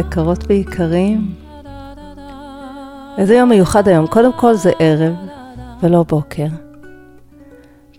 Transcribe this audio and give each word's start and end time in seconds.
יקרות 0.00 0.44
ויקרים. 0.48 1.34
איזה 3.18 3.34
יום 3.34 3.48
מיוחד 3.48 3.88
היום. 3.88 4.06
קודם 4.06 4.32
כל 4.32 4.54
זה 4.54 4.72
ערב 4.78 5.14
ולא 5.82 6.04
בוקר. 6.08 6.46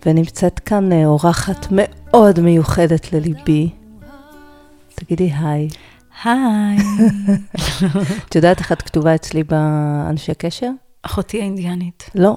ונמצאת 0.06 0.58
כאן 0.58 0.92
אה, 0.92 1.06
אורחת 1.06 1.66
מאוד 1.70 2.40
מיוחדת 2.40 3.12
לליבי. 3.12 3.70
תגידי 4.94 5.32
היי. 5.32 5.68
היי. 6.24 6.76
את 8.28 8.34
יודעת 8.34 8.58
איך 8.58 8.72
את 8.72 8.82
כתובה 8.82 9.14
אצלי 9.14 9.44
באנשי 9.44 10.34
קשר? 10.34 10.70
אחותי 11.02 11.40
האינדיאנית. 11.40 12.10
לא. 12.14 12.34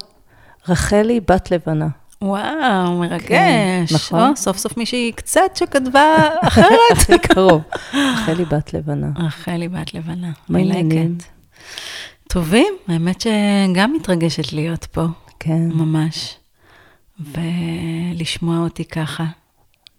רחלי 0.70 1.20
בת 1.20 1.52
לבנה. 1.52 1.88
וואו, 2.26 3.00
מרגש. 3.00 3.28
כן, 3.28 3.84
נכון. 3.94 4.30
או, 4.30 4.36
סוף 4.36 4.58
סוף 4.58 4.78
מישהי 4.78 5.12
קצת 5.16 5.56
שכתבה 5.56 6.18
אחרת. 6.48 7.12
קרוב. 7.28 7.62
רחלי 7.94 8.46
בת 8.46 8.74
לבנה. 8.74 9.08
רחלי 9.18 9.68
בת 9.68 9.94
לבנה. 9.94 10.32
מלקת. 10.50 11.24
טובים, 12.28 12.74
האמת 12.88 13.22
שגם 13.22 13.94
מתרגשת 13.94 14.54
להיות 14.54 14.86
פה, 14.86 15.06
כן. 15.40 15.68
ממש. 15.74 16.36
ולשמוע 17.20 18.58
אותי 18.58 18.86
ככה. 18.86 19.26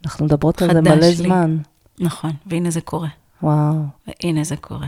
אנחנו 0.04 0.24
מדברות 0.24 0.62
על 0.62 0.72
זה 0.72 0.80
מלא 0.80 0.94
לי. 0.94 1.12
זמן. 1.14 1.58
נכון, 1.98 2.30
והנה 2.46 2.70
זה 2.70 2.80
קורה. 2.80 3.08
וואו. 3.42 3.74
והנה 4.06 4.44
זה 4.44 4.56
קורה. 4.56 4.86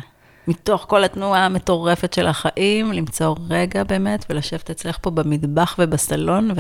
מתוך 0.49 0.85
כל 0.89 1.05
התנועה 1.05 1.47
המטורפת 1.47 2.13
של 2.13 2.27
החיים, 2.27 2.93
למצוא 2.93 3.35
רגע 3.51 3.85
באמת 3.85 4.27
ולשבת 4.31 4.71
אצלך 4.71 4.99
פה 5.03 5.11
במטבח 5.11 5.77
ובסלון 5.79 6.51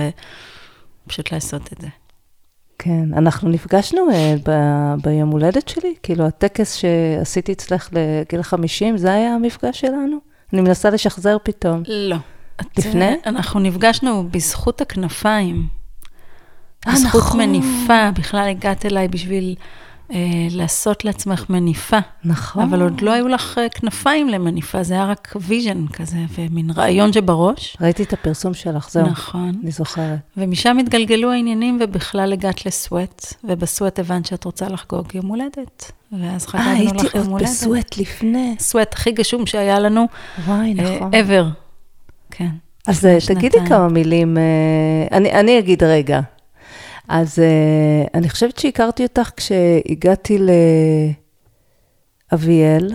ופשוט 1.08 1.32
לעשות 1.32 1.72
את 1.72 1.80
זה. 1.80 1.88
כן, 2.78 3.14
אנחנו 3.16 3.48
נפגשנו 3.48 4.10
אה, 4.12 4.34
ב- 4.48 4.94
ביום 5.02 5.30
הולדת 5.30 5.68
שלי, 5.68 5.94
כאילו 6.02 6.26
הטקס 6.26 6.74
שעשיתי 6.74 7.52
אצלך 7.52 7.88
לגיל 7.92 8.42
50, 8.42 8.96
זה 8.96 9.12
היה 9.12 9.34
המפגש 9.34 9.80
שלנו? 9.80 10.16
אני 10.52 10.60
מנסה 10.60 10.90
לשחזר 10.90 11.36
פתאום. 11.42 11.82
לא. 11.88 12.16
לפני? 12.78 13.16
אנחנו 13.26 13.60
נפגשנו 13.60 14.28
בזכות 14.30 14.80
הכנפיים. 14.80 15.66
אה, 16.86 16.92
בזכות 16.92 17.20
נכון. 17.20 17.40
מניפה, 17.40 18.10
בכלל 18.14 18.48
הגעת 18.48 18.86
אליי 18.86 19.08
בשביל 19.08 19.54
אה, 19.58 19.64
לעשות 20.50 21.04
לעצמך 21.04 21.44
מניפה. 21.50 21.98
נכון. 22.24 22.62
אבל 22.62 22.82
עוד 22.82 23.00
לא 23.00 23.12
היו 23.12 23.28
לך 23.28 23.58
אה, 23.58 23.68
כנפיים 23.68 24.28
למניפה, 24.28 24.82
זה 24.82 24.94
היה 24.94 25.04
רק 25.04 25.36
vision 25.40 25.86
כזה, 25.92 26.18
ומין 26.38 26.70
רעיון 26.70 27.12
שבראש. 27.12 27.76
ראיתי 27.80 28.02
את 28.02 28.12
הפרסום 28.12 28.54
שלך, 28.54 28.90
זהו. 28.90 29.06
נכון. 29.06 29.52
אני 29.62 29.70
זוכרת. 29.70 30.18
ומשם 30.36 30.78
התגלגלו 30.78 31.32
העניינים, 31.32 31.78
ובכלל 31.80 32.32
הגעת 32.32 32.66
לסוואט, 32.66 33.34
ובסוואט 33.44 33.98
הבנת 33.98 34.26
שאת 34.26 34.44
רוצה 34.44 34.68
לחגוג 34.68 35.14
יום 35.14 35.26
הולדת. 35.26 35.92
ואז 36.12 36.44
אה, 36.44 36.48
חגגנו 36.50 36.70
הייתי 36.70 37.06
לך 37.06 37.14
יום 37.14 37.22
עוד 37.22 37.32
הולדת. 37.32 37.48
בסואט 37.48 37.98
לפני. 37.98 38.56
סוואט 38.58 38.94
הכי 38.94 39.12
גשום 39.12 39.46
שהיה 39.46 39.78
לנו 39.78 40.06
וואי, 40.46 40.74
אה, 40.78 40.96
נכון. 40.96 41.10
ever. 41.14 41.44
כן. 42.30 42.50
אז 42.86 43.06
אה, 43.06 43.18
תגידי. 43.26 43.58
כמה 43.68 43.88
מילים, 43.88 44.38
אה, 44.38 45.16
אני, 45.16 45.32
אני 45.32 45.58
אגיד 45.58 45.82
רגע. 45.82 46.20
אז 47.08 47.38
אה, 47.38 48.04
אני 48.14 48.28
חושבת 48.28 48.58
שהכרתי 48.58 49.02
אותך 49.02 49.30
כשהגעתי 49.36 50.38
לאביאל. 52.32 52.92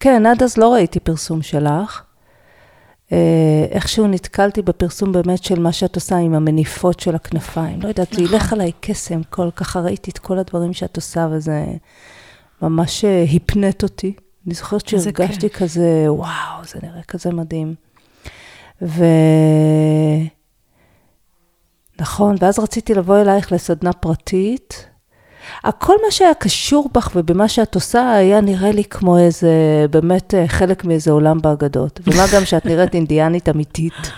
כן, 0.00 0.26
עד 0.26 0.42
אז 0.42 0.56
לא 0.56 0.72
ראיתי 0.72 1.00
פרסום 1.00 1.42
שלך. 1.42 2.02
אה, 3.12 3.66
איכשהו 3.70 4.06
נתקלתי 4.06 4.62
בפרסום 4.62 5.12
באמת 5.12 5.44
של 5.44 5.60
מה 5.60 5.72
שאת 5.72 5.94
עושה 5.94 6.16
עם 6.16 6.34
המניפות 6.34 7.00
של 7.00 7.14
הכנפיים. 7.14 7.82
לא 7.82 7.88
יודעת, 7.88 8.12
זה 8.12 8.22
נכון. 8.22 8.34
ילך 8.34 8.52
עליי 8.52 8.72
קסם, 8.80 9.22
כל, 9.22 9.50
ככה 9.56 9.80
ראיתי 9.80 10.10
את 10.10 10.18
כל 10.18 10.38
הדברים 10.38 10.72
שאת 10.72 10.96
עושה, 10.96 11.28
וזה 11.32 11.64
ממש 12.62 13.04
אה, 13.04 13.24
הפנט 13.34 13.82
אותי. 13.82 14.14
אני 14.46 14.54
זוכרת 14.54 14.88
שהרגשתי. 14.88 15.50
כזה, 15.50 16.04
וואו, 16.08 16.64
זה 16.64 16.78
נראה 16.82 17.02
כזה 17.02 17.30
מדהים. 17.30 17.74
ו... 18.82 19.04
נכון, 22.00 22.36
ואז 22.40 22.58
רציתי 22.58 22.94
לבוא 22.94 23.20
אלייך 23.20 23.52
לסדנה 23.52 23.92
פרטית. 23.92 24.86
הכל 25.64 25.94
מה 26.04 26.10
שהיה 26.10 26.34
קשור 26.34 26.88
בך 26.92 27.10
ובמה 27.14 27.48
שאת 27.48 27.74
עושה 27.74 28.12
היה 28.12 28.40
נראה 28.40 28.72
לי 28.72 28.84
כמו 28.84 29.18
איזה, 29.18 29.86
באמת 29.90 30.34
אה, 30.34 30.48
חלק 30.48 30.84
מאיזה 30.84 31.10
עולם 31.10 31.40
באגדות. 31.40 32.00
ומה 32.06 32.24
גם 32.34 32.44
שאת 32.44 32.66
נראית 32.66 32.94
אינדיאנית 32.94 33.48
אמיתית. 33.48 34.12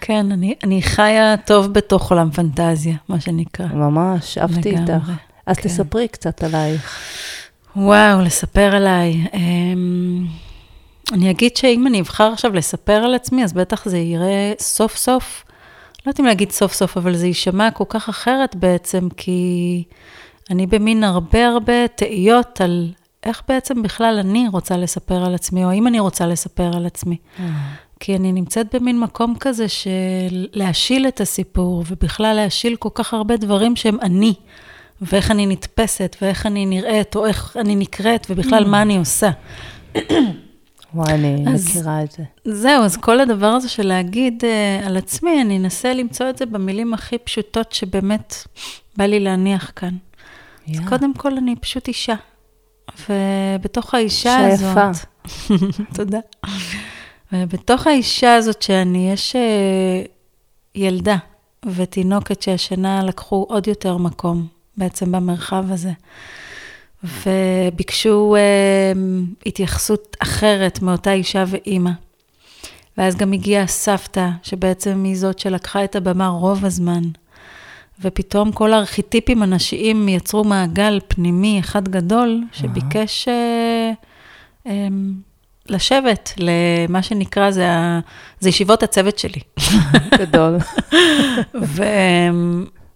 כן, 0.00 0.32
אני, 0.32 0.54
אני 0.64 0.82
חיה 0.82 1.34
טוב 1.46 1.72
בתוך 1.72 2.10
עולם 2.10 2.30
פנטזיה, 2.30 2.96
מה 3.08 3.20
שנקרא. 3.20 3.66
ממש, 3.66 4.38
אהבתי 4.38 4.70
איתך. 4.70 5.10
אז 5.46 5.56
כן. 5.56 5.68
תספרי 5.68 6.08
קצת 6.08 6.42
עלייך. 6.42 6.98
וואו, 7.76 8.22
לספר 8.22 8.76
עליי. 8.76 9.26
אמ, 9.34 10.26
אני 11.12 11.30
אגיד 11.30 11.56
שאם 11.56 11.86
אני 11.86 12.00
אבחר 12.00 12.32
עכשיו 12.32 12.52
לספר 12.52 12.92
על 12.92 13.14
עצמי, 13.14 13.44
אז 13.44 13.52
בטח 13.52 13.88
זה 13.88 13.98
יראה 13.98 14.52
סוף 14.58 14.96
סוף, 14.96 15.44
לא 16.06 16.10
יודעת 16.10 16.20
אם 16.20 16.24
להגיד 16.24 16.50
סוף 16.50 16.72
סוף, 16.72 16.96
אבל 16.96 17.16
זה 17.16 17.26
יישמע 17.26 17.70
כל 17.70 17.84
כך 17.88 18.08
אחרת 18.08 18.56
בעצם, 18.56 19.08
כי 19.16 19.82
אני 20.50 20.66
במין 20.66 21.04
הרבה 21.04 21.46
הרבה 21.46 21.88
תהיות 21.88 22.60
על 22.60 22.92
איך 23.24 23.42
בעצם 23.48 23.82
בכלל 23.82 24.18
אני 24.20 24.48
רוצה 24.52 24.76
לספר 24.76 25.24
על 25.24 25.34
עצמי, 25.34 25.64
או 25.64 25.70
האם 25.70 25.86
אני 25.86 26.00
רוצה 26.00 26.26
לספר 26.26 26.76
על 26.76 26.86
עצמי. 26.86 27.16
כי 28.00 28.16
אני 28.16 28.32
נמצאת 28.32 28.74
במין 28.74 29.00
מקום 29.00 29.34
כזה 29.40 29.68
של 29.68 30.46
להשיל 30.52 31.08
את 31.08 31.20
הסיפור, 31.20 31.84
ובכלל 31.88 32.36
להשיל 32.36 32.76
כל 32.76 32.88
כך 32.94 33.14
הרבה 33.14 33.36
דברים 33.36 33.76
שהם 33.76 33.98
אני, 34.02 34.34
ואיך 35.02 35.30
אני 35.30 35.46
נתפסת, 35.46 36.16
ואיך 36.22 36.46
אני 36.46 36.66
נראית, 36.66 37.16
או 37.16 37.26
איך 37.26 37.56
אני 37.60 37.76
נקראת, 37.76 38.26
ובכלל 38.30 38.64
מה 38.64 38.82
אני 38.82 38.98
עושה. 38.98 39.30
וואי, 40.94 41.12
אני 41.14 41.44
אז- 41.54 41.68
מכירה 41.68 42.02
את 42.02 42.10
זה. 42.12 42.22
זהו, 42.44 42.84
אז 42.84 42.96
כל 42.96 43.20
הדבר 43.20 43.46
הזה 43.46 43.68
של 43.68 43.86
להגיד 43.86 44.42
uh, 44.42 44.86
על 44.86 44.96
עצמי, 44.96 45.42
אני 45.42 45.58
אנסה 45.58 45.94
למצוא 45.94 46.30
את 46.30 46.38
זה 46.38 46.46
במילים 46.46 46.94
הכי 46.94 47.18
פשוטות 47.18 47.72
שבאמת 47.72 48.34
בא 48.96 49.04
לי 49.04 49.20
להניח 49.20 49.72
כאן. 49.76 49.96
אז 50.68 50.74
יא. 50.74 50.80
קודם 50.88 51.14
כל, 51.14 51.36
אני 51.36 51.56
פשוט 51.56 51.88
אישה. 51.88 52.14
ובתוך 53.08 53.94
האישה 53.94 54.46
אישה 54.50 54.68
הזאת... 54.68 54.94
יפה. 55.30 55.84
תודה. 55.96 56.18
ובתוך 57.32 57.86
האישה 57.86 58.34
הזאת 58.34 58.62
שאני, 58.62 59.12
יש 59.12 59.36
אה, 59.36 60.02
ילדה 60.74 61.16
ותינוקת 61.66 62.42
שהשנה 62.42 63.02
לקחו 63.02 63.46
עוד 63.48 63.68
יותר 63.68 63.96
מקום 63.96 64.46
בעצם 64.76 65.12
במרחב 65.12 65.72
הזה. 65.72 65.92
וביקשו 67.04 68.36
אה, 68.36 68.92
התייחסות 69.46 70.16
אחרת 70.20 70.82
מאותה 70.82 71.12
אישה 71.12 71.44
ואימא. 71.46 71.90
ואז 72.98 73.16
גם 73.16 73.32
הגיעה 73.32 73.62
הסבתא, 73.62 74.28
שבעצם 74.42 75.04
היא 75.04 75.16
זאת 75.16 75.38
שלקחה 75.38 75.84
את 75.84 75.96
הבמה 75.96 76.28
רוב 76.28 76.64
הזמן. 76.64 77.02
ופתאום 78.00 78.52
כל 78.52 78.72
הארכיטיפים 78.72 79.42
הנשיים 79.42 80.08
יצרו 80.08 80.44
מעגל 80.44 81.00
פנימי 81.08 81.60
אחד 81.60 81.88
גדול, 81.88 82.42
שביקש 82.52 83.28
אה, 83.28 83.92
אה, 84.66 84.88
לשבת 85.68 86.34
למה 86.36 87.02
שנקרא, 87.02 87.50
זה, 87.50 87.70
ה, 87.70 88.00
זה 88.40 88.48
ישיבות 88.48 88.82
הצוות 88.82 89.18
שלי. 89.18 89.40
גדול. 90.20 90.56
ו, 91.74 91.82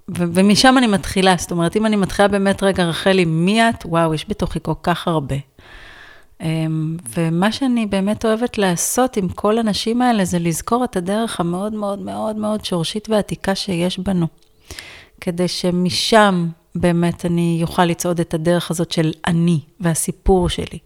ו, 0.09 0.25
ומשם 0.35 0.75
אני 0.79 0.87
מתחילה, 0.87 1.35
זאת 1.39 1.51
אומרת, 1.51 1.77
אם 1.77 1.87
אני 1.87 1.97
מתחילה 1.97 2.29
באמת, 2.29 2.63
רגע, 2.63 2.85
רחלי, 2.85 3.25
מי 3.25 3.69
את? 3.69 3.85
וואו, 3.85 4.15
יש 4.15 4.29
בתוכי 4.29 4.59
כל 4.63 4.75
כך 4.83 5.09
הרבה. 5.09 5.37
אמ, 6.43 6.97
ומה 7.17 7.53
שאני 7.53 7.87
באמת 7.87 8.25
אוהבת 8.25 8.59
לעשות 8.59 9.17
עם 9.17 9.29
כל 9.29 9.59
הנשים 9.59 10.03
האלה, 10.03 10.25
זה 10.25 10.39
לזכור 10.39 10.85
את 10.85 10.97
הדרך 10.97 11.41
המאוד 11.41 11.73
מאוד 11.73 11.99
מאוד 11.99 12.37
מאוד 12.37 12.65
שורשית 12.65 13.09
ועתיקה 13.09 13.55
שיש 13.55 13.99
בנו. 13.99 14.27
כדי 15.21 15.49
שמשם 15.49 16.49
באמת 16.75 17.27
אני 17.27 17.59
אוכל 17.63 17.85
לצעוד 17.85 18.21
את 18.21 18.35
הדרך 18.35 18.71
הזאת 18.71 18.93
של 18.93 19.13
אני 19.27 19.61
והסיפור 19.81 20.49
שלי. 20.49 20.79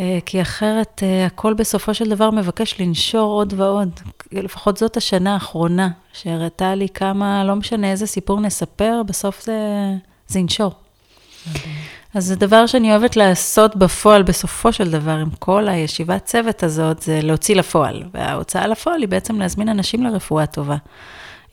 אה, 0.00 0.18
כי 0.26 0.42
אחרת 0.42 1.02
אה, 1.02 1.26
הכל 1.26 1.54
בסופו 1.54 1.94
של 1.94 2.08
דבר 2.08 2.30
מבקש 2.30 2.80
לנשור 2.80 3.32
עוד 3.32 3.54
ועוד. 3.56 4.00
לפחות 4.32 4.76
זאת 4.76 4.96
השנה 4.96 5.34
האחרונה, 5.34 5.88
שהראתה 6.12 6.74
לי 6.74 6.88
כמה, 6.88 7.44
לא 7.44 7.56
משנה 7.56 7.90
איזה 7.90 8.06
סיפור 8.06 8.40
נספר, 8.40 9.02
בסוף 9.06 9.42
זה, 9.44 9.58
זה 10.28 10.38
ינשור. 10.38 10.72
אז 12.14 12.24
זה 12.24 12.36
דבר 12.36 12.66
שאני 12.66 12.90
אוהבת 12.90 13.16
לעשות 13.16 13.76
בפועל, 13.76 14.22
בסופו 14.22 14.72
של 14.72 14.90
דבר, 14.90 15.10
עם 15.10 15.30
כל 15.38 15.68
הישיבת 15.68 16.24
צוות 16.24 16.62
הזאת, 16.62 17.02
זה 17.02 17.20
להוציא 17.22 17.56
לפועל. 17.56 18.02
וההוצאה 18.14 18.66
לפועל 18.66 19.00
היא 19.00 19.08
בעצם 19.08 19.38
להזמין 19.38 19.68
אנשים 19.68 20.02
לרפואה 20.02 20.46
טובה. 20.46 20.76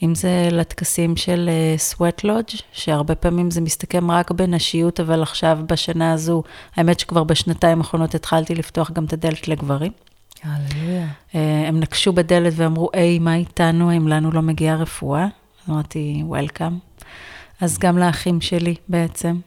אם 0.04 0.16
זה 0.16 0.50
לטקסים 0.52 1.16
של 1.16 1.50
סוואט 1.78 2.24
לודג', 2.24 2.58
שהרבה 2.72 3.16
פעמים 3.16 3.52
זה 3.52 3.62
מסתכם 3.62 4.12
רק 4.12 4.32
בנשיות, 4.32 5.00
אבל 5.00 5.22
עכשיו, 5.22 5.60
בשנה 5.70 6.14
הזו, 6.14 6.44
האמת 6.76 7.00
שכבר 7.00 7.24
בשנתיים 7.24 7.78
האחרונות 7.78 8.16
התחלתי 8.16 8.56
לפתוח 8.56 8.92
גם 8.92 9.06
את 9.06 9.14
הדלת 9.14 9.48
לגברים. 9.48 9.92
הללויה. 10.44 11.08
אה, 11.36 11.68
הם 11.68 11.80
נקשו 11.80 12.14
בדלת 12.14 12.54
ואמרו, 12.56 12.90
היי, 12.94 13.20
מה 13.20 13.36
איתנו, 13.36 13.98
אם 13.98 14.08
לנו 14.08 14.32
לא 14.32 14.42
מגיעה 14.42 14.76
רפואה? 14.76 15.28
אמרתי, 15.70 16.22
וולקאם. 16.26 16.78
אז 17.62 17.78
גם 17.78 17.98
לאחים 17.98 18.42
שלי 18.42 18.76
בעצם. 18.90 19.40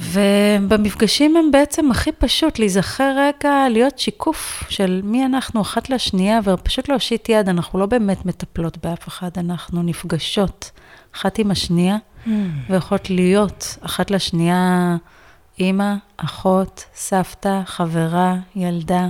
ובמפגשים 0.00 1.36
הם 1.36 1.50
בעצם 1.50 1.90
הכי 1.90 2.12
פשוט 2.12 2.58
להיזכר 2.58 3.12
רגע, 3.16 3.68
להיות 3.70 3.98
שיקוף 3.98 4.64
של 4.68 5.00
מי 5.04 5.26
אנחנו 5.26 5.60
אחת 5.60 5.90
לשנייה, 5.90 6.40
ופשוט 6.44 6.88
להושיט 6.88 7.28
יד, 7.28 7.48
אנחנו 7.48 7.78
לא 7.78 7.86
באמת 7.86 8.26
מטפלות 8.26 8.78
באף 8.78 9.08
אחד, 9.08 9.30
אנחנו 9.36 9.82
נפגשות 9.82 10.70
אחת 11.14 11.38
עם 11.38 11.50
השנייה, 11.50 11.96
mm. 11.96 12.30
ויכולות 12.70 13.10
להיות 13.10 13.76
אחת 13.80 14.10
לשנייה 14.10 14.96
אימא, 15.58 15.94
אחות, 16.16 16.84
סבתא, 16.94 17.60
חברה, 17.66 18.36
ילדה, 18.56 19.08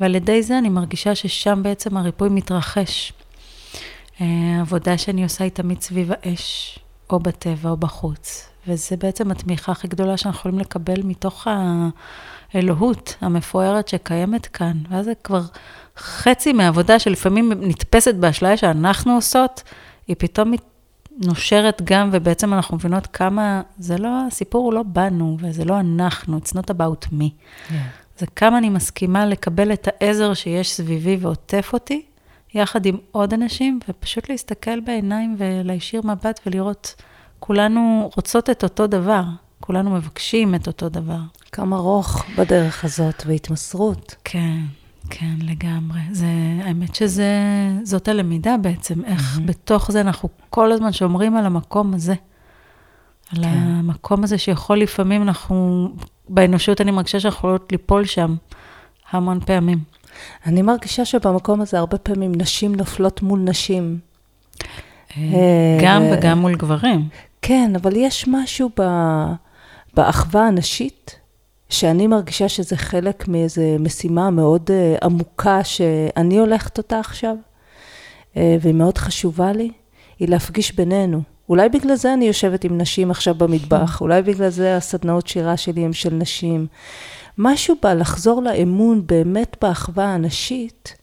ועל 0.00 0.14
ידי 0.14 0.42
זה 0.42 0.58
אני 0.58 0.68
מרגישה 0.68 1.14
ששם 1.14 1.62
בעצם 1.62 1.96
הריפוי 1.96 2.28
מתרחש. 2.28 3.12
אה, 4.20 4.26
עבודה 4.60 4.98
שאני 4.98 5.22
עושה 5.22 5.44
היא 5.44 5.52
תמיד 5.52 5.80
סביב 5.80 6.10
האש, 6.12 6.78
או 7.10 7.18
בטבע 7.18 7.70
או 7.70 7.76
בחוץ. 7.76 8.51
וזה 8.66 8.96
בעצם 8.96 9.30
התמיכה 9.30 9.72
הכי 9.72 9.88
גדולה 9.88 10.16
שאנחנו 10.16 10.38
יכולים 10.38 10.58
לקבל 10.58 11.02
מתוך 11.04 11.46
האלוהות 12.54 13.16
המפוארת 13.20 13.88
שקיימת 13.88 14.46
כאן. 14.46 14.72
ואז 14.90 15.04
זה 15.04 15.12
כבר 15.24 15.42
חצי 15.96 16.52
מהעבודה 16.52 16.98
שלפעמים 16.98 17.52
נתפסת 17.60 18.14
באשליה 18.14 18.56
שאנחנו 18.56 19.14
עושות, 19.14 19.62
היא 20.08 20.16
פתאום 20.18 20.52
נושרת 21.18 21.82
גם, 21.84 22.10
ובעצם 22.12 22.54
אנחנו 22.54 22.76
מבינות 22.76 23.06
כמה, 23.06 23.62
זה 23.78 23.98
לא, 23.98 24.08
הסיפור 24.26 24.64
הוא 24.64 24.72
לא 24.72 24.82
בנו, 24.82 25.36
וזה 25.40 25.64
לא 25.64 25.80
אנחנו, 25.80 26.38
it's 26.38 26.50
not 26.50 26.70
about 26.70 27.06
me. 27.06 27.28
Yeah. 27.68 27.72
זה 28.18 28.26
כמה 28.36 28.58
אני 28.58 28.68
מסכימה 28.68 29.26
לקבל 29.26 29.72
את 29.72 29.88
העזר 29.88 30.34
שיש 30.34 30.72
סביבי 30.72 31.16
ועוטף 31.20 31.70
אותי, 31.72 32.02
יחד 32.54 32.86
עם 32.86 32.96
עוד 33.10 33.34
אנשים, 33.34 33.80
ופשוט 33.88 34.30
להסתכל 34.30 34.80
בעיניים 34.80 35.36
ולהישיר 35.38 36.02
מבט 36.04 36.40
ולראות, 36.46 36.94
כולנו 37.44 38.10
רוצות 38.16 38.50
את 38.50 38.62
אותו 38.62 38.86
דבר, 38.86 39.22
כולנו 39.60 39.90
מבקשים 39.90 40.54
את 40.54 40.66
אותו 40.66 40.88
דבר. 40.88 41.18
כמה 41.52 41.76
רוך 41.76 42.24
בדרך 42.38 42.84
הזאת 42.84 43.22
והתמסרות. 43.26 44.14
כן, 44.24 44.58
כן, 45.10 45.34
לגמרי. 45.40 46.00
זה, 46.10 46.26
האמת 46.64 46.94
שזאת 46.94 48.08
הלמידה 48.08 48.56
בעצם, 48.56 49.04
איך 49.04 49.36
mm-hmm. 49.36 49.40
בתוך 49.40 49.90
זה 49.92 50.00
אנחנו 50.00 50.28
כל 50.50 50.72
הזמן 50.72 50.92
שומרים 50.92 51.36
על 51.36 51.46
המקום 51.46 51.94
הזה. 51.94 52.14
על 53.32 53.44
כן. 53.44 53.48
המקום 53.48 54.24
הזה 54.24 54.38
שיכול 54.38 54.78
לפעמים 54.78 55.22
אנחנו, 55.22 55.88
באנושות 56.28 56.80
אני 56.80 56.90
מרגישה 56.90 57.20
שאנחנו 57.20 57.38
יכולות 57.38 57.72
ליפול 57.72 58.04
שם 58.04 58.36
המון 59.10 59.40
פעמים. 59.40 59.78
אני 60.46 60.62
מרגישה 60.62 61.04
שבמקום 61.04 61.60
הזה 61.60 61.78
הרבה 61.78 61.98
פעמים 61.98 62.32
נשים 62.34 62.74
נופלות 62.74 63.22
מול 63.22 63.40
נשים. 63.40 63.98
אה, 65.16 65.78
גם 65.82 66.02
וגם 66.12 66.38
מול 66.38 66.56
גברים. 66.56 67.08
כן, 67.42 67.72
אבל 67.76 67.96
יש 67.96 68.24
משהו 68.28 68.70
ב, 68.80 68.82
באחווה 69.94 70.46
הנשית, 70.46 71.18
שאני 71.68 72.06
מרגישה 72.06 72.48
שזה 72.48 72.76
חלק 72.76 73.28
מאיזו 73.28 73.62
משימה 73.80 74.30
מאוד 74.30 74.70
uh, 74.70 75.04
עמוקה 75.04 75.64
שאני 75.64 76.38
הולכת 76.38 76.78
אותה 76.78 77.00
עכשיו, 77.00 77.36
uh, 78.34 78.36
והיא 78.60 78.74
מאוד 78.74 78.98
חשובה 78.98 79.52
לי, 79.52 79.70
היא 80.18 80.28
להפגיש 80.28 80.76
בינינו. 80.76 81.22
אולי 81.48 81.68
בגלל 81.68 81.94
זה 81.94 82.14
אני 82.14 82.24
יושבת 82.24 82.64
עם 82.64 82.78
נשים 82.78 83.10
עכשיו 83.10 83.34
במטבח, 83.34 84.00
אולי 84.00 84.22
בגלל 84.22 84.48
זה 84.48 84.76
הסדנאות 84.76 85.26
שירה 85.26 85.56
שלי 85.56 85.84
הם 85.84 85.92
של 85.92 86.14
נשים. 86.14 86.66
משהו 87.38 87.74
בה 87.82 87.94
לחזור 87.94 88.42
לאמון 88.42 89.06
באמת 89.06 89.56
באחווה 89.62 90.04
הנשית. 90.04 90.94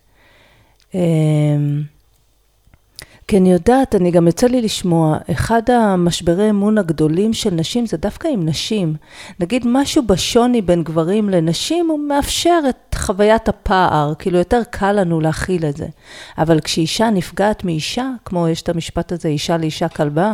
Uh, 0.92 0.96
כי 3.30 3.38
אני 3.38 3.52
יודעת, 3.52 3.96
אני 3.96 4.12
גם 4.12 4.28
יוצא 4.28 4.48
לי 4.48 4.62
לשמוע, 4.62 5.18
אחד 5.32 5.62
המשברי 5.70 6.50
אמון 6.50 6.78
הגדולים 6.78 7.34
של 7.34 7.50
נשים 7.50 7.86
זה 7.86 7.98
דווקא 7.98 8.28
עם 8.28 8.46
נשים. 8.46 8.96
נגיד 9.40 9.64
משהו 9.68 10.04
בשוני 10.04 10.62
בין 10.62 10.84
גברים 10.84 11.30
לנשים, 11.30 11.88
הוא 11.90 12.00
מאפשר 12.00 12.60
את 12.70 12.96
חוויית 12.96 13.50
הפער, 13.50 14.14
כאילו 14.20 14.38
יותר 14.38 14.62
קל 14.70 14.92
לנו 14.92 15.22
להכיל 15.22 15.66
את 15.66 15.78
זה. 15.78 15.86
אבל 16.38 16.60
כשאישה 16.60 17.10
נפגעת 17.10 17.64
מאישה, 17.64 18.10
כמו 18.26 18.48
יש 18.48 18.62
את 18.62 18.70
המשפט 18.70 19.12
הזה, 19.12 19.30
אישה 19.30 19.58
לאישה 19.58 19.88
כלבה. 19.88 20.34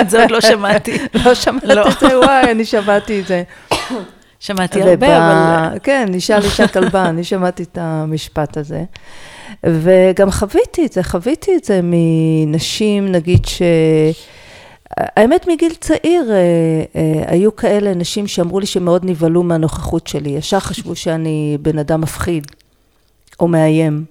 את 0.00 0.10
זה 0.10 0.22
עוד 0.22 0.30
לא 0.30 0.40
שמעתי. 0.40 0.98
לא 1.24 1.34
שמעת 1.34 1.64
לא. 1.64 1.88
את 1.88 2.00
זה? 2.00 2.18
וואי, 2.18 2.50
אני 2.50 2.64
שמעתי 2.64 3.20
את 3.20 3.26
זה. 3.26 3.42
שמעתי 4.40 4.82
הרבה, 4.82 5.16
אבל... 5.16 5.78
כן, 5.82 6.06
אישה 6.14 6.38
לאישה 6.38 6.68
כלבה, 6.68 7.08
אני 7.08 7.24
שמעתי 7.24 7.62
את 7.62 7.78
המשפט 7.80 8.56
הזה. 8.56 8.84
וגם 9.64 10.30
חוויתי 10.30 10.86
את 10.86 10.92
זה, 10.92 11.02
חוויתי 11.02 11.56
את 11.56 11.64
זה 11.64 11.80
מנשים, 11.82 13.12
נגיד 13.12 13.44
ש... 13.46 13.62
האמת, 14.96 15.46
מגיל 15.48 15.74
צעיר 15.74 16.30
אה, 16.30 16.36
אה, 16.96 17.24
היו 17.26 17.56
כאלה 17.56 17.94
נשים 17.94 18.26
שאמרו 18.26 18.60
לי 18.60 18.66
שמאוד 18.66 19.04
נבהלו 19.04 19.42
מהנוכחות 19.42 20.06
שלי. 20.06 20.30
ישר 20.30 20.60
חשבו 20.60 20.96
שאני 20.96 21.58
בן 21.62 21.78
אדם 21.78 22.00
מפחיד 22.00 22.46
או 23.40 23.48
מאיים. 23.48 24.04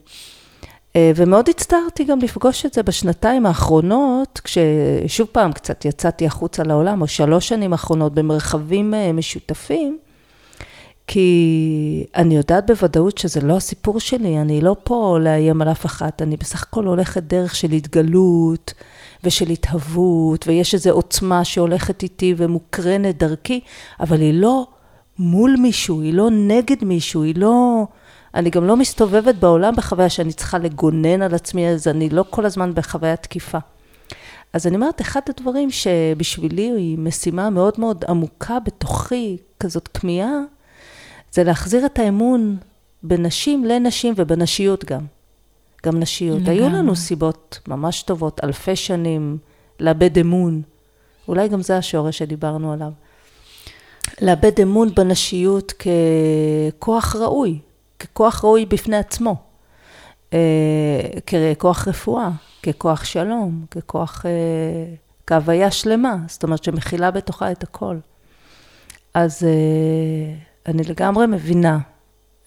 אה, 0.95 1.11
ומאוד 1.15 1.49
הצטערתי 1.49 2.03
גם 2.03 2.19
לפגוש 2.19 2.65
את 2.65 2.73
זה 2.73 2.83
בשנתיים 2.83 3.45
האחרונות, 3.45 4.41
כששוב 4.43 5.27
פעם 5.31 5.51
קצת 5.51 5.85
יצאתי 5.85 6.25
החוצה 6.25 6.63
לעולם, 6.63 7.01
או 7.01 7.07
שלוש 7.07 7.47
שנים 7.47 7.73
האחרונות 7.73 8.13
במרחבים 8.13 8.93
משותפים. 9.13 9.97
כי 11.07 12.05
אני 12.15 12.35
יודעת 12.35 12.65
בוודאות 12.67 13.17
שזה 13.17 13.41
לא 13.41 13.57
הסיפור 13.57 13.99
שלי, 13.99 14.41
אני 14.41 14.61
לא 14.61 14.75
פה 14.83 15.17
לאיים 15.21 15.61
על 15.61 15.71
אף 15.71 15.85
אחת, 15.85 16.21
אני 16.21 16.37
בסך 16.37 16.63
הכל 16.63 16.85
הולכת 16.85 17.23
דרך 17.23 17.55
של 17.55 17.71
התגלות 17.71 18.73
ושל 19.23 19.49
התהוות, 19.49 20.47
ויש 20.47 20.73
איזו 20.73 20.89
עוצמה 20.89 21.45
שהולכת 21.45 22.03
איתי 22.03 22.33
ומוקרנת 22.37 23.17
דרכי, 23.17 23.59
אבל 23.99 24.21
היא 24.21 24.33
לא 24.33 24.67
מול 25.19 25.55
מישהו, 25.59 26.01
היא 26.01 26.13
לא 26.13 26.29
נגד 26.31 26.83
מישהו, 26.83 27.23
היא 27.23 27.35
לא... 27.37 27.85
אני 28.35 28.49
גם 28.49 28.67
לא 28.67 28.77
מסתובבת 28.77 29.35
בעולם 29.35 29.75
בחוויה 29.75 30.09
שאני 30.09 30.33
צריכה 30.33 30.57
לגונן 30.57 31.21
על 31.21 31.33
עצמי, 31.33 31.69
אז 31.69 31.87
אני 31.87 32.09
לא 32.09 32.25
כל 32.29 32.45
הזמן 32.45 32.73
בחוויה 32.73 33.15
תקיפה. 33.15 33.57
אז 34.53 34.67
אני 34.67 34.75
אומרת, 34.75 35.01
אחד 35.01 35.19
הדברים 35.29 35.71
שבשבילי 35.71 36.71
היא 36.77 36.97
משימה 36.97 37.49
מאוד 37.49 37.73
מאוד 37.77 38.05
עמוקה 38.07 38.59
בתוכי, 38.59 39.37
כזאת 39.59 39.87
כמיהה, 39.87 40.39
זה 41.31 41.43
להחזיר 41.43 41.85
את 41.85 41.99
האמון 41.99 42.57
בנשים 43.03 43.65
לנשים 43.65 44.13
ובנשיות 44.17 44.85
גם. 44.85 45.05
גם 45.85 45.99
נשיות. 45.99 46.41
לגמרי. 46.41 46.53
היו 46.53 46.69
לנו 46.69 46.95
סיבות 46.95 47.59
ממש 47.67 48.03
טובות, 48.03 48.43
אלפי 48.43 48.75
שנים, 48.75 49.37
לאבד 49.79 50.17
אמון. 50.17 50.61
אולי 51.27 51.47
גם 51.47 51.61
זה 51.61 51.77
השורש 51.77 52.17
שדיברנו 52.17 52.73
עליו. 52.73 52.91
לאבד 54.21 54.59
אמון 54.61 54.95
בנשיות 54.95 55.73
ככוח 56.79 57.15
ראוי, 57.15 57.59
ככוח 57.99 58.43
ראוי 58.43 58.65
בפני 58.65 58.97
עצמו, 58.97 59.35
אה, 60.33 60.39
ככוח 61.27 61.87
רפואה, 61.87 62.29
ככוח 62.63 63.03
שלום, 63.03 63.65
ככוח, 63.71 64.25
אה, 64.25 64.95
כהוויה 65.27 65.71
שלמה, 65.71 66.15
זאת 66.27 66.43
אומרת 66.43 66.63
שמכילה 66.63 67.11
בתוכה 67.11 67.51
את 67.51 67.63
הכל. 67.63 67.97
אז 69.13 69.43
אה, 69.43 70.50
אני 70.67 70.83
לגמרי 70.83 71.27
מבינה 71.27 71.77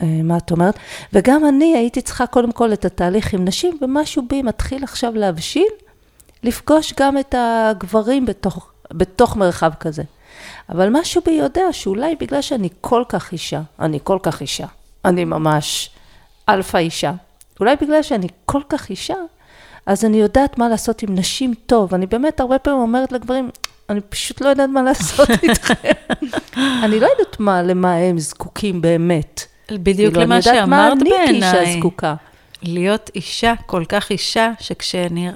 אה, 0.03 0.21
מה 0.25 0.37
את 0.37 0.51
אומרת, 0.51 0.79
וגם 1.13 1.49
אני 1.49 1.77
הייתי 1.77 2.01
צריכה 2.01 2.27
קודם 2.27 2.53
כל 2.53 2.73
את 2.73 2.85
התהליך 2.85 3.35
עם 3.35 3.45
נשים, 3.45 3.79
ומשהו 3.81 4.23
בי 4.29 4.43
מתחיל 4.43 4.85
עכשיו 4.85 5.13
להבשיל, 5.15 5.69
לפגוש 6.43 6.95
גם 7.01 7.19
את 7.19 7.35
הגברים 7.39 8.27
בתוך, 8.27 8.73
בתוך 8.93 9.37
מרחב 9.37 9.73
כזה. 9.81 10.03
אבל 10.69 10.89
משהו 10.91 11.23
בי 11.25 11.31
יודע 11.31 11.73
שאולי 11.73 12.17
בגלל 12.21 12.41
שאני 12.41 12.69
כל 12.81 13.03
כך 13.09 13.33
אישה, 13.33 13.61
אני 13.81 13.99
כל 14.03 14.19
כך 14.23 14.41
אישה, 14.41 14.67
אני 15.05 15.25
ממש 15.25 15.91
אלפא 16.49 16.77
אישה, 16.79 17.13
אולי 17.61 17.77
בגלל 17.81 18.03
שאני 18.03 18.27
כל 18.47 18.61
כך 18.69 18.91
אישה, 18.91 19.17
אז 19.87 20.05
אני 20.05 20.17
יודעת 20.17 20.59
מה 20.59 20.69
לעשות 20.69 21.03
עם 21.03 21.15
נשים 21.15 21.55
טוב. 21.67 21.95
אני 21.95 22.07
באמת 22.07 22.41
הרבה 22.41 22.59
פעמים 22.59 22.81
אומרת 22.81 23.13
לגברים, 23.13 23.51
אני 23.91 24.01
פשוט 24.01 24.41
לא 24.41 24.49
יודעת 24.49 24.71
מה 24.71 24.83
לעשות 24.83 25.29
איתכם. 25.43 25.75
אני 26.57 27.01
לא 27.01 27.07
יודעת 27.07 27.41
מה, 27.41 27.63
למה 27.63 27.95
הם 27.95 28.19
זקוקים 28.19 28.81
באמת. 28.81 29.47
בדיוק 29.73 30.15
כאילו, 30.15 30.27
למה 30.27 30.43
שאמרת 30.43 30.99
בעיניי. 30.99 31.29
אני 31.29 31.37
יודעת 31.37 31.41
מה 31.41 31.51
אני 31.51 31.65
כאישה 31.65 31.79
זקוקה. 31.79 32.15
להיות 32.63 33.11
אישה, 33.15 33.55
כל 33.67 33.85
כך 33.89 34.11
אישה, 34.11 34.53
שכשאני... 34.61 35.29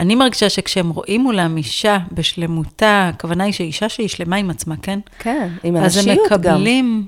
אני 0.00 0.14
מרגישה 0.14 0.48
שכשהם 0.50 0.90
רואים 0.90 1.20
מולם 1.20 1.56
אישה 1.56 1.98
בשלמותה, 2.12 3.10
הכוונה 3.14 3.44
היא 3.44 3.52
שאישה 3.52 3.88
שהיא 3.88 4.08
שלמה 4.08 4.36
עם 4.36 4.50
עצמה, 4.50 4.74
כן? 4.82 4.98
כן, 5.18 5.48
עם 5.62 5.76
הנשיות 5.76 6.06
גם. 6.06 6.12
אז 6.12 6.18
הם 6.18 6.24
מקבלים, 6.26 7.06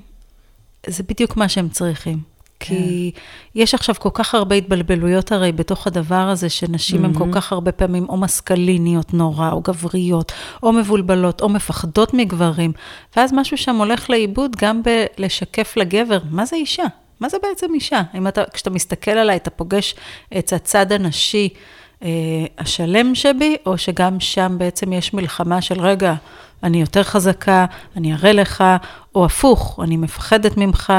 זה 0.87 1.03
בדיוק 1.03 1.37
מה 1.37 1.49
שהם 1.49 1.69
צריכים. 1.69 2.32
כי. 2.59 3.11
יש 3.55 3.73
עכשיו 3.73 3.95
כל 3.99 4.09
כך 4.13 4.35
הרבה 4.35 4.55
התבלבלויות 4.55 5.31
הרי 5.31 5.51
בתוך 5.51 5.87
הדבר 5.87 6.15
הזה, 6.15 6.49
שנשים 6.49 7.05
הן 7.05 7.13
כל 7.13 7.29
mm-hmm. 7.29 7.35
כך 7.35 7.51
הרבה 7.51 7.71
פעמים 7.71 8.05
או 8.09 8.17
מסקליניות 8.17 9.13
נורא, 9.13 9.51
או 9.51 9.61
גבריות, 9.61 10.31
או 10.63 10.71
מבולבלות, 10.71 11.41
או 11.41 11.49
מפחדות 11.49 12.13
מגברים, 12.13 12.71
ואז 13.15 13.33
משהו 13.33 13.57
שם 13.57 13.75
הולך 13.75 14.09
לאיבוד 14.09 14.55
גם 14.55 14.81
בלשקף 14.83 15.77
לגבר, 15.77 16.17
מה 16.29 16.45
זה 16.45 16.55
אישה? 16.55 16.83
מה 17.19 17.29
זה 17.29 17.37
בעצם 17.43 17.73
אישה? 17.73 18.01
אם 18.15 18.27
אתה, 18.27 18.43
כשאתה 18.53 18.69
מסתכל 18.69 19.11
עליי, 19.11 19.35
אתה 19.35 19.49
פוגש 19.49 19.95
את 20.37 20.53
הצד 20.53 20.91
הנשי, 20.91 21.49
אה, 22.03 22.09
השלם 22.57 23.15
שבי, 23.15 23.55
או 23.65 23.77
שגם 23.77 24.19
שם 24.19 24.55
בעצם 24.57 24.93
יש 24.93 25.13
מלחמה 25.13 25.61
של 25.61 25.81
רגע, 25.81 26.13
אני 26.63 26.81
יותר 26.81 27.03
חזקה, 27.03 27.65
אני 27.97 28.13
אראה 28.13 28.31
לך, 28.31 28.63
או 29.15 29.25
הפוך, 29.25 29.79
אני 29.83 29.97
מפחדת 29.97 30.57
ממך, 30.57 30.93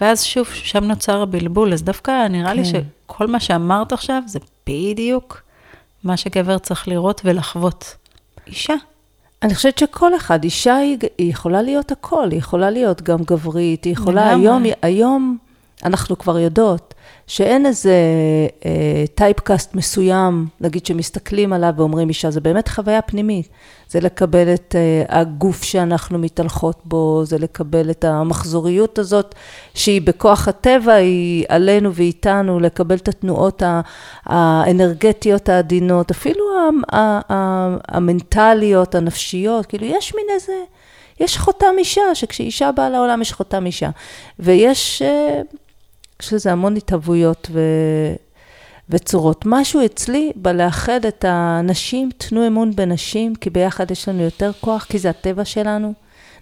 ואז 0.00 0.24
שוב, 0.24 0.46
שם 0.46 0.84
נוצר 0.84 1.22
הבלבול. 1.22 1.72
אז 1.72 1.82
דווקא 1.82 2.26
נראה 2.26 2.50
כן. 2.50 2.56
לי 2.56 2.64
שכל 2.64 3.26
מה 3.26 3.40
שאמרת 3.40 3.92
עכשיו 3.92 4.22
זה 4.26 4.38
בדיוק 4.66 5.42
מה 6.04 6.16
שגבר 6.16 6.58
צריך 6.58 6.88
לראות 6.88 7.20
ולחוות. 7.24 7.96
אישה. 8.46 8.74
אני 9.42 9.54
חושבת 9.54 9.78
שכל 9.78 10.16
אחד, 10.16 10.44
אישה 10.44 10.76
היא, 10.76 10.98
היא 11.18 11.30
יכולה 11.30 11.62
להיות 11.62 11.92
הכל, 11.92 12.28
היא 12.30 12.38
יכולה 12.38 12.70
להיות 12.70 13.02
גם 13.02 13.18
גברית, 13.18 13.84
היא 13.84 13.92
יכולה, 13.92 14.30
היום, 14.30 14.62
היום 14.82 15.38
אנחנו 15.84 16.18
כבר 16.18 16.38
יודעות 16.38 16.94
שאין 17.26 17.66
איזה 17.66 17.94
טייפקאסט 19.14 19.70
אה, 19.74 19.78
מסוים, 19.78 20.46
נגיד 20.60 20.86
שמסתכלים 20.86 21.52
עליו 21.52 21.72
ואומרים 21.76 22.08
אישה, 22.08 22.30
זה 22.30 22.40
באמת 22.40 22.68
חוויה 22.68 23.02
פנימית. 23.02 23.48
זה 23.88 24.00
לקבל 24.00 24.54
את 24.54 24.74
אה, 24.78 25.20
הגוף 25.20 25.62
שאנחנו 25.62 26.18
מתהלכות 26.18 26.80
בו, 26.84 27.22
זה 27.24 27.38
לקבל 27.38 27.90
את 27.90 28.04
המחזוריות 28.04 28.98
הזאת, 28.98 29.34
שהיא 29.74 30.02
בכוח 30.02 30.48
הטבע, 30.48 30.92
היא 30.92 31.44
עלינו 31.48 31.94
ואיתנו, 31.94 32.60
לקבל 32.60 32.96
את 32.96 33.08
התנועות 33.08 33.62
האנרגטיות 34.26 35.48
העדינות, 35.48 36.10
אפילו 36.10 36.44
המנטליות, 37.88 38.94
הנפשיות, 38.94 39.66
כאילו 39.66 39.86
יש 39.86 40.14
מין 40.14 40.26
איזה... 40.34 40.52
יש 41.20 41.38
חותם 41.38 41.74
אישה, 41.78 42.14
שכשאישה 42.14 42.72
באה 42.72 42.90
לעולם 42.90 43.22
יש 43.22 43.32
חותם 43.32 43.66
אישה. 43.66 43.90
ויש, 44.38 45.02
אה, 45.02 45.40
יש 46.22 46.32
לזה 46.32 46.52
המון 46.52 46.76
התהוויות 46.76 47.48
ו... 47.52 47.60
וצורות. 48.88 49.42
משהו 49.46 49.84
אצלי 49.84 50.32
בלאחד 50.36 51.04
את 51.04 51.24
הנשים, 51.28 52.10
תנו 52.16 52.46
אמון 52.46 52.76
בנשים, 52.76 53.34
כי 53.34 53.50
ביחד 53.50 53.90
יש 53.90 54.08
לנו 54.08 54.22
יותר 54.22 54.50
כוח, 54.60 54.84
כי 54.84 54.98
זה 54.98 55.10
הטבע 55.10 55.44
שלנו. 55.44 55.92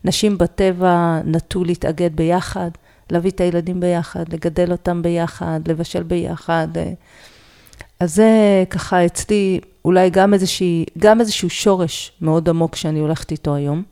נשים 0.05 0.39
בטבע 0.39 1.21
נטו 1.25 1.65
להתאגד 1.65 2.17
ביחד, 2.17 2.71
להביא 3.11 3.31
את 3.31 3.41
הילדים 3.41 3.81
ביחד, 3.81 4.25
לגדל 4.33 4.73
אותם 4.73 5.03
ביחד, 5.03 5.61
לבשל 5.69 6.03
ביחד. 6.03 6.69
אז 8.01 8.15
זה 8.15 8.65
ככה 8.71 9.07
אצלי 9.07 9.61
אולי 9.85 10.11
גם, 10.11 10.35
איזושהי, 10.35 10.85
גם 10.99 11.21
איזשהו 11.21 11.51
שורש 11.51 12.13
מאוד 12.21 12.49
עמוק 12.49 12.77
שאני 12.77 12.99
הולכת 12.99 13.31
איתו 13.31 13.55
היום. 13.55 13.83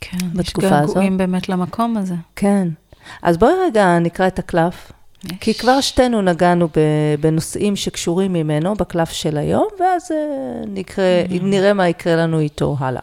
כן. 0.00 0.16
יש 0.40 0.54
געגועים 0.54 1.18
באמת 1.18 1.48
למקום 1.48 1.96
הזה. 1.96 2.14
כן. 2.36 2.68
אז 3.22 3.36
בואי 3.36 3.52
רגע 3.66 3.98
נקרא 3.98 4.26
את 4.26 4.38
הקלף. 4.38 4.92
יש. 5.26 5.38
כי 5.40 5.54
כבר 5.54 5.80
שתינו 5.80 6.22
נגענו 6.22 6.68
בנושאים 7.20 7.76
שקשורים 7.76 8.32
ממנו, 8.32 8.74
בקלף 8.74 9.10
של 9.10 9.36
היום, 9.36 9.68
ואז 9.80 10.12
אה, 10.12 10.16
נקרא, 10.66 11.04
mm-hmm. 11.28 11.42
נראה 11.42 11.72
מה 11.72 11.88
יקרה 11.88 12.16
לנו 12.16 12.40
איתו 12.40 12.76
הלאה. 12.78 13.02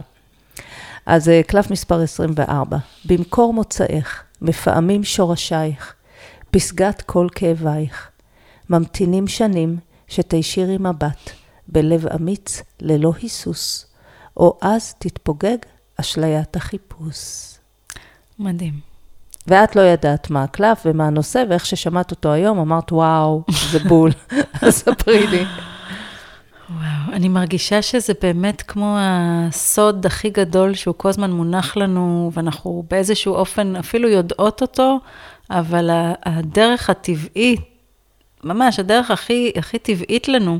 אז 1.05 1.29
אה, 1.29 1.41
קלף 1.47 1.71
מספר 1.71 2.01
24, 2.01 2.77
במקור 3.05 3.53
מוצאך, 3.53 4.23
מפעמים 4.41 5.03
שורשייך, 5.03 5.93
פסגת 6.51 7.01
כל 7.01 7.27
כאבייך, 7.35 8.09
ממתינים 8.69 9.27
שנים 9.27 9.77
שתישירי 10.07 10.77
מבט, 10.79 11.29
בלב 11.67 12.07
אמיץ 12.07 12.61
ללא 12.79 13.13
היסוס, 13.21 13.85
או 14.37 14.57
אז 14.61 14.93
תתפוגג 14.93 15.57
אשליית 15.99 16.55
החיפוש. 16.55 17.53
מדהים. 18.39 18.92
ואת 19.47 19.75
לא 19.75 19.81
ידעת 19.81 20.29
מה 20.29 20.43
הקלף 20.43 20.81
ומה 20.85 21.07
הנושא, 21.07 21.43
ואיך 21.49 21.65
ששמעת 21.65 22.11
אותו 22.11 22.31
היום, 22.31 22.59
אמרת, 22.59 22.91
וואו, 22.91 23.43
זה 23.71 23.79
בול. 23.79 24.11
אז 24.61 24.73
ספרי 24.73 25.27
לי. 25.27 25.45
וואו, 26.69 27.13
אני 27.13 27.29
מרגישה 27.29 27.81
שזה 27.81 28.13
באמת 28.21 28.61
כמו 28.61 28.97
הסוד 28.99 30.05
הכי 30.05 30.29
גדול 30.29 30.73
שהוא 30.73 30.95
כל 30.97 31.09
הזמן 31.09 31.31
מונח 31.31 31.77
לנו, 31.77 32.31
ואנחנו 32.33 32.83
באיזשהו 32.89 33.33
אופן 33.33 33.75
אפילו 33.75 34.09
יודעות 34.09 34.61
אותו, 34.61 34.99
אבל 35.49 35.89
הדרך 36.25 36.89
הטבעית, 36.89 37.61
ממש 38.43 38.79
הדרך 38.79 39.11
הכי, 39.11 39.51
הכי 39.55 39.79
טבעית 39.79 40.27
לנו, 40.27 40.59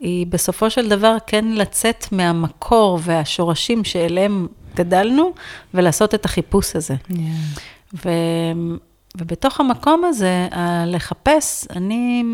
היא 0.00 0.26
בסופו 0.26 0.70
של 0.70 0.88
דבר 0.88 1.16
כן 1.26 1.44
לצאת 1.44 2.06
מהמקור 2.12 2.98
והשורשים 3.02 3.84
שאליהם 3.84 4.46
גדלנו, 4.74 5.32
ולעשות 5.74 6.14
את 6.14 6.24
החיפוש 6.24 6.76
הזה. 6.76 6.94
Yeah. 7.10 7.14
ו, 8.04 8.10
ובתוך 9.16 9.60
המקום 9.60 10.04
הזה, 10.04 10.48
לחפש, 10.86 11.66
אני 11.76 12.24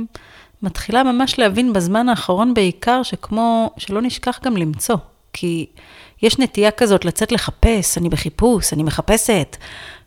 מתחילה 0.63 1.03
ממש 1.03 1.39
להבין 1.39 1.73
בזמן 1.73 2.09
האחרון 2.09 2.55
בעיקר, 2.55 3.03
שכמו, 3.03 3.71
שלא 3.77 4.03
נשכח 4.03 4.41
גם 4.43 4.57
למצוא. 4.57 4.97
כי 5.33 5.67
יש 6.23 6.39
נטייה 6.39 6.71
כזאת 6.71 7.05
לצאת 7.05 7.33
לחפש, 7.33 7.99
אני 7.99 8.09
בחיפוש, 8.09 8.73
אני 8.73 8.83
מחפשת. 8.83 9.57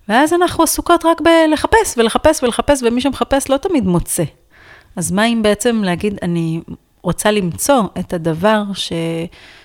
ואז 0.09 0.33
אנחנו 0.33 0.63
עסוקות 0.63 1.05
רק 1.05 1.21
בלחפש 1.21 1.97
ולחפש 1.97 2.43
ולחפש, 2.43 2.83
ומי 2.83 3.01
שמחפש 3.01 3.49
לא 3.49 3.57
תמיד 3.57 3.85
מוצא. 3.85 4.23
אז 4.95 5.11
מה 5.11 5.25
אם 5.25 5.41
בעצם 5.43 5.81
להגיד, 5.83 6.17
אני 6.21 6.61
רוצה 7.01 7.31
למצוא 7.31 7.83
את 7.99 8.13
הדבר 8.13 8.63
ש... 8.73 8.93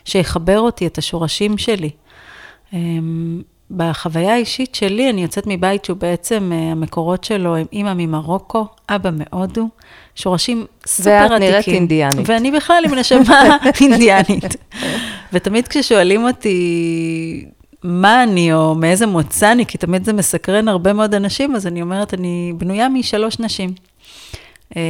שיחבר 0.04 0.60
אותי, 0.60 0.86
את 0.86 0.98
השורשים 0.98 1.58
שלי. 1.58 1.90
בחוויה 3.70 4.34
האישית 4.34 4.74
שלי, 4.74 5.10
אני 5.10 5.22
יוצאת 5.22 5.44
מבית 5.46 5.84
שהוא 5.84 5.96
בעצם, 5.96 6.52
אה, 6.52 6.72
המקורות 6.72 7.24
שלו 7.24 7.56
הם 7.56 7.66
אימא 7.72 7.92
ממרוקו, 7.96 8.66
אבא 8.88 9.10
מהודו, 9.10 9.68
שורשים 10.14 10.66
סופר 10.86 11.10
עתיקים. 11.10 11.32
ואת 11.32 11.40
נראית 11.40 11.68
אינדיאנית. 11.68 12.28
ואני 12.28 12.50
בכלל 12.50 12.82
עם 12.86 12.94
נשמה 12.94 13.56
אינדיאנית. 13.80 14.56
ותמיד 15.32 15.68
כששואלים 15.68 16.24
אותי 16.24 17.46
מה 17.82 18.22
אני, 18.22 18.52
או 18.52 18.74
מאיזה 18.74 19.06
מוצא 19.06 19.52
אני, 19.52 19.66
כי 19.66 19.78
תמיד 19.78 20.04
זה 20.04 20.12
מסקרן 20.12 20.68
הרבה 20.68 20.92
מאוד 20.92 21.14
אנשים, 21.14 21.56
אז 21.56 21.66
אני 21.66 21.82
אומרת, 21.82 22.14
אני 22.14 22.52
בנויה 22.56 22.88
משלוש 22.88 23.38
נשים. 23.38 23.74
אה, 24.76 24.82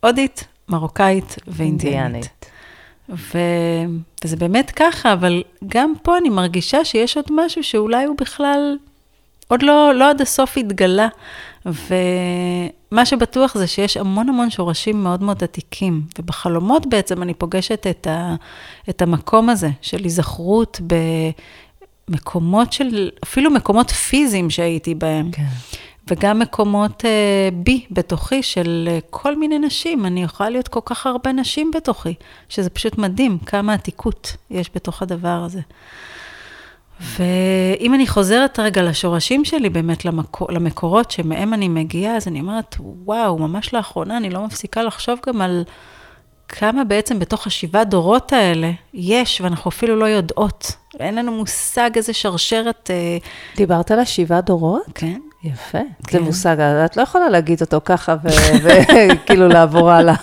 הודית, 0.00 0.44
מרוקאית 0.68 1.36
ואינדיאנית. 1.46 2.37
ו... 3.08 3.38
וזה 4.24 4.36
באמת 4.36 4.70
ככה, 4.70 5.12
אבל 5.12 5.42
גם 5.68 5.92
פה 6.02 6.18
אני 6.18 6.28
מרגישה 6.28 6.84
שיש 6.84 7.16
עוד 7.16 7.26
משהו 7.30 7.64
שאולי 7.64 8.04
הוא 8.04 8.16
בכלל 8.20 8.76
עוד 9.48 9.62
לא, 9.62 9.94
לא 9.94 10.10
עד 10.10 10.20
הסוף 10.20 10.56
התגלה. 10.56 11.08
ומה 11.66 13.06
שבטוח 13.06 13.58
זה 13.58 13.66
שיש 13.66 13.96
המון 13.96 14.28
המון 14.28 14.50
שורשים 14.50 15.02
מאוד 15.02 15.22
מאוד 15.22 15.44
עתיקים, 15.44 16.02
ובחלומות 16.18 16.86
בעצם 16.86 17.22
אני 17.22 17.34
פוגשת 17.34 17.86
את, 17.90 18.06
ה, 18.06 18.34
את 18.88 19.02
המקום 19.02 19.48
הזה 19.48 19.70
של 19.82 20.04
היזכרות 20.04 20.80
במקומות 22.08 22.72
של, 22.72 23.10
אפילו 23.24 23.50
מקומות 23.50 23.90
פיזיים 23.90 24.50
שהייתי 24.50 24.94
בהם. 24.94 25.30
כן. 25.32 25.42
וגם 26.08 26.38
מקומות 26.38 27.04
uh, 27.04 27.54
בי, 27.54 27.86
בתוכי, 27.90 28.42
של 28.42 28.88
uh, 28.88 29.06
כל 29.10 29.36
מיני 29.36 29.58
נשים. 29.58 30.06
אני 30.06 30.22
יכולה 30.22 30.50
להיות 30.50 30.68
כל 30.68 30.80
כך 30.84 31.06
הרבה 31.06 31.32
נשים 31.32 31.70
בתוכי, 31.74 32.14
שזה 32.48 32.70
פשוט 32.70 32.98
מדהים 32.98 33.38
כמה 33.38 33.74
עתיקות 33.74 34.36
יש 34.50 34.70
בתוך 34.74 35.02
הדבר 35.02 35.42
הזה. 35.44 35.60
ואם 37.00 37.94
אני 37.94 38.06
חוזרת 38.06 38.58
רגע 38.58 38.82
לשורשים 38.82 39.44
שלי, 39.44 39.68
באמת 39.70 40.04
למקור, 40.04 40.52
למקורות 40.52 41.10
שמהם 41.10 41.54
אני 41.54 41.68
מגיעה, 41.68 42.16
אז 42.16 42.28
אני 42.28 42.40
אומרת, 42.40 42.76
וואו, 42.80 43.38
ממש 43.38 43.74
לאחרונה 43.74 44.16
אני 44.16 44.30
לא 44.30 44.46
מפסיקה 44.46 44.82
לחשוב 44.82 45.18
גם 45.26 45.40
על 45.40 45.64
כמה 46.48 46.84
בעצם 46.84 47.18
בתוך 47.18 47.46
השבעה 47.46 47.84
דורות 47.84 48.32
האלה 48.32 48.70
יש, 48.94 49.40
ואנחנו 49.40 49.68
אפילו 49.68 49.96
לא 49.96 50.04
יודעות. 50.04 50.72
אין 51.00 51.14
לנו 51.14 51.32
מושג 51.32 51.90
איזה 51.96 52.12
שרשרת... 52.12 52.90
אה, 52.90 53.18
דיברת 53.56 53.90
על 53.90 53.98
השבעה 53.98 54.40
דורות? 54.40 54.82
כן. 54.94 55.20
יפה, 55.42 55.78
כן. 56.06 56.18
זה 56.18 56.24
מושג, 56.24 56.60
את 56.60 56.96
לא 56.96 57.02
יכולה 57.02 57.28
להגיד 57.28 57.60
אותו 57.60 57.80
ככה 57.84 58.16
וכאילו 58.62 59.48
לעבור 59.48 59.90
הלאה. 59.90 60.14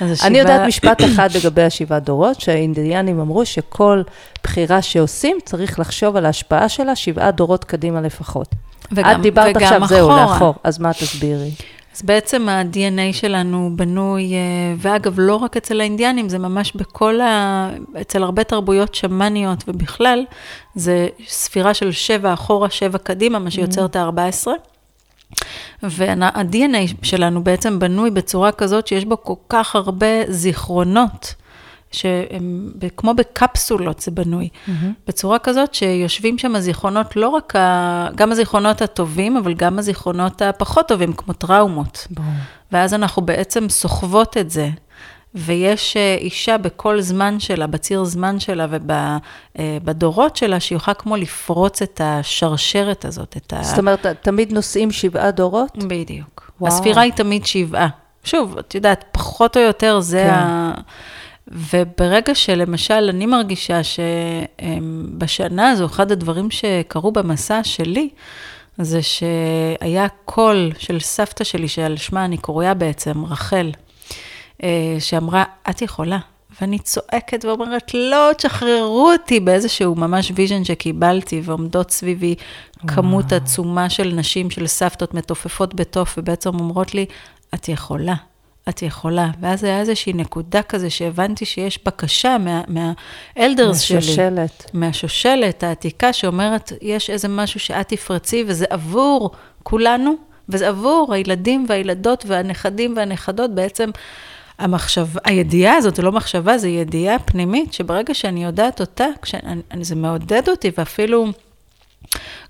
השבעה... 0.00 0.26
אני 0.26 0.38
יודעת 0.38 0.60
משפט 0.68 1.04
אחד 1.04 1.28
לגבי 1.36 1.62
השבעה 1.62 2.00
דורות, 2.00 2.40
שהאינדיאנים 2.40 3.20
אמרו 3.20 3.46
שכל 3.46 4.02
בחירה 4.42 4.82
שעושים, 4.82 5.36
צריך 5.44 5.78
לחשוב 5.78 6.16
על 6.16 6.26
ההשפעה 6.26 6.68
שלה 6.68 6.96
שבעה 6.96 7.30
דורות 7.30 7.64
קדימה 7.64 8.00
לפחות. 8.00 8.48
וגם, 8.92 9.10
את 9.10 9.22
דיברת 9.22 9.56
עכשיו, 9.56 9.84
אחורה. 9.84 9.86
זהו, 9.86 10.08
לאחור, 10.08 10.54
אז 10.64 10.78
מה 10.78 10.92
תסבירי? 10.92 11.50
אז 11.96 12.02
בעצם 12.02 12.48
ה-DNA 12.48 13.12
שלנו 13.12 13.70
בנוי, 13.76 14.32
אה, 14.34 14.38
ואגב, 14.78 15.14
לא 15.18 15.36
רק 15.36 15.56
אצל 15.56 15.80
האינדיאנים, 15.80 16.28
זה 16.28 16.38
ממש 16.38 16.72
בכל 16.76 17.20
ה... 17.20 17.70
אצל 18.00 18.22
הרבה 18.22 18.44
תרבויות 18.44 18.94
שמאניות 18.94 19.64
ובכלל, 19.68 20.24
זה 20.74 21.08
ספירה 21.26 21.74
של 21.74 21.92
שבע 21.92 22.32
אחורה, 22.32 22.70
שבע 22.70 22.98
קדימה, 22.98 23.38
מה 23.38 23.50
שיוצר 23.50 23.82
mm-hmm. 23.84 23.88
את 23.88 23.96
ה-14. 23.96 24.46
וה-DNA 25.82 26.94
שלנו 27.02 27.44
בעצם 27.44 27.78
בנוי 27.78 28.10
בצורה 28.10 28.52
כזאת 28.52 28.86
שיש 28.86 29.04
בו 29.04 29.22
כל 29.22 29.34
כך 29.48 29.76
הרבה 29.76 30.06
זיכרונות 30.28 31.34
שהם 31.92 32.72
כמו 32.96 33.14
בקפסולות 33.14 34.00
זה 34.00 34.10
בנוי, 34.10 34.48
Mm-hmm. 34.48 34.70
בצורה 35.06 35.38
כזאת 35.38 35.74
שיושבים 35.74 36.38
שם 36.38 36.56
הזיכרונות, 36.56 37.16
לא 37.16 37.28
רק, 37.28 37.56
ה, 37.56 38.08
גם 38.14 38.32
הזיכרונות 38.32 38.82
הטובים, 38.82 39.36
אבל 39.36 39.54
גם 39.54 39.78
הזיכרונות 39.78 40.42
הפחות 40.42 40.88
טובים, 40.88 41.12
כמו 41.12 41.32
טראומות. 41.32 42.06
ברור. 42.10 42.28
ואז 42.72 42.94
אנחנו 42.94 43.22
בעצם 43.22 43.68
סוחבות 43.68 44.36
את 44.36 44.50
זה. 44.50 44.70
ויש 45.34 45.96
אה, 45.96 46.16
אישה 46.20 46.58
בכל 46.58 47.00
זמן 47.00 47.40
שלה, 47.40 47.66
בציר 47.66 48.04
זמן 48.04 48.40
שלה 48.40 48.66
ובדורות 49.58 50.36
שלה, 50.36 50.60
שיוכל 50.60 50.94
כמו 50.94 51.16
לפרוץ 51.16 51.82
את 51.82 52.00
השרשרת 52.04 53.04
הזאת, 53.04 53.36
את 53.36 53.52
ה... 53.52 53.62
זאת 53.62 53.78
אומרת, 53.78 54.06
תמיד 54.06 54.52
נוסעים 54.52 54.90
שבעה 54.90 55.30
דורות? 55.30 55.76
בדיוק. 55.76 56.50
וואו. 56.60 56.72
הספירה 56.72 57.02
היא 57.02 57.12
תמיד 57.12 57.46
שבעה. 57.46 57.88
שוב, 58.24 58.58
את 58.58 58.74
יודעת, 58.74 59.04
פחות 59.12 59.56
או 59.56 59.62
יותר 59.62 60.00
זה 60.00 60.24
כן. 60.30 60.34
ה... 60.34 60.72
וברגע 61.48 62.34
שלמשל, 62.34 63.08
אני 63.10 63.26
מרגישה 63.26 63.80
שבשנה 63.84 65.70
הזו, 65.70 65.86
אחד 65.86 66.12
הדברים 66.12 66.50
שקרו 66.50 67.12
במסע 67.12 67.60
שלי, 67.64 68.08
זה 68.78 69.00
שהיה 69.02 70.06
קול 70.24 70.72
של 70.78 71.00
סבתא 71.00 71.44
שלי, 71.44 71.68
שעל 71.68 71.96
שמה 71.96 72.24
אני 72.24 72.38
קרויה 72.38 72.74
בעצם, 72.74 73.24
רחל, 73.24 73.70
אה, 74.62 74.96
שאמרה, 74.98 75.44
את 75.70 75.82
יכולה. 75.82 76.18
ואני 76.60 76.78
צועקת 76.78 77.44
ואומרת, 77.44 77.94
לא, 77.94 78.30
תשחררו 78.36 79.12
אותי. 79.12 79.40
באיזשהו 79.40 79.94
ממש 79.94 80.32
vision 80.34 80.64
שקיבלתי, 80.64 81.40
ועומדות 81.44 81.90
סביבי 81.90 82.34
כמות 82.86 83.32
עצומה 83.32 83.90
של 83.90 84.12
נשים, 84.14 84.50
של 84.50 84.66
סבתות 84.66 85.14
מתופפות 85.14 85.74
בתוף, 85.74 86.14
ובעצם 86.18 86.50
אומרות 86.50 86.94
לי, 86.94 87.06
את 87.54 87.68
יכולה, 87.68 88.14
את 88.68 88.82
יכולה. 88.82 89.30
ואז 89.40 89.64
היה 89.64 89.80
איזושהי 89.80 90.12
נקודה 90.12 90.62
כזה 90.62 90.90
שהבנתי 90.90 91.44
שיש 91.44 91.78
בקשה 91.86 92.36
מה, 92.38 92.62
מה 92.68 92.96
elders 92.96 93.80
שלי. 93.80 93.96
מהשושלת. 93.96 94.70
מהשושלת 94.74 95.62
העתיקה 95.62 96.12
שאומרת, 96.12 96.72
יש 96.82 97.10
איזה 97.10 97.28
משהו 97.28 97.60
שאת 97.60 97.88
תפרצי, 97.88 98.44
וזה 98.46 98.64
עבור 98.70 99.30
כולנו, 99.62 100.14
וזה 100.48 100.68
עבור 100.68 101.14
הילדים 101.14 101.66
והילדות 101.68 102.24
והנכדים 102.26 102.94
והנכדות, 102.96 103.54
בעצם 103.54 103.90
המחשב, 104.58 105.06
הידיעה 105.24 105.76
הזאת, 105.76 105.96
זה 105.96 106.02
לא 106.02 106.12
מחשבה, 106.12 106.58
זה 106.58 106.68
ידיעה 106.68 107.18
פנימית, 107.18 107.72
שברגע 107.72 108.14
שאני 108.14 108.44
יודעת 108.44 108.80
אותה, 108.80 109.06
כשאני, 109.22 109.42
אני- 109.70 109.84
זה 109.84 109.94
מעודד 109.94 110.48
אותי, 110.48 110.70
ואפילו 110.78 111.26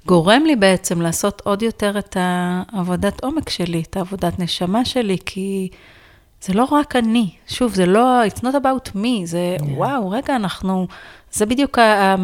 גורם 0.07 0.43
לי 0.47 0.57
בעצם 0.57 1.01
לעשות 1.01 1.43
עוד 1.45 1.63
יותר 1.63 1.99
את 1.99 2.17
העבודת 2.21 3.25
עומק 3.25 3.49
שלי, 3.49 3.83
את 3.91 3.97
העבודת 3.97 4.39
נשמה 4.39 4.85
שלי, 4.85 5.17
כי 5.27 5.69
זה 6.43 6.53
לא 6.55 6.65
רק 6.65 6.97
אני. 6.97 7.31
שוב, 7.49 7.75
זה 7.75 7.87
לא, 7.87 8.23
it's 8.27 8.39
not 8.41 8.55
about 8.55 8.91
me, 8.97 9.25
זה, 9.25 9.57
yeah. 9.61 9.63
וואו, 9.63 10.11
רגע, 10.11 10.37
אנחנו, 10.37 10.87
זה 11.33 11.47
בדיוק 11.47 11.79
ה- 11.79 12.15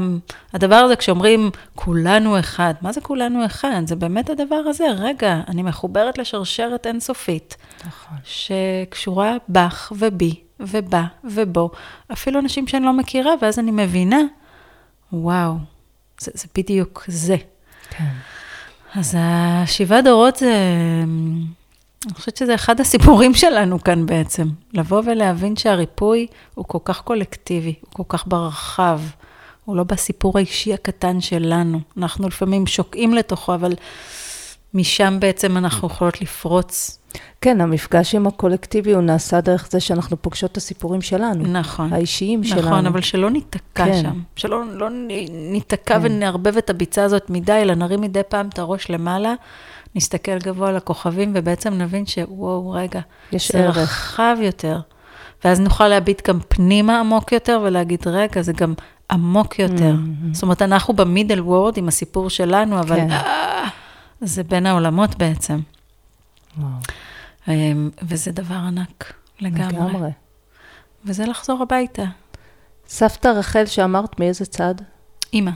הדבר 0.53 0.75
הזה, 0.77 0.97
כשאומרים, 0.97 1.51
כולנו 1.75 2.39
אחד. 2.39 2.75
מה 2.83 2.93
זה 2.93 3.01
כולנו 3.01 3.47
אחד? 3.47 3.83
זה 3.87 3.97
באמת 3.97 4.31
הדבר 4.31 4.57
הזה, 4.67 4.85
רגע, 4.99 5.41
אני 5.49 5.63
מחוברת 5.63 6.19
לשרשרת 6.19 6.87
אינסופית, 6.87 7.57
נכון. 7.87 8.19
שקשורה 8.25 9.37
בך 9.49 9.93
ובי, 9.99 10.35
ובה 10.61 11.05
ובו, 11.25 11.71
אפילו 12.13 12.41
אנשים 12.41 12.67
שאני 12.69 12.85
לא 12.85 12.93
מכירה, 12.93 13.33
ואז 13.43 13.59
אני 13.59 13.71
מבינה, 13.71 14.21
וואו, 15.13 15.55
זה, 16.21 16.31
זה 16.35 16.47
בדיוק 16.57 17.05
זה. 17.09 17.37
כן. 17.91 18.05
אז 18.95 19.17
השבעה 19.19 20.03
דורות 20.03 20.37
זה, 20.37 20.55
אני 22.07 22.15
חושבת 22.15 22.37
שזה 22.37 22.55
אחד 22.55 22.81
הסיפורים 22.81 23.35
שלנו 23.35 23.85
כאן 23.85 24.07
בעצם. 24.07 24.49
לבוא 24.73 25.03
ולהבין 25.07 25.57
שהריפוי 25.57 26.27
הוא 26.55 26.65
כל 26.69 26.79
כך 26.85 27.01
קולקטיבי, 27.01 27.75
הוא 27.81 27.91
כל 27.93 28.03
כך 28.09 28.25
ברחב, 28.27 29.01
הוא 29.65 29.77
לא 29.77 29.85
בסיפור 29.85 30.39
האישי 30.39 30.75
הקטן 30.75 31.21
שלנו. 31.21 31.81
אנחנו 31.97 32.29
לפעמים 32.29 32.67
שוקעים 32.67 33.15
לתוכו, 33.15 33.55
אבל 33.55 33.73
משם 34.75 35.17
בעצם 35.21 35.57
אנחנו 35.57 35.89
יכולות 35.89 36.21
לפרוץ. 36.21 36.99
כן, 37.41 37.61
המפגש 37.61 38.15
עם 38.15 38.27
הקולקטיבי 38.27 38.93
הוא 38.93 39.03
נעשה 39.03 39.41
דרך 39.41 39.69
זה 39.71 39.81
שאנחנו 39.81 40.23
פוגשות 40.23 40.53
את 40.53 40.57
הסיפורים 40.57 41.03
שלנו. 41.03 41.45
נכון. 41.47 41.93
האישיים 41.93 42.45
שלנו. 42.45 42.63
נכון, 42.63 42.87
אבל 42.87 43.01
שלא 43.01 43.31
ניתקע 43.31 43.85
כן. 43.85 44.03
שם. 44.03 44.21
שלא 44.37 44.65
לא 44.73 44.89
ניתקע 45.31 45.99
ונערבב 46.03 46.57
את 46.57 46.71
הביצה 46.71 47.05
הזאת 47.05 47.31
מדי, 47.31 47.53
אלא 47.53 47.75
נרים 47.75 48.01
מדי 48.01 48.21
פעם 48.29 48.49
את 48.49 48.59
הראש 48.59 48.91
למעלה, 48.91 49.35
נסתכל 49.95 50.39
גבוה 50.39 50.69
על 50.69 50.77
הכוכבים, 50.77 51.33
ובעצם 51.35 51.75
נבין 51.75 52.07
שוואו, 52.07 52.71
רגע, 52.71 53.01
יש 53.33 53.53
זה 53.53 53.59
ערך. 53.59 53.77
רחב 53.77 54.37
יותר. 54.41 54.81
ואז 55.45 55.61
נוכל 55.61 55.89
להביט 55.89 56.29
גם 56.29 56.39
פנימה 56.49 57.01
עמוק 57.01 57.33
יותר, 57.33 57.61
ולהגיד, 57.65 58.07
רגע, 58.07 58.43
זה 58.43 58.53
גם 58.53 58.75
עמוק 59.11 59.59
יותר. 59.59 59.95
זאת 60.33 60.43
אומרת, 60.43 60.63
אנחנו 60.63 60.95
במידל 60.95 61.41
וורד 61.41 61.77
עם 61.77 61.89
הסיפור 61.89 62.31
שלנו, 62.31 62.81
אבל 62.81 62.97
כן. 62.97 63.11
אה, 63.11 63.69
זה 64.21 64.45
בין 64.45 64.67
העולמות 64.67 65.19
בעצם. 65.19 65.61
וואו, 66.59 66.69
אמ, 67.49 67.91
וזה 68.03 68.33
דבר 68.33 68.55
ענק, 68.55 69.13
לגמרי. 69.41 69.73
לגמרי. 69.73 70.11
וזה 71.05 71.27
לחזור 71.27 71.63
הביתה. 71.63 72.05
סבתא 72.89 73.29
רחל 73.29 73.67
שאמרת 73.67 74.21
מאיזה 74.21 74.47
צד? 74.47 74.75
אימא, 75.33 75.51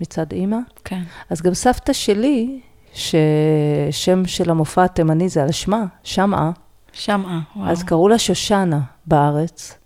מצד 0.00 0.32
אימא? 0.32 0.56
כן. 0.84 1.02
אז 1.30 1.42
גם 1.42 1.54
סבתא 1.54 1.92
שלי, 1.92 2.60
ששם 2.94 4.26
של 4.26 4.50
המופע 4.50 4.84
התימני 4.84 5.28
זה 5.28 5.42
על 5.42 5.52
שמה, 5.52 5.84
שמעה, 6.02 6.50
שמעה, 6.92 7.40
וואו. 7.56 7.68
אז 7.70 7.82
קראו 7.82 8.08
לה 8.08 8.18
שושנה 8.18 8.80
בארץ, 9.06 9.78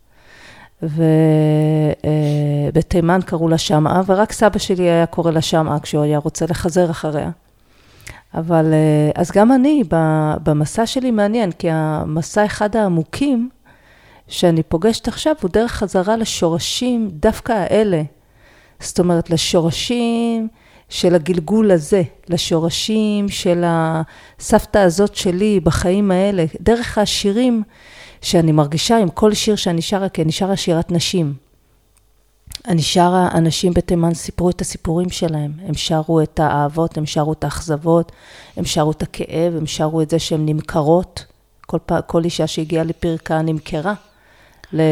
ובתימן 2.73 3.21
קראו 3.27 3.49
לה 3.49 3.59
שמעה, 3.59 4.03
ורק 4.07 4.33
סבא 4.33 4.59
שלי 4.59 4.83
היה 4.83 5.07
קורא 5.07 5.31
לה 5.31 5.43
שמעה 5.43 5.81
כשהוא 5.81 6.03
היה 6.03 6.19
רוצה 6.19 6.47
לחזר 6.49 6.91
אחריה. 6.91 7.31
אבל 8.35 8.73
אה, 8.73 9.11
אז 9.15 9.31
גם 9.31 9.53
אני, 9.53 9.83
במסע 10.43 10.87
שלי 10.87 11.11
מעניין, 11.11 11.53
כי 11.53 11.69
המסע 11.71 12.45
אחד 12.45 12.77
העמוקים 12.77 13.51
שאני 14.29 14.63
פוגשת 14.63 15.09
עכשיו 15.09 15.35
הוא 15.43 15.51
דרך 15.53 15.73
חזרה 15.73 16.17
לשורשים 16.17 17.09
דווקא 17.13 17.53
האלה. 17.53 18.03
זאת 18.81 18.99
אומרת, 18.99 19.31
לשורשים 19.31 20.49
של 20.89 21.15
הגלגול 21.15 21.71
הזה, 21.71 22.03
לשורשים 22.29 23.29
של 23.29 23.65
הסבתא 23.67 24.79
הזאת 24.79 25.15
שלי 25.15 25.61
בחיים 25.61 26.11
האלה, 26.11 26.45
דרך 26.61 26.99
השירים 26.99 27.63
שאני 28.23 28.53
מרגישה 28.53 28.99
עם 28.99 29.09
כל 29.09 29.35
שיר 29.35 29.57
שאני 29.57 29.83
שרה, 29.83 30.09
כי 30.09 30.23
אני 30.23 30.33
שרה 30.33 30.57
שירת 30.57 30.93
נשים. 30.93 31.35
אני 32.69 32.83
שרה, 32.83 33.29
אנשים 33.35 33.73
בתימן 33.73 34.15
סיפרו 34.15 34.51
את 34.51 34.61
הסיפורים 34.61 35.11
שלהם. 35.11 35.53
הם 35.67 35.75
שרו 35.75 36.21
את 36.23 36.41
האהבות, 36.41 36.99
הם 36.99 37.07
שרו 37.07 37.33
את 37.33 37.45
האכזבות, 37.45 38.13
הם 38.57 38.65
שרו 38.65 38.91
את 38.91 39.03
הכאב, 39.03 39.57
הם 39.57 39.67
שרו 39.67 40.03
את 40.03 40.11
זה 40.11 40.19
שהן 40.19 40.47
נמכרות. 40.47 41.25
כל, 41.67 41.79
פע, 41.87 42.01
כל 42.01 42.25
אישה 42.25 42.47
שהגיעה 42.47 42.85
לפרקה 42.85 43.43
נמכרה. 43.43 43.95
לב, 44.73 44.83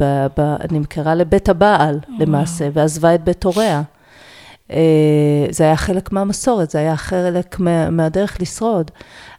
ב, 0.00 0.26
ב, 0.38 0.56
נמכרה 0.72 1.14
לבית 1.14 1.48
הבעל 1.48 2.00
למעשה, 2.18 2.68
ועזבה 2.72 3.14
את 3.14 3.24
בית 3.24 3.44
הוריה. 3.44 3.82
אה, 4.70 5.46
זה 5.50 5.64
היה 5.64 5.76
חלק 5.76 6.12
מהמסורת, 6.12 6.70
זה 6.70 6.78
היה 6.78 6.96
חלק 6.96 7.60
מה, 7.60 7.90
מהדרך 7.90 8.36
לשרוד. 8.40 8.90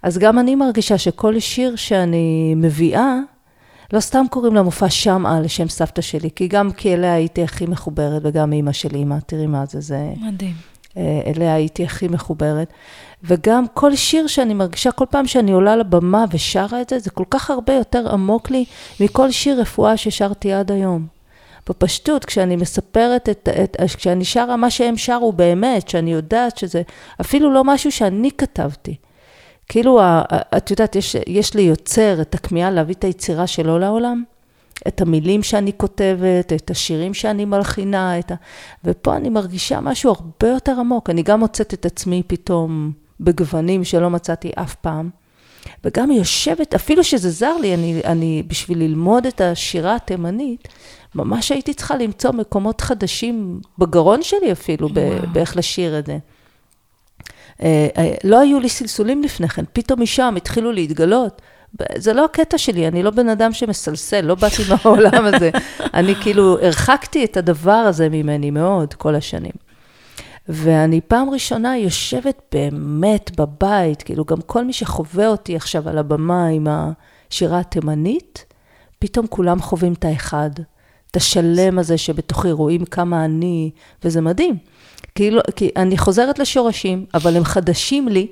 אז 0.04 0.18
גם 0.18 0.40
אני 0.40 0.56
מרגישה 0.56 0.98
שכל 0.98 1.40
שיר 1.40 1.76
שאני 1.76 2.54
מביאה, 2.56 3.20
לא 3.94 4.00
סתם 4.00 4.26
קוראים 4.30 4.56
למופע 4.56 4.90
שמעה 4.90 5.40
לשם 5.40 5.68
סבתא 5.68 6.02
שלי, 6.02 6.30
כי 6.36 6.48
גם 6.48 6.72
כי 6.72 6.94
אליה 6.94 7.14
הייתי 7.14 7.44
הכי 7.44 7.66
מחוברת, 7.66 8.22
וגם 8.26 8.54
אימא 8.54 8.72
של 8.72 8.96
אימא, 8.96 9.16
תראי 9.26 9.48
מה 9.48 9.66
זה, 9.66 9.82
זה... 9.82 10.14
מדהים. 10.22 10.54
אה, 10.98 11.22
אליה 11.26 11.54
הייתי 11.54 11.84
הכי 11.84 12.08
מחוברת. 12.08 12.74
וגם 13.24 13.66
כל 13.74 13.96
שיר 13.96 14.28
שאני 14.28 14.54
מרגישה, 14.54 14.92
כל 14.92 15.06
פעם 15.10 15.28
שאני 15.28 15.52
עולה 15.52 15.76
לבמה 15.76 16.26
ושרה 16.32 16.82
את 16.82 16.90
זה, 16.90 17.00
זה 17.00 17.10
כל 17.10 17.24
כך 17.30 17.50
הרבה 17.50 17.74
יותר 17.74 18.12
עמוק 18.12 18.50
לי 18.50 18.66
מכל 19.00 19.32
שיר 19.32 19.62
רפואה 19.62 19.98
ששרתי 19.98 20.54
עד 20.54 20.72
היום. 20.72 21.15
בפשטות, 21.70 22.26
כשאני 22.26 22.56
מספרת 22.56 23.30
את, 23.30 23.50
את, 23.64 23.78
כשאני 23.98 24.26
שרה 24.26 24.56
מה 24.56 24.70
שהם 24.70 24.98
שרו 24.98 25.34
באמת, 25.34 25.90
שאני 25.90 26.14
יודעת 26.14 26.58
שזה 26.58 26.82
אפילו 27.22 27.54
לא 27.54 27.64
משהו 27.64 27.92
שאני 27.92 28.32
כתבתי. 28.38 28.96
כאילו, 29.70 30.00
את 30.58 30.72
יודעת, 30.72 30.96
יש, 30.96 31.16
יש 31.28 31.54
לי 31.54 31.62
יוצר 31.62 32.22
את 32.22 32.36
הכמיהה 32.36 32.72
להביא 32.72 32.96
את 32.96 33.04
היצירה 33.04 33.48
שלו 33.48 33.80
לעולם, 33.80 34.24
את 34.88 35.02
המילים 35.02 35.44
שאני 35.44 35.72
כותבת, 35.78 36.54
את 36.54 36.72
השירים 36.72 37.14
שאני 37.14 37.46
מלחינה, 37.46 38.20
את 38.20 38.32
ה... 38.32 38.36
ופה 38.84 39.16
אני 39.16 39.30
מרגישה 39.30 39.80
משהו 39.80 40.12
הרבה 40.12 40.48
יותר 40.48 40.80
עמוק. 40.80 41.10
אני 41.10 41.24
גם 41.24 41.40
מוצאת 41.40 41.74
את 41.74 41.86
עצמי 41.86 42.24
פתאום 42.28 42.92
בגוונים 43.20 43.84
שלא 43.84 44.10
מצאתי 44.10 44.52
אף 44.56 44.76
פעם. 44.76 45.10
וגם 45.84 46.12
יושבת, 46.12 46.74
אפילו 46.74 47.04
שזה 47.04 47.30
זר 47.30 47.58
לי, 47.58 47.74
אני, 47.74 48.02
אני 48.06 48.44
בשביל 48.48 48.80
ללמוד 48.80 49.26
את 49.26 49.42
השירה 49.42 49.96
התימנית, 49.96 50.68
ממש 51.16 51.52
הייתי 51.52 51.74
צריכה 51.74 51.96
למצוא 51.96 52.32
מקומות 52.32 52.82
חדשים 52.82 53.60
בגרון 53.78 54.24
שלי 54.24 54.52
אפילו, 54.52 54.90
ב- 54.94 55.34
באיך 55.34 55.58
לשיר 55.58 56.00
את 56.00 56.06
זה. 56.06 56.18
אה, 57.64 57.88
אה, 57.98 58.14
לא 58.24 58.40
היו 58.40 58.60
לי 58.60 58.70
סלסולים 58.70 59.24
לפני 59.24 59.50
כן, 59.50 59.64
פתאום 59.74 60.02
משם 60.02 60.34
התחילו 60.38 60.72
להתגלות 60.72 61.42
זה 61.96 62.14
לא 62.14 62.26
הקטע 62.26 62.58
שלי, 62.58 62.88
אני 62.88 63.04
לא 63.04 63.10
בן 63.10 63.30
אדם 63.30 63.54
שמסלסל, 63.54 64.22
לא 64.22 64.36
באתי 64.36 64.62
מהעולם 64.70 65.26
הזה. 65.26 65.50
אני 65.94 66.16
כאילו 66.16 66.60
הרחקתי 66.62 67.26
את 67.26 67.38
הדבר 67.38 67.72
הזה 67.72 68.10
ממני 68.10 68.52
מאוד 68.52 68.94
כל 68.94 69.16
השנים. 69.16 69.65
ואני 70.50 71.02
פעם 71.02 71.30
ראשונה 71.30 71.78
יושבת 71.78 72.42
באמת 72.52 73.32
בבית, 73.40 74.04
כאילו 74.04 74.26
גם 74.26 74.42
כל 74.46 74.66
מי 74.66 74.74
שחווה 74.74 75.28
אותי 75.28 75.56
עכשיו 75.56 75.90
על 75.90 75.98
הבמה 75.98 76.48
עם 76.48 76.68
השירה 76.70 77.60
התימנית, 77.60 78.46
פתאום 79.00 79.28
כולם 79.28 79.62
חווים 79.62 79.94
את 79.94 80.06
האחד, 80.06 80.50
את 81.12 81.16
השלם 81.16 81.80
הזה 81.80 81.98
שבתוכי 81.98 82.52
רואים 82.52 82.86
כמה 82.86 83.26
אני, 83.26 83.72
וזה 84.04 84.22
מדהים. 84.22 84.58
כאילו, 85.16 85.42
כי 85.56 85.70
אני 85.76 85.98
חוזרת 85.98 86.40
לשורשים, 86.40 87.06
אבל 87.14 87.38
הם 87.38 87.44
חדשים 87.44 88.08
לי, 88.08 88.28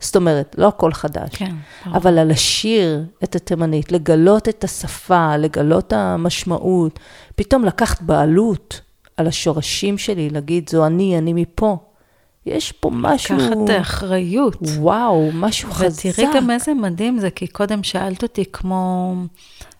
זאת 0.00 0.16
אומרת, 0.16 0.54
לא 0.58 0.68
הכל 0.68 0.92
חדש. 0.92 1.36
כן. 1.36 1.54
אבל 1.86 2.18
על 2.18 2.30
לשיר 2.30 3.04
את 3.24 3.36
התימנית, 3.36 3.92
לגלות 3.92 4.48
את 4.48 4.64
השפה, 4.64 5.36
לגלות 5.36 5.92
המשמעות, 5.92 6.98
פתאום 7.36 7.64
לקחת 7.64 8.02
בעלות 8.02 8.80
על 9.18 9.26
השורשים 9.26 9.98
שלי, 9.98 10.30
להגיד, 10.30 10.70
זו 10.70 10.86
אני, 10.86 11.18
אני 11.18 11.32
מפה. 11.32 11.76
יש 12.46 12.72
פה 12.72 12.90
משהו... 12.92 13.36
לקחת 13.36 13.80
אחריות. 13.80 14.56
וואו, 14.62 15.30
משהו 15.34 15.70
חזק. 15.70 16.06
ותראי 16.10 16.28
גם 16.36 16.50
איזה 16.50 16.74
מדהים 16.74 17.18
זה, 17.18 17.30
כי 17.30 17.46
קודם 17.46 17.82
שאלת 17.82 18.22
אותי 18.22 18.44
כמו, 18.52 19.14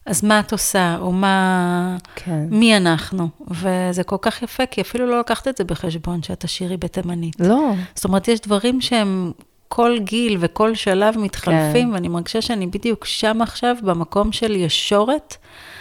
אז 0.07 0.24
מה 0.24 0.40
את 0.40 0.53
עושה, 0.53 0.96
או 1.01 1.12
מה, 1.12 1.96
כן. 2.14 2.46
מי 2.51 2.77
אנחנו? 2.77 3.29
וזה 3.51 4.03
כל 4.05 4.16
כך 4.20 4.42
יפה, 4.42 4.66
כי 4.66 4.81
אפילו 4.81 5.07
לא 5.07 5.20
לקחת 5.20 5.48
את 5.48 5.57
זה 5.57 5.64
בחשבון, 5.64 6.22
שאת 6.22 6.40
תשירי 6.40 6.77
בתימנית. 6.77 7.37
לא, 7.40 7.72
זאת 7.94 8.05
אומרת, 8.05 8.29
יש 8.29 8.40
דברים 8.40 8.81
שהם 8.81 9.33
כל 9.68 9.96
גיל 9.98 10.37
וכל 10.40 10.74
שלב 10.74 11.18
מתחלפים, 11.18 11.88
כן. 11.88 11.94
ואני 11.94 12.09
מרגישה 12.09 12.42
שאני 12.42 12.66
בדיוק 12.66 13.05
שם 13.05 13.42
עכשיו, 13.42 13.77
במקום 13.83 14.33
של 14.33 14.57
ישורת, 14.57 15.37
אה, 15.37 15.78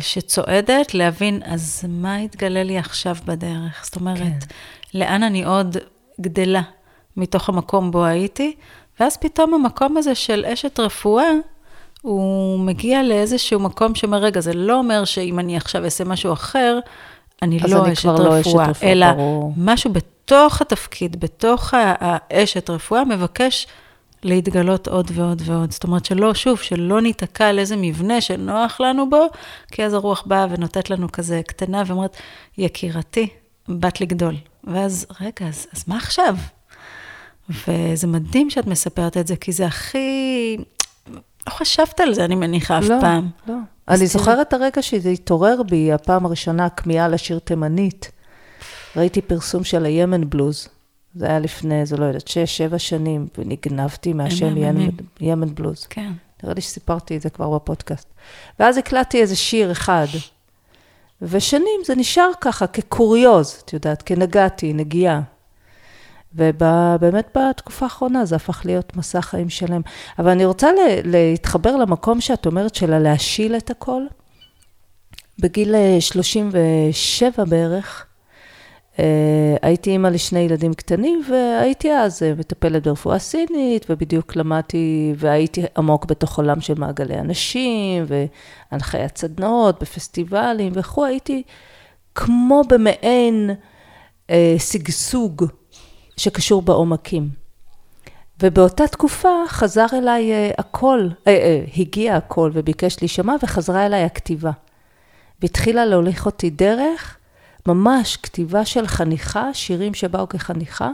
שצועדת, 0.00 0.94
להבין, 0.94 1.42
אז 1.44 1.84
מה 1.88 2.20
יתגלה 2.20 2.62
לי 2.62 2.78
עכשיו 2.78 3.16
בדרך? 3.24 3.84
זאת 3.84 3.96
אומרת, 3.96 4.18
כן. 4.18 4.98
לאן 4.98 5.22
אני 5.22 5.44
עוד 5.44 5.76
גדלה 6.20 6.62
מתוך 7.16 7.48
המקום 7.48 7.90
בו 7.90 8.04
הייתי? 8.04 8.56
ואז 9.00 9.16
פתאום 9.16 9.54
המקום 9.54 9.96
הזה 9.96 10.14
של 10.14 10.44
אשת 10.44 10.80
רפואה, 10.80 11.30
הוא 12.02 12.60
מגיע 12.60 13.02
לאיזשהו 13.02 13.60
מקום 13.60 13.94
שאומר, 13.94 14.18
רגע, 14.18 14.40
זה 14.40 14.52
לא 14.52 14.78
אומר 14.78 15.04
שאם 15.04 15.38
אני 15.38 15.56
עכשיו 15.56 15.84
אעשה 15.84 16.04
משהו 16.04 16.32
אחר, 16.32 16.78
אני 17.42 17.58
לא 17.58 17.84
אני 17.84 17.92
אשת 17.92 18.02
כבר 18.02 18.14
לא 18.14 18.40
אשת 18.40 18.48
רפואה, 18.48 18.70
רפואה, 18.70 18.92
אלא 18.92 19.12
ברור. 19.12 19.52
משהו 19.56 19.92
בתוך 19.92 20.62
התפקיד, 20.62 21.20
בתוך 21.20 21.74
האשת 21.76 22.70
רפואה, 22.70 23.04
מבקש 23.04 23.66
להתגלות 24.26 24.88
עוד 24.88 25.10
ועוד 25.14 25.42
ועוד. 25.44 25.72
זאת 25.72 25.84
אומרת 25.84 26.04
שלא, 26.04 26.34
שוב, 26.34 26.58
שלא 26.58 27.00
ניתקע 27.00 27.48
על 27.48 27.58
איזה 27.58 27.76
מבנה 27.76 28.20
שנוח 28.20 28.80
לנו 28.80 29.10
בו, 29.10 29.26
כי 29.72 29.84
אז 29.84 29.94
הרוח 29.94 30.22
באה 30.26 30.46
ונותנת 30.50 30.90
לנו 30.90 31.12
כזה 31.12 31.40
קטנה 31.46 31.82
ואומרת, 31.86 32.16
יקירתי, 32.58 33.28
בת 33.68 34.00
לגדול. 34.00 34.34
ואז, 34.64 35.06
רגע, 35.20 35.48
אז, 35.48 35.66
אז 35.74 35.84
מה 35.86 35.96
עכשיו? 35.96 36.36
וזה 37.50 38.06
מדהים 38.06 38.50
שאת 38.50 38.66
מספרת 38.66 39.16
את 39.16 39.26
זה, 39.26 39.36
כי 39.36 39.52
זה 39.52 39.66
הכי... 39.66 40.56
לא 41.46 41.50
חשבת 41.50 42.00
על 42.00 42.14
זה, 42.14 42.24
אני 42.24 42.34
מניחה, 42.34 42.78
אף 42.78 42.84
לא, 42.84 42.96
פעם. 43.00 43.28
לא. 43.48 43.54
אז 43.86 44.00
אני 44.00 44.08
תראי. 44.08 44.20
זוכרת 44.20 44.48
את 44.48 44.52
הרגע 44.52 44.82
שזה 44.82 45.08
התעורר 45.08 45.62
בי, 45.62 45.92
הפעם 45.92 46.26
הראשונה, 46.26 46.64
הכמיהה 46.64 47.08
לשיר 47.08 47.38
תימנית. 47.38 48.10
ראיתי 48.96 49.22
פרסום 49.22 49.64
של 49.64 49.84
הימן 49.84 50.30
בלוז. 50.30 50.68
זה 51.16 51.26
היה 51.26 51.38
לפני, 51.38 51.86
זה 51.86 51.96
לא 51.96 52.04
יודעת, 52.04 52.28
שש, 52.28 52.56
שבע 52.56 52.78
שנים, 52.78 53.26
ונגנבתי 53.38 54.12
מהשם. 54.12 54.56
ימן, 54.56 54.88
ימן 55.20 55.54
בלוז. 55.54 55.86
כן. 55.90 56.12
נראה 56.42 56.54
לי 56.54 56.60
שסיפרתי 56.60 57.16
את 57.16 57.22
זה 57.22 57.30
כבר 57.30 57.50
בפודקאסט. 57.50 58.08
ואז 58.60 58.76
הקלטתי 58.78 59.20
איזה 59.20 59.36
שיר 59.36 59.72
אחד, 59.72 60.06
ושנים 61.22 61.80
זה 61.84 61.94
נשאר 61.94 62.30
ככה 62.40 62.66
כקוריוז, 62.66 63.62
את 63.64 63.72
יודעת, 63.72 64.02
כנגעתי, 64.02 64.72
נגיעה. 64.72 65.20
ובאמת 66.34 67.36
בתקופה 67.38 67.86
האחרונה 67.86 68.24
זה 68.24 68.36
הפך 68.36 68.62
להיות 68.64 68.96
מסע 68.96 69.20
חיים 69.20 69.48
שלם. 69.48 69.80
אבל 70.18 70.30
אני 70.30 70.44
רוצה 70.44 70.72
לה- 70.72 71.00
להתחבר 71.04 71.76
למקום 71.76 72.20
שאת 72.20 72.46
אומרת 72.46 72.74
של 72.74 72.98
להשיל 72.98 73.56
את 73.56 73.70
הכל. 73.70 74.02
בגיל 75.38 75.74
אה, 75.74 75.96
37 76.00 77.44
בערך, 77.44 78.05
אה, 78.05 78.05
הייתי 79.62 79.90
אימא 79.90 80.08
לשני 80.08 80.40
ילדים 80.40 80.74
קטנים, 80.74 81.22
והייתי 81.30 81.92
אז 81.92 82.22
אה, 82.22 82.32
מטפלת 82.38 82.86
ברפואה 82.86 83.18
סינית, 83.18 83.86
ובדיוק 83.90 84.36
למדתי, 84.36 85.14
והייתי 85.16 85.62
עמוק 85.76 86.04
בתוך 86.04 86.38
עולם 86.38 86.60
של 86.60 86.74
מעגלי 86.74 87.18
אנשים, 87.18 88.04
והנחיית 88.08 89.18
סדנאות 89.18 89.82
בפסטיבלים 89.82 90.72
וכו', 90.74 91.04
הייתי 91.04 91.42
כמו 92.14 92.62
במעין 92.68 93.50
אה, 94.30 94.54
שגשוג 94.58 95.44
שקשור 96.16 96.62
בעומקים. 96.62 97.46
ובאותה 98.42 98.86
תקופה 98.86 99.28
חזר 99.48 99.86
אליי 99.92 100.32
אה, 100.32 100.50
הקול, 100.58 101.10
אה, 101.26 101.32
אה, 101.32 101.64
הגיע 101.76 102.16
הקול 102.16 102.50
וביקש 102.54 102.96
להישמע, 103.00 103.34
וחזרה 103.42 103.86
אליי 103.86 104.04
הכתיבה. 104.04 104.50
והתחילה 105.42 105.86
להוליך 105.86 106.26
אותי 106.26 106.50
דרך, 106.50 107.18
ממש 107.68 108.16
כתיבה 108.16 108.64
של 108.64 108.86
חניכה, 108.86 109.54
שירים 109.54 109.94
שבאו 109.94 110.28
כחניכה, 110.28 110.90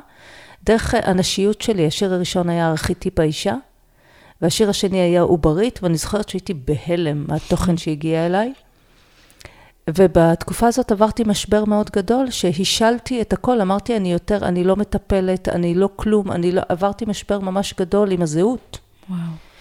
דרך 0.64 0.94
הנשיות 1.02 1.61
שלי. 1.61 1.87
השיר 1.87 2.14
הראשון 2.14 2.48
היה 2.48 2.70
ארכיטיפ 2.70 3.18
האישה, 3.18 3.54
והשיר 4.42 4.70
השני 4.70 5.00
היה 5.00 5.20
עוברית, 5.20 5.78
ואני 5.82 5.96
זוכרת 5.96 6.28
שהייתי 6.28 6.54
בהלם 6.54 7.24
מהתוכן 7.28 7.76
שהגיע 7.76 8.26
אליי. 8.26 8.52
ובתקופה 9.90 10.66
הזאת 10.66 10.92
עברתי 10.92 11.22
משבר 11.26 11.64
מאוד 11.64 11.90
גדול, 11.90 12.30
שהשלתי 12.30 13.20
את 13.20 13.32
הכל, 13.32 13.61
אמרתי, 13.61 13.96
אני 13.96 14.12
יותר, 14.12 14.38
אני 14.48 14.64
לא 14.64 14.76
מטפלת, 14.76 15.48
אני 15.48 15.74
לא 15.74 15.88
כלום, 15.96 16.32
אני 16.32 16.52
לא, 16.52 16.62
עברתי 16.68 17.04
משבר 17.04 17.38
ממש 17.38 17.74
גדול 17.78 18.11
עם 18.11 18.22
הזהות. 18.22 18.78
וואו. 19.11 19.51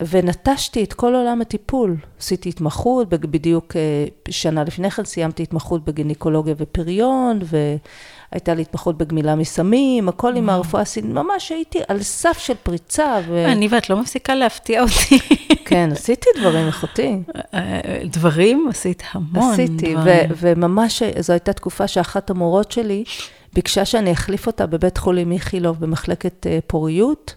ונטשתי 0.00 0.84
את 0.84 0.92
כל 0.92 1.14
עולם 1.14 1.40
הטיפול. 1.40 1.96
עשיתי 2.18 2.48
התמחות, 2.48 3.08
בדיוק 3.08 3.76
אה, 3.76 4.04
שנה 4.30 4.64
לפני 4.64 4.90
כן 4.90 5.04
סיימתי 5.04 5.42
התמחות 5.42 5.84
בגינקולוגיה 5.84 6.54
ופריון, 6.58 7.38
והייתה 7.42 8.54
לי 8.54 8.62
התמחות 8.62 8.98
בגמילה 8.98 9.34
מסמים, 9.34 10.08
הכל 10.08 10.36
עם 10.36 10.50
הרפואה 10.50 10.82
הסינית, 10.82 11.12
ממש 11.12 11.52
הייתי 11.52 11.78
על 11.88 12.02
סף 12.02 12.38
של 12.38 12.54
פריצה. 12.62 13.18
ו... 13.28 13.44
אני 13.46 13.68
ואת 13.70 13.90
לא 13.90 13.96
מפסיקה 13.96 14.34
להפתיע 14.34 14.82
אותי. 14.82 15.18
כן, 15.68 15.88
עשיתי 15.92 16.28
דברים 16.40 16.68
אחותי. 16.68 17.16
אה, 17.54 17.80
דברים? 18.04 18.66
עשית 18.70 19.02
המון 19.12 19.52
עשיתי, 19.52 19.94
דברים. 19.94 20.30
וממש 20.36 21.02
זו 21.18 21.32
הייתה 21.32 21.52
תקופה 21.52 21.88
שאחת 21.88 22.30
המורות 22.30 22.72
שלי 22.72 23.04
ביקשה 23.52 23.84
שאני 23.84 24.12
אחליף 24.12 24.46
אותה 24.46 24.66
בבית 24.66 24.98
חולים 24.98 25.32
איכילוב 25.32 25.80
במחלקת 25.80 26.46
אה, 26.46 26.58
פוריות, 26.66 27.34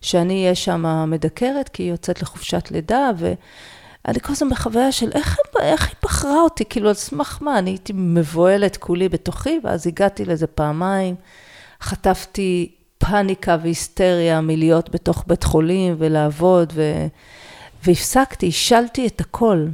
שאני 0.00 0.42
אהיה 0.42 0.54
שם 0.54 1.04
מדקרת, 1.10 1.68
כי 1.68 1.82
היא 1.82 1.90
יוצאת 1.90 2.22
לחופשת 2.22 2.70
לידה, 2.70 3.10
ואני 3.16 4.20
כל 4.20 4.32
הזמן 4.32 4.50
בחוויה 4.50 4.92
של 4.92 5.10
איך, 5.14 5.38
איך 5.60 5.88
היא 5.88 5.96
בחרה 6.02 6.40
אותי, 6.40 6.64
כאילו 6.64 6.88
על 6.88 6.94
סמך 6.94 7.38
מה, 7.40 7.58
אני 7.58 7.70
הייתי 7.70 7.92
מבוהלת 7.96 8.76
כולי 8.76 9.08
בתוכי, 9.08 9.60
ואז 9.64 9.86
הגעתי 9.86 10.24
לזה 10.24 10.46
פעמיים, 10.46 11.14
חטפתי 11.80 12.72
פאניקה 12.98 13.56
והיסטריה 13.62 14.40
מלהיות 14.40 14.90
בתוך 14.90 15.24
בית 15.26 15.44
חולים 15.44 15.94
ולעבוד, 15.98 16.72
ו... 16.74 17.06
והפסקתי, 17.84 18.48
השלתי 18.48 19.06
את 19.06 19.20
הכל. 19.20 19.66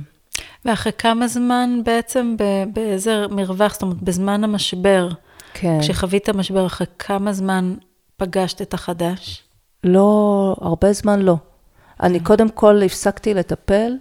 ואחרי 0.64 0.92
כמה 0.98 1.28
זמן 1.28 1.80
בעצם, 1.84 2.36
באיזה 2.72 3.26
מרווח, 3.30 3.72
זאת 3.72 3.82
אומרת, 3.82 4.02
בזמן 4.02 4.44
המשבר, 4.44 5.08
כן. 5.54 5.78
כשחווית 5.80 6.28
משבר, 6.28 6.66
אחרי 6.66 6.86
כמה 6.98 7.32
זמן 7.32 7.74
פגשת 8.16 8.62
את 8.62 8.74
החדש? 8.74 9.42
לא, 9.84 10.56
הרבה 10.60 10.92
זמן 10.92 11.20
לא. 11.20 11.36
אני 12.02 12.20
קודם 12.20 12.48
כל 12.48 12.82
הפסקתי 12.82 13.34
לטפל, 13.34 13.92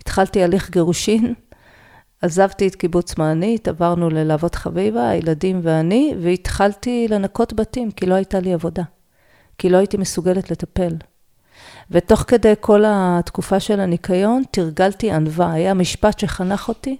התחלתי 0.00 0.42
הליך 0.42 0.70
גירושין, 0.70 1.34
עזבתי 2.22 2.68
את 2.68 2.74
קיבוץ 2.74 3.18
מענית, 3.18 3.68
עברנו 3.68 4.10
ללהבות 4.10 4.54
חביבה, 4.54 5.08
הילדים 5.08 5.60
ואני, 5.62 6.14
והתחלתי 6.20 7.06
לנקות 7.10 7.52
בתים, 7.52 7.90
כי 7.90 8.06
לא 8.06 8.14
הייתה 8.14 8.40
לי 8.40 8.54
עבודה. 8.54 8.82
כי 9.58 9.68
לא 9.68 9.76
הייתי 9.76 9.96
מסוגלת 9.96 10.50
לטפל. 10.50 10.96
ותוך 11.90 12.24
כדי 12.28 12.54
כל 12.60 12.82
התקופה 12.86 13.60
של 13.60 13.80
הניקיון, 13.80 14.42
תרגלתי 14.50 15.10
ענווה. 15.10 15.52
היה 15.52 15.74
משפט 15.74 16.18
שחנך 16.18 16.68
אותי. 16.68 16.96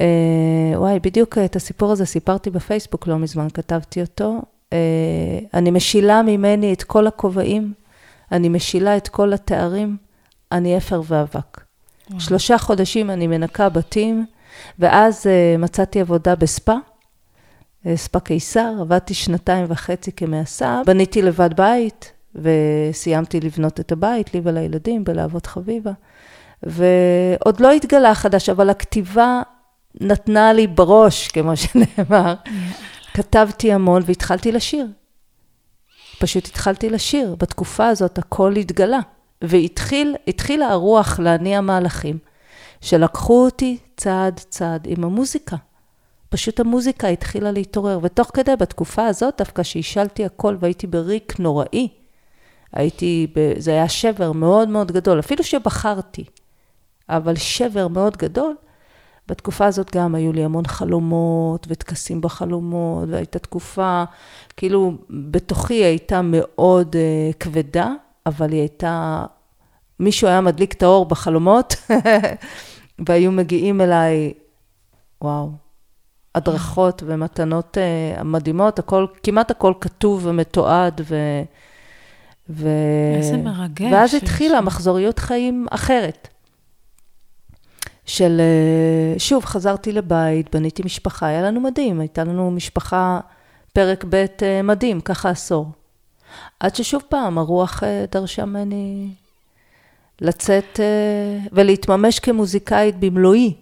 אה, 0.00 0.06
וואי, 0.74 1.00
בדיוק 1.00 1.38
את 1.38 1.56
הסיפור 1.56 1.92
הזה 1.92 2.06
סיפרתי 2.06 2.50
בפייסבוק 2.50 3.06
לא 3.06 3.18
מזמן, 3.18 3.48
כתבתי 3.54 4.00
אותו. 4.00 4.42
אה, 4.72 5.38
אני 5.54 5.70
משילה 5.70 6.22
ממני 6.22 6.72
את 6.72 6.82
כל 6.82 7.06
הכובעים, 7.06 7.72
אני 8.32 8.48
משילה 8.48 8.96
את 8.96 9.08
כל 9.08 9.32
התארים, 9.32 9.96
אני 10.52 10.76
אפר 10.76 11.02
ואבק. 11.06 11.60
שלושה 12.18 12.58
חודשים 12.58 13.10
אני 13.10 13.26
מנקה 13.26 13.68
בתים, 13.68 14.26
ואז 14.78 15.26
אה, 15.26 15.56
מצאתי 15.58 16.00
עבודה 16.00 16.34
בספא, 16.34 16.74
אה, 17.86 17.96
ספא 17.96 18.18
קיסר, 18.18 18.72
עבדתי 18.80 19.14
שנתיים 19.14 19.66
וחצי 19.68 20.12
כמעשה, 20.12 20.82
בניתי 20.86 21.22
לבד 21.22 21.50
בית, 21.56 22.12
וסיימתי 22.34 23.40
לבנות 23.40 23.80
את 23.80 23.92
הבית, 23.92 24.34
לי 24.34 24.40
ולילדים, 24.44 25.04
בלהבות 25.04 25.46
חביבה. 25.46 25.92
ועוד 26.62 27.60
לא 27.60 27.72
התגלה 27.72 28.14
חדש, 28.14 28.48
אבל 28.48 28.70
הכתיבה 28.70 29.42
נתנה 30.00 30.52
לי 30.52 30.66
בראש, 30.66 31.28
כמו 31.28 31.52
שנאמר. 31.56 32.34
כתבתי 33.16 33.72
המון 33.72 34.02
והתחלתי 34.06 34.52
לשיר. 34.52 34.86
פשוט 36.18 36.46
התחלתי 36.46 36.90
לשיר. 36.90 37.36
בתקופה 37.38 37.86
הזאת 37.88 38.18
הכל 38.18 38.56
התגלה. 38.56 39.00
והתחילה 39.42 40.68
הרוח 40.68 41.18
להניע 41.18 41.60
מהלכים, 41.60 42.18
שלקחו 42.80 43.44
אותי 43.44 43.78
צעד 43.96 44.40
צעד 44.48 44.86
עם 44.90 45.04
המוזיקה. 45.04 45.56
פשוט 46.28 46.60
המוזיקה 46.60 47.08
התחילה 47.08 47.50
להתעורר, 47.50 47.98
ותוך 48.02 48.30
כדי, 48.34 48.56
בתקופה 48.56 49.06
הזאת, 49.06 49.34
דווקא 49.38 49.62
שהשלתי 49.62 50.24
הכל 50.24 50.56
והייתי 50.60 50.86
בריק 50.86 51.40
נוראי, 51.40 51.88
הייתי, 52.72 53.26
ב... 53.36 53.52
זה 53.58 53.70
היה 53.70 53.88
שבר 53.88 54.32
מאוד 54.32 54.68
מאוד 54.68 54.92
גדול, 54.92 55.18
אפילו 55.18 55.44
שבחרתי, 55.44 56.24
אבל 57.08 57.36
שבר 57.36 57.88
מאוד 57.88 58.16
גדול. 58.16 58.54
בתקופה 59.28 59.66
הזאת 59.66 59.96
גם 59.96 60.14
היו 60.14 60.32
לי 60.32 60.44
המון 60.44 60.66
חלומות 60.66 61.66
וטקסים 61.70 62.20
בחלומות, 62.20 63.08
והייתה 63.08 63.38
תקופה, 63.38 64.04
כאילו, 64.56 64.92
בתוכי 65.10 65.74
הייתה 65.74 66.20
מאוד 66.24 66.96
uh, 66.96 67.36
כבדה, 67.40 67.92
אבל 68.26 68.52
היא 68.52 68.60
הייתה, 68.60 69.24
מישהו 70.00 70.28
היה 70.28 70.40
מדליק 70.40 70.72
את 70.72 70.82
האור 70.82 71.06
בחלומות, 71.06 71.74
והיו 73.06 73.32
מגיעים 73.32 73.80
אליי, 73.80 74.32
וואו, 75.22 75.50
הדרכות 76.34 77.02
ומתנות 77.06 77.76
uh, 78.18 78.24
מדהימות, 78.24 78.78
הכל, 78.78 79.06
כמעט 79.22 79.50
הכל 79.50 79.72
כתוב 79.80 80.26
ומתועד, 80.26 81.00
ו... 81.04 81.16
ו... 82.48 82.68
איזה 83.16 83.36
מרגש. 83.36 83.92
ואז 83.92 84.14
התחילה 84.14 84.60
מחזוריות 84.60 85.18
חיים 85.18 85.66
אחרת. 85.70 86.28
של, 88.06 88.40
אה, 88.40 89.18
שוב, 89.18 89.44
חזרתי 89.44 89.92
לבית, 89.92 90.54
בניתי 90.54 90.82
משפחה, 90.84 91.26
היה 91.26 91.42
לנו 91.42 91.60
מדהים, 91.60 92.00
הייתה 92.00 92.24
לנו 92.24 92.50
משפחה, 92.50 93.20
פרק 93.72 94.04
ב' 94.08 94.14
אה, 94.42 94.62
מדהים, 94.62 95.00
ככה 95.00 95.30
עשור. 95.30 95.66
עד 96.60 96.74
ששוב 96.74 97.02
פעם, 97.08 97.38
הרוח 97.38 97.82
דרשה 98.10 98.44
ממני 98.44 99.08
לצאת 100.20 100.80
ולהתממש 101.52 102.18
כמוזיקאית 102.18 102.96
במלואי. 103.00 103.54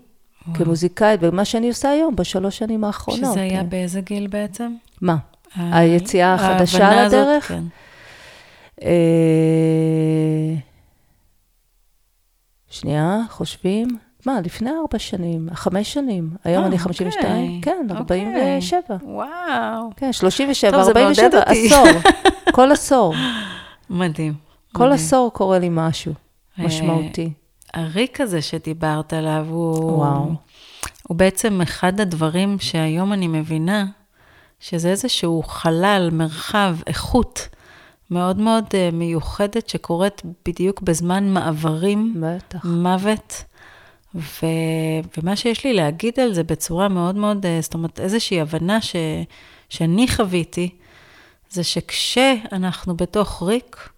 כמוזיקאית, 0.55 1.21
ומה 1.23 1.45
שאני 1.45 1.69
עושה 1.69 1.91
היום, 1.91 2.17
בשלוש 2.17 2.59
שנים 2.59 2.85
האחרונות. 2.85 3.33
שזה 3.33 3.41
היה 3.41 3.63
באיזה 3.63 4.01
גיל 4.01 4.27
בעצם? 4.27 4.75
מה? 5.01 5.17
היציאה 5.57 6.35
החדשה 6.35 7.07
לדרך? 7.07 7.49
כן. 7.49 7.63
אה, 8.83 10.55
שנייה, 12.71 13.21
חושבים. 13.31 13.89
מה, 14.27 14.41
לפני 14.45 14.71
ארבע 14.71 14.99
שנים, 14.99 15.49
חמש 15.55 15.93
שנים. 15.93 16.31
היום 16.45 16.65
אני 16.65 16.79
52, 16.79 17.57
אוקיי. 17.57 17.61
כן, 17.63 17.87
47. 17.91 18.81
אוקיי. 18.91 19.09
וואו. 19.09 19.91
כן, 19.97 20.13
37, 20.13 20.83
47, 20.83 21.41
עשור. 21.47 21.87
כל 22.57 22.73
עשור. 22.73 23.15
מדהים. 23.91 24.35
כל 24.73 24.93
עשור 24.93 25.31
קורה 25.33 25.59
לי 25.59 25.69
משהו 25.71 26.13
אה, 26.59 26.65
משמעותי. 26.65 27.33
הריק 27.75 28.21
הזה 28.21 28.43
שדיברת 28.43 29.13
עליו, 29.13 29.47
הוא... 29.51 29.93
וואו. 29.93 30.33
הוא 31.09 31.17
בעצם 31.17 31.61
אחד 31.61 32.01
הדברים 32.01 32.59
שהיום 32.59 33.13
אני 33.13 33.29
מבינה, 33.29 33.87
שזה 34.61 34.89
איזשהו 34.89 35.43
חלל, 35.43 36.09
מרחב, 36.13 36.77
איכות 36.87 37.49
מאוד 38.11 38.39
מאוד 38.39 38.65
אה, 38.75 38.91
מיוחדת 38.93 39.69
שקורית 39.69 40.23
בדיוק 40.47 40.81
בזמן 40.81 41.29
מעברים, 41.29 42.15
בטח. 42.21 42.65
מוות. 42.65 43.45
ו... 44.15 44.47
ומה 45.19 45.37
שיש 45.37 45.65
לי 45.65 45.73
להגיד 45.73 46.21
על 46.21 46.35
זה 46.35 46.43
בצורה 46.43 46.89
מאוד 46.89 47.15
מאוד, 47.17 47.47
אה, 47.47 47.59
זאת 47.61 47.75
אומרת, 47.75 48.01
איזושהי 48.01 48.41
הבנה 48.41 48.81
ש... 48.81 48.97
שאני 49.69 50.09
חוויתי, 50.09 50.69
זה 51.51 51.65
שכשאנחנו 51.65 52.97
בתוך 52.97 53.43
ריק, 53.43 53.89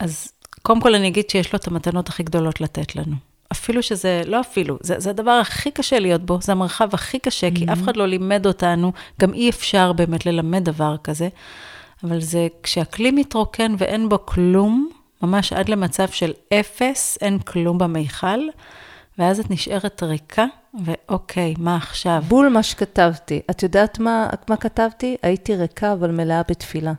אז 0.00 0.32
קודם 0.62 0.80
כל 0.80 0.94
אני 0.94 1.08
אגיד 1.08 1.30
שיש 1.30 1.52
לו 1.52 1.58
את 1.58 1.66
המתנות 1.66 2.08
הכי 2.08 2.22
גדולות 2.22 2.60
לתת 2.60 2.96
לנו. 2.96 3.16
אפילו 3.52 3.82
שזה, 3.82 4.22
לא 4.26 4.40
אפילו, 4.40 4.78
זה, 4.80 4.94
זה 4.98 5.10
הדבר 5.10 5.30
הכי 5.30 5.70
קשה 5.70 5.98
להיות 5.98 6.22
בו, 6.26 6.38
זה 6.42 6.52
המרחב 6.52 6.88
הכי 6.92 7.18
קשה, 7.18 7.48
mm-hmm. 7.48 7.54
כי 7.54 7.64
אף 7.72 7.82
אחד 7.82 7.96
לא 7.96 8.06
לימד 8.06 8.46
אותנו, 8.46 8.92
גם 9.20 9.34
אי 9.34 9.50
אפשר 9.50 9.92
באמת 9.92 10.26
ללמד 10.26 10.64
דבר 10.64 10.96
כזה, 11.04 11.28
אבל 12.04 12.20
זה 12.20 12.48
כשהכלי 12.62 13.10
מתרוקן 13.10 13.74
ואין 13.78 14.08
בו 14.08 14.26
כלום, 14.26 14.88
ממש 15.22 15.52
עד 15.52 15.68
למצב 15.68 16.08
של 16.08 16.32
אפס, 16.52 17.18
אין 17.20 17.38
כלום 17.38 17.78
במיכל, 17.78 18.40
ואז 19.18 19.40
את 19.40 19.50
נשארת 19.50 20.02
ריקה, 20.02 20.44
ואוקיי, 20.84 21.54
מה 21.58 21.76
עכשיו? 21.76 22.22
בול 22.28 22.48
מה 22.48 22.62
שכתבתי. 22.62 23.40
את 23.50 23.62
יודעת 23.62 23.98
מה, 23.98 24.28
מה 24.48 24.56
כתבתי? 24.56 25.16
הייתי 25.22 25.56
ריקה, 25.56 25.92
אבל 25.92 26.10
מלאה 26.10 26.42
בתפילה. 26.48 26.92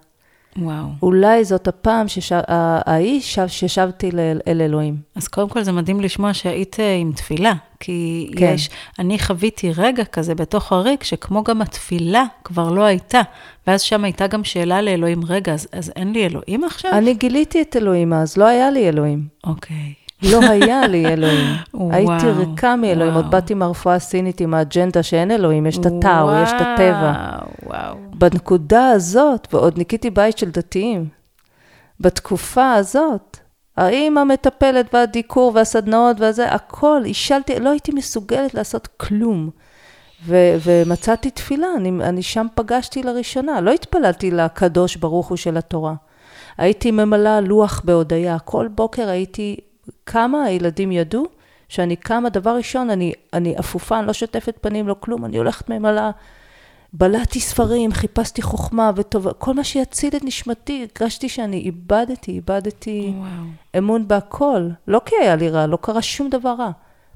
וואו. 0.57 0.85
אולי 1.01 1.45
זאת 1.45 1.67
הפעם 1.67 2.05
ההיא 2.47 3.21
ששבתי 3.47 4.11
אל 4.47 4.61
אלוהים. 4.61 4.97
אז 5.15 5.27
קודם 5.27 5.49
כל 5.49 5.63
זה 5.63 5.71
מדהים 5.71 6.01
לשמוע 6.01 6.33
שהיית 6.33 6.79
אה, 6.79 6.95
עם 6.95 7.11
תפילה, 7.11 7.53
כי 7.79 8.29
כן. 8.37 8.51
יש, 8.53 8.69
אני 8.99 9.19
חוויתי 9.19 9.71
רגע 9.77 10.05
כזה 10.05 10.35
בתוך 10.35 10.71
הריק, 10.71 11.03
שכמו 11.03 11.43
גם 11.43 11.61
התפילה 11.61 12.23
כבר 12.43 12.71
לא 12.71 12.81
הייתה, 12.81 13.21
ואז 13.67 13.81
שם 13.81 14.03
הייתה 14.03 14.27
גם 14.27 14.43
שאלה 14.43 14.81
לאלוהים, 14.81 15.25
רגע, 15.25 15.53
אז, 15.53 15.67
אז 15.71 15.91
אין 15.95 16.11
לי 16.13 16.25
אלוהים 16.25 16.63
עכשיו? 16.63 16.91
אני 16.93 17.13
גיליתי 17.13 17.61
את 17.61 17.75
אלוהים 17.75 18.13
אז, 18.13 18.37
לא 18.37 18.45
היה 18.45 18.71
לי 18.71 18.89
אלוהים. 18.89 19.27
אוקיי. 19.43 19.93
לא 20.23 20.39
היה 20.49 20.87
לי 20.87 21.07
אלוהים. 21.07 21.55
הייתי 21.93 22.27
ריקה 22.37 22.75
מאלוהים, 22.75 23.13
עוד 23.13 23.31
באתי 23.31 23.53
מהרפואה 23.53 23.95
הסינית 23.95 24.41
עם 24.41 24.53
האג'נדה 24.53 25.03
שאין 25.03 25.31
אלוהים, 25.31 25.65
יש 25.65 25.77
את 25.77 25.85
הטאו, 25.85 26.29
יש 26.43 26.49
את 26.49 26.61
הטבע. 26.61 27.13
וואו. 27.65 27.95
בנקודה 28.13 28.89
הזאת, 28.89 29.47
ועוד 29.53 29.77
ניקיתי 29.77 30.09
בית 30.09 30.37
של 30.37 30.49
דתיים, 30.49 31.07
בתקופה 31.99 32.73
הזאת, 32.73 33.37
האם 33.77 34.17
המטפלת 34.17 34.93
והדיקור 34.93 35.51
והסדנאות 35.55 36.19
והזה, 36.19 36.51
הכל, 36.51 37.01
השלתי, 37.09 37.59
לא 37.59 37.69
הייתי 37.69 37.91
מסוגלת 37.91 38.53
לעשות 38.53 38.87
כלום. 38.97 39.49
ו- 40.25 40.57
ומצאתי 40.63 41.29
תפילה, 41.29 41.67
אני, 41.77 41.89
אני 41.89 42.21
שם 42.23 42.47
פגשתי 42.55 43.03
לראשונה, 43.03 43.61
לא 43.61 43.71
התפללתי 43.71 44.31
לקדוש 44.31 44.95
ברוך 44.95 45.27
הוא 45.27 45.37
של 45.37 45.57
התורה. 45.57 45.93
הייתי 46.57 46.91
ממלאה 46.91 47.41
לוח 47.41 47.81
בהודיה, 47.85 48.39
כל 48.39 48.67
בוקר 48.67 49.09
הייתי 49.09 49.57
כמה 50.05 50.43
הילדים 50.43 50.91
ידעו 50.91 51.25
שאני 51.69 51.95
קמה, 51.95 52.29
דבר 52.29 52.55
ראשון, 52.55 52.89
אני, 52.89 53.13
אני 53.33 53.59
אפופה, 53.59 53.99
אני 53.99 54.07
לא 54.07 54.13
שוטפת 54.13 54.57
פנים, 54.61 54.87
לא 54.87 54.95
כלום, 54.99 55.25
אני 55.25 55.37
הולכת 55.37 55.69
ממלאה. 55.69 56.11
בלעתי 56.93 57.39
ספרים, 57.39 57.91
חיפשתי 57.91 58.41
חוכמה 58.41 58.91
וטובה, 58.95 59.33
כל 59.33 59.53
מה 59.53 59.63
שיציל 59.63 60.15
את 60.15 60.23
נשמתי, 60.23 60.87
הרגשתי 60.99 61.29
שאני 61.29 61.57
איבדתי, 61.57 62.31
איבדתי 62.31 63.13
וואו. 63.15 63.29
אמון 63.77 64.07
בהכל. 64.07 64.69
לא 64.87 65.01
כי 65.05 65.15
היה 65.21 65.35
לי 65.35 65.49
רע, 65.49 65.67
לא 65.67 65.77
קרה 65.81 66.01
שום 66.01 66.29
דבר 66.29 66.55
רע. 66.59 66.71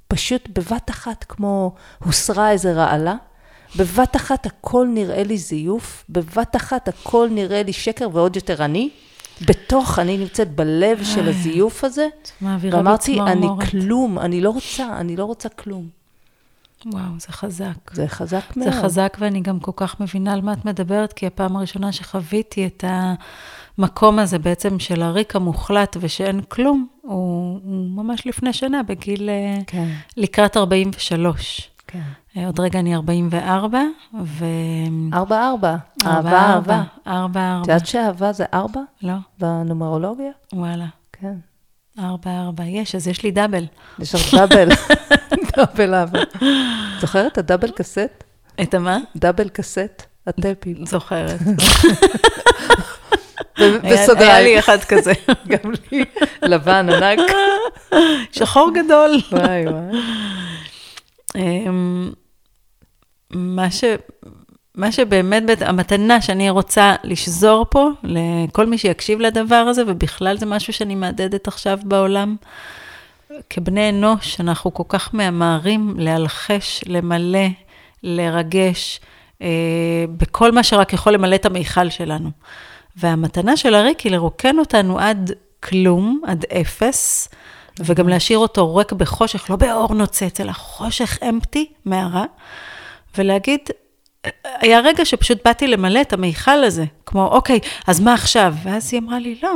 פשוט 0.07 0.49
בבת 0.49 0.89
אחת, 0.89 1.25
כמו 1.29 1.73
הוסרה 2.03 2.51
איזה 2.51 2.73
רעלה, 2.73 3.15
בבת 3.75 4.15
אחת 4.15 4.45
הכל 4.45 4.88
נראה 4.93 5.23
לי 5.23 5.38
זיוף, 5.38 6.05
בבת 6.10 6.55
אחת 6.55 6.88
הכל 6.88 7.27
נראה 7.31 7.63
לי 7.63 7.73
שקר 7.73 8.10
ועוד 8.13 8.36
יותר 8.36 8.65
אני. 8.65 8.89
בתוך, 9.45 9.99
אני 9.99 10.17
נמצאת 10.17 10.56
בלב 10.56 11.04
של 11.04 11.30
הזיוף 11.30 11.84
הזה, 11.84 12.08
ואמרתי, 12.41 13.19
אני 13.21 13.47
כלום, 13.71 14.19
אני 14.19 14.41
לא 14.41 14.49
רוצה, 14.49 14.97
אני 14.99 15.15
לא 15.15 15.25
רוצה 15.25 15.49
כלום. 15.49 15.88
וואו, 16.86 17.19
זה 17.19 17.27
חזק. 17.27 17.91
זה 17.93 18.08
חזק 18.08 18.43
מאוד. 18.56 18.73
זה 18.73 18.82
חזק, 18.82 19.17
ואני 19.19 19.41
גם 19.41 19.60
כל 19.60 19.71
כך 19.75 19.99
מבינה 19.99 20.34
על 20.34 20.41
מה 20.41 20.54
את 20.54 20.65
מדברת, 20.65 21.13
כי 21.13 21.27
הפעם 21.27 21.58
הראשונה 21.58 21.91
שחוויתי 21.91 22.65
את 22.65 22.84
המקום 23.77 24.19
הזה 24.19 24.39
בעצם 24.39 24.80
של 24.80 25.01
הריק 25.01 25.36
המוחלט 25.36 25.97
ושאין 25.99 26.41
כלום, 26.41 26.88
הוא, 27.01 27.60
הוא 27.63 27.89
ממש 27.89 28.27
לפני 28.27 28.54
שנה, 28.54 28.84
בגיל 28.84 29.30
כן. 29.67 29.88
לקראת 30.17 30.58
43. 30.58 31.70
כן. 31.91 31.99
אה, 32.38 32.45
עוד 32.45 32.60
רגע 32.60 32.80
אני 32.80 32.95
44, 32.95 33.80
ו... 34.23 34.45
4 35.13 35.49
4. 35.49 35.75
אהבה 36.06 36.39
אהבה. 36.39 36.84
4 37.08 37.39
4. 37.41 37.62
את 37.62 37.67
יודעת 37.67 37.88
שאהבה 37.88 38.34
זה 38.34 38.45
4? 38.54 38.82
לא. 39.01 39.13
בנומרולוגיה? 39.39 40.32
וואלה. 40.54 40.86
כן. 41.13 41.34
4 41.99 42.32
4. 42.41 42.63
יש, 42.65 42.95
אז 42.95 43.08
יש 43.08 43.23
לי 43.23 43.32
דאבל. 43.32 43.65
יש 43.99 44.15
לך 44.15 44.34
דאבל. 44.34 44.69
דאבל 45.58 45.93
אהבה. 45.93 46.19
זוכרת 46.99 47.38
הדאבל 47.38 47.71
קסט? 47.71 48.23
את 48.62 48.73
המה? 48.73 48.97
דאבל 49.15 49.49
קסט, 49.49 50.04
הטפים. 50.27 50.86
זוכרת. 50.86 51.39
בסוגריים. 53.60 54.32
היה 54.32 54.41
לי 54.41 54.60
אחד 54.60 54.77
כזה. 54.77 55.13
גם 55.47 55.71
לי. 55.91 56.06
לבן 56.41 56.89
ענק. 56.89 57.19
שחור 58.32 58.71
גדול. 58.73 59.17
וואי 59.32 59.67
וואי. 59.67 60.01
אמ, 61.35 62.11
מה 63.29 63.71
ש... 63.71 63.83
מה 64.75 64.91
שבאמת, 64.91 65.45
באמת, 65.45 65.61
המתנה 65.61 66.21
שאני 66.21 66.49
רוצה 66.49 66.95
לשזור 67.03 67.65
פה, 67.69 67.89
לכל 68.03 68.65
מי 68.65 68.77
שיקשיב 68.77 69.19
לדבר 69.19 69.55
הזה, 69.55 69.83
ובכלל 69.87 70.37
זה 70.37 70.45
משהו 70.45 70.73
שאני 70.73 70.95
מהדהדת 70.95 71.47
עכשיו 71.47 71.79
בעולם, 71.83 72.35
כבני 73.49 73.89
אנוש, 73.89 74.39
אנחנו 74.39 74.73
כל 74.73 74.83
כך 74.87 75.13
ממהרים 75.13 75.93
להלחש, 75.97 76.83
למלא, 76.87 77.47
לרגש, 78.03 78.99
אה, 79.41 80.05
בכל 80.17 80.51
מה 80.51 80.63
שרק 80.63 80.93
יכול 80.93 81.13
למלא 81.13 81.35
את 81.35 81.45
המיכל 81.45 81.89
שלנו. 81.89 82.29
והמתנה 82.95 83.57
של 83.57 83.75
הריק 83.75 83.99
היא 83.99 84.11
לרוקן 84.11 84.59
אותנו 84.59 84.99
עד 84.99 85.31
כלום, 85.63 86.21
עד 86.27 86.45
אפס, 86.61 87.29
וגם 87.79 88.10
להשאיר 88.10 88.39
אותו 88.39 88.75
ריק 88.75 88.91
בחושך, 88.91 89.49
לא 89.49 89.55
באור 89.55 89.93
נוצץ, 89.93 90.39
אלא 90.39 90.51
חושך 90.51 91.17
אמפטי, 91.29 91.71
מערה, 91.86 92.25
ולהגיד, 93.17 93.60
היה 94.43 94.79
רגע 94.79 95.05
שפשוט 95.05 95.38
באתי 95.45 95.67
למלא 95.67 96.01
את 96.01 96.13
המיכל 96.13 96.63
הזה, 96.63 96.86
כמו, 97.05 97.27
אוקיי, 97.27 97.60
אז 97.88 97.99
מה 97.99 98.13
עכשיו? 98.13 98.53
ואז 98.63 98.93
היא 98.93 99.01
אמרה 99.01 99.19
לי, 99.19 99.39
לא, 99.43 99.55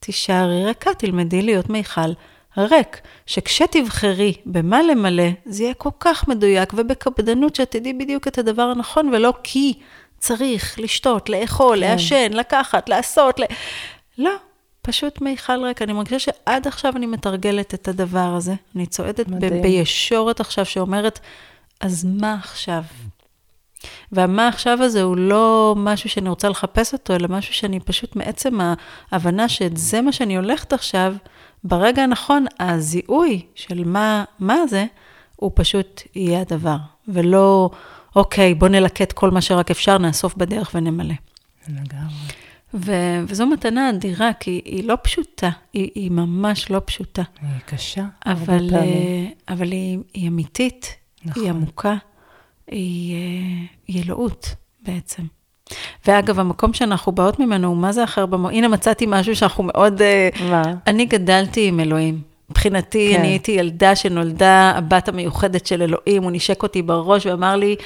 תישארי 0.00 0.64
ריקה, 0.64 0.94
תלמדי 0.94 1.42
להיות 1.42 1.70
מיכל 1.70 2.12
ריק, 2.56 3.00
שכשתבחרי 3.26 4.34
במה 4.46 4.82
למלא, 4.82 5.28
זה 5.46 5.62
יהיה 5.62 5.74
כל 5.74 5.90
כך 6.00 6.28
מדויק 6.28 6.72
ובקפדנות 6.76 7.54
שתדעי 7.54 7.92
בדיוק 7.92 8.28
את 8.28 8.38
הדבר 8.38 8.62
הנכון, 8.62 9.08
ולא 9.08 9.34
כי 9.42 9.74
צריך 10.18 10.78
לשתות, 10.78 11.28
לאכול, 11.28 11.76
כן. 11.76 11.80
לעשן, 11.80 12.32
לקחת, 12.32 12.88
לעשות, 12.88 13.40
ל... 13.40 13.42
לא, 14.18 14.34
פשוט 14.88 15.20
מיכל 15.20 15.64
ריק. 15.64 15.82
אני 15.82 15.92
מרגישה 15.92 16.18
שעד 16.18 16.66
עכשיו 16.66 16.92
אני 16.96 17.06
מתרגלת 17.06 17.74
את 17.74 17.88
הדבר 17.88 18.34
הזה. 18.36 18.54
אני 18.76 18.86
צועדת 18.86 19.26
ב- 19.28 19.62
בישורת 19.62 20.40
עכשיו 20.40 20.64
שאומרת, 20.64 21.20
אז 21.80 22.04
מה 22.04 22.34
עכשיו? 22.34 22.82
והמה 24.12 24.48
עכשיו 24.48 24.82
הזה 24.82 25.02
הוא 25.02 25.16
לא 25.16 25.74
משהו 25.76 26.10
שאני 26.10 26.28
רוצה 26.28 26.48
לחפש 26.48 26.92
אותו, 26.92 27.14
אלא 27.14 27.28
משהו 27.30 27.54
שאני 27.54 27.80
פשוט 27.80 28.16
מעצם 28.16 28.58
ההבנה 29.10 29.48
שזה 29.48 30.00
מה 30.00 30.12
שאני 30.12 30.36
הולכת 30.36 30.72
עכשיו, 30.72 31.14
ברגע 31.64 32.02
הנכון, 32.02 32.46
הזיהוי 32.60 33.46
של 33.54 33.84
מה, 33.84 34.24
מה 34.38 34.66
זה, 34.66 34.86
הוא 35.36 35.50
פשוט 35.54 36.02
יהיה 36.14 36.40
הדבר, 36.40 36.76
ולא, 37.08 37.70
אוקיי, 38.16 38.54
בוא 38.54 38.68
נלקט 38.68 39.12
כל 39.12 39.30
מה 39.30 39.40
שרק 39.40 39.70
אפשר, 39.70 39.98
נאסוף 39.98 40.34
בדרך 40.36 40.70
ונמלא. 40.74 41.14
לגמרי. 41.68 42.47
ו- 42.74 43.20
וזו 43.28 43.46
מתנה 43.46 43.90
אדירה, 43.90 44.32
כי 44.40 44.60
היא 44.64 44.84
לא 44.84 44.94
פשוטה, 45.02 45.50
היא, 45.72 45.90
היא 45.94 46.10
ממש 46.10 46.70
לא 46.70 46.80
פשוטה. 46.84 47.22
היא 47.42 47.48
קשה, 47.66 48.04
אבל, 48.26 48.68
אבל 49.48 49.72
היא, 49.72 49.98
היא 50.14 50.28
אמיתית, 50.28 50.96
נכון. 51.24 51.42
היא 51.42 51.50
עמוקה, 51.50 51.94
היא, 52.66 53.14
אה, 53.14 53.66
היא 53.88 54.02
אלוהות 54.02 54.54
בעצם. 54.82 55.22
ואגב, 56.06 56.40
המקום 56.40 56.72
שאנחנו 56.72 57.12
באות 57.12 57.38
ממנו 57.40 57.68
הוא 57.68 57.76
מה 57.76 57.92
זה 57.92 58.04
אחר 58.04 58.26
במקום? 58.26 58.50
הנה 58.54 58.68
מצאתי 58.68 59.04
משהו 59.08 59.36
שאנחנו 59.36 59.64
מאוד... 59.64 60.02
אה, 60.02 60.28
מה? 60.50 60.62
אני 60.86 61.04
גדלתי 61.04 61.68
עם 61.68 61.80
אלוהים. 61.80 62.20
מבחינתי, 62.50 63.10
כן. 63.12 63.20
אני 63.20 63.28
הייתי 63.28 63.52
ילדה 63.52 63.96
שנולדה 63.96 64.72
הבת 64.76 65.08
המיוחדת 65.08 65.66
של 65.66 65.82
אלוהים, 65.82 66.22
הוא 66.22 66.30
נשק 66.32 66.62
אותי 66.62 66.82
בראש 66.82 67.26
ואמר 67.26 67.56
לי, 67.56 67.76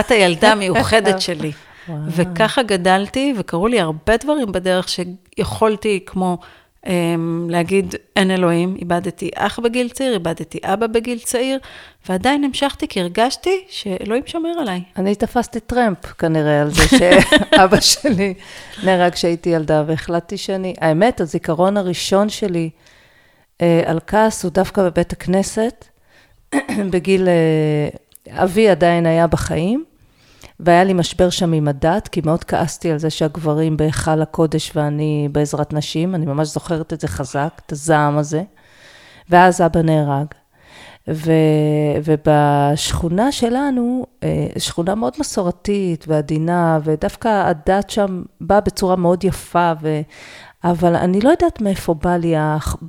את 0.00 0.10
הילדה 0.10 0.52
המיוחדת 0.52 1.20
שלי. 1.26 1.52
וואו. 1.88 1.98
וככה 2.08 2.62
גדלתי, 2.62 3.34
וקרו 3.36 3.68
לי 3.68 3.80
הרבה 3.80 4.16
דברים 4.16 4.52
בדרך 4.52 4.88
שיכולתי, 4.88 6.00
כמו 6.06 6.38
אמ, 6.86 7.46
להגיד, 7.50 7.94
אין 8.16 8.30
אלוהים, 8.30 8.76
איבדתי 8.78 9.30
אח 9.34 9.58
בגיל 9.58 9.88
צעיר, 9.88 10.14
איבדתי 10.14 10.58
אבא 10.64 10.86
בגיל 10.86 11.18
צעיר, 11.18 11.58
ועדיין 12.08 12.44
המשכתי 12.44 12.88
כי 12.88 13.00
הרגשתי 13.00 13.64
שאלוהים 13.68 14.22
שומר 14.26 14.50
עליי. 14.60 14.82
אני 14.96 15.14
תפסתי 15.14 15.60
טרמפ 15.60 16.06
כנראה 16.06 16.60
על 16.60 16.70
זה 16.70 16.82
שאבא 16.98 17.80
שלי 17.90 18.34
נהרג 18.84 19.12
כשהייתי 19.12 19.50
ילדה, 19.50 19.84
והחלטתי 19.86 20.36
שאני, 20.36 20.74
האמת, 20.80 21.20
הזיכרון 21.20 21.76
הראשון 21.76 22.28
שלי 22.28 22.70
אה, 23.60 23.82
על 23.86 24.00
כעס 24.06 24.44
הוא 24.44 24.52
דווקא 24.52 24.82
בבית 24.82 25.12
הכנסת, 25.12 25.84
בגיל, 26.92 27.28
אה, 27.28 28.42
אבי 28.42 28.68
עדיין 28.68 29.06
היה 29.06 29.26
בחיים, 29.26 29.84
והיה 30.62 30.84
לי 30.84 30.92
משבר 30.92 31.30
שם 31.30 31.52
עם 31.52 31.68
הדת, 31.68 32.08
כי 32.08 32.20
מאוד 32.24 32.44
כעסתי 32.44 32.90
על 32.90 32.98
זה 32.98 33.10
שהגברים 33.10 33.76
בהיכל 33.76 34.22
הקודש 34.22 34.72
ואני 34.76 35.28
בעזרת 35.32 35.72
נשים, 35.72 36.14
אני 36.14 36.26
ממש 36.26 36.48
זוכרת 36.48 36.92
את 36.92 37.00
זה 37.00 37.08
חזק, 37.08 37.60
את 37.66 37.72
הזעם 37.72 38.18
הזה. 38.18 38.42
ואז 39.30 39.60
אבא 39.60 39.82
נהרג. 39.82 40.26
ו, 41.08 41.32
ובשכונה 42.04 43.32
שלנו, 43.32 44.06
אה, 44.22 44.46
שכונה 44.58 44.94
מאוד 44.94 45.12
מסורתית 45.20 46.04
ועדינה, 46.08 46.78
ודווקא 46.84 47.28
הדת 47.28 47.90
שם 47.90 48.22
באה 48.40 48.60
בצורה 48.60 48.96
מאוד 48.96 49.24
יפה, 49.24 49.72
ו, 49.82 50.00
אבל 50.64 50.96
אני 50.96 51.20
לא 51.20 51.30
יודעת 51.30 51.60
מאיפה 51.60 51.94
באה 51.94 52.18
לי, 52.18 52.34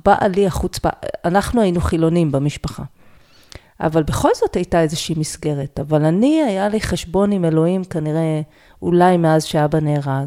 בא 0.04 0.14
לי 0.34 0.46
החוצפה. 0.46 0.88
אנחנו 1.24 1.60
היינו 1.60 1.80
חילונים 1.80 2.32
במשפחה. 2.32 2.82
אבל 3.80 4.02
בכל 4.02 4.28
זאת 4.34 4.56
הייתה 4.56 4.80
איזושהי 4.80 5.14
מסגרת. 5.18 5.80
אבל 5.80 6.04
אני, 6.04 6.42
היה 6.42 6.68
לי 6.68 6.80
חשבון 6.80 7.32
עם 7.32 7.44
אלוהים 7.44 7.84
כנראה 7.84 8.40
אולי 8.82 9.16
מאז 9.16 9.44
שאבא 9.44 9.80
נהרג. 9.80 10.26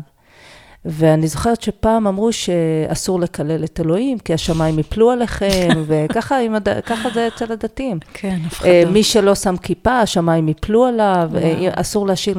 ואני 0.86 1.28
זוכרת 1.28 1.62
שפעם 1.62 2.08
אמרו 2.08 2.32
שאסור 2.32 3.20
לקלל 3.20 3.64
את 3.64 3.80
אלוהים, 3.80 4.20
כי 4.20 4.34
השמיים 4.34 4.80
יפלו 4.80 5.12
עליכם, 5.12 5.70
וככה 5.88 6.36
הד... 6.56 6.68
זה 7.14 7.28
אצל 7.28 7.52
הדתיים. 7.52 8.00
כן, 8.14 8.40
הפחדות. 8.46 8.72
מי 8.92 9.04
שלא 9.04 9.36
שם 9.36 9.58
כיפה, 9.58 10.00
השמיים 10.00 10.50
יפלו 10.50 10.86
עליו, 10.86 11.32
אסור 11.76 12.08
להשאיר 12.08 12.38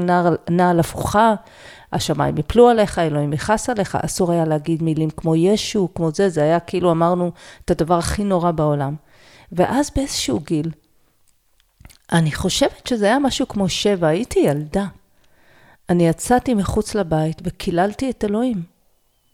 נעל 0.50 0.80
הפוכה, 0.80 1.34
השמיים 1.92 2.38
יפלו 2.38 2.68
עליך, 2.68 2.98
אלוהים 2.98 3.32
יכעס 3.32 3.70
עליך, 3.70 3.98
אסור 4.04 4.32
היה 4.32 4.44
להגיד 4.44 4.82
מילים 4.82 5.10
כמו 5.10 5.36
ישו, 5.36 5.88
כמו 5.94 6.10
זה, 6.10 6.28
זה 6.28 6.42
היה 6.42 6.60
כאילו 6.60 6.90
אמרנו 6.90 7.30
את 7.64 7.70
הדבר 7.70 7.98
הכי 7.98 8.24
נורא 8.24 8.50
בעולם. 8.50 8.94
ואז 9.52 9.90
באיזשהו 9.96 10.40
גיל, 10.40 10.70
אני 12.12 12.32
חושבת 12.32 12.86
שזה 12.86 13.06
היה 13.06 13.18
משהו 13.18 13.48
כמו 13.48 13.68
שבע, 13.68 14.08
הייתי 14.08 14.38
ילדה. 14.40 14.86
אני 15.88 16.08
יצאתי 16.08 16.54
מחוץ 16.54 16.94
לבית 16.94 17.42
וקיללתי 17.44 18.10
את 18.10 18.24
אלוהים. 18.24 18.62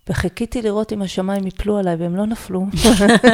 וחיכיתי 0.09 0.63
לראות 0.63 0.93
אם 0.93 1.03
השמיים 1.03 1.47
יפלו 1.47 1.79
עליי, 1.79 1.97
והם 1.97 2.17
לא 2.17 2.27
נפלו. 2.27 2.67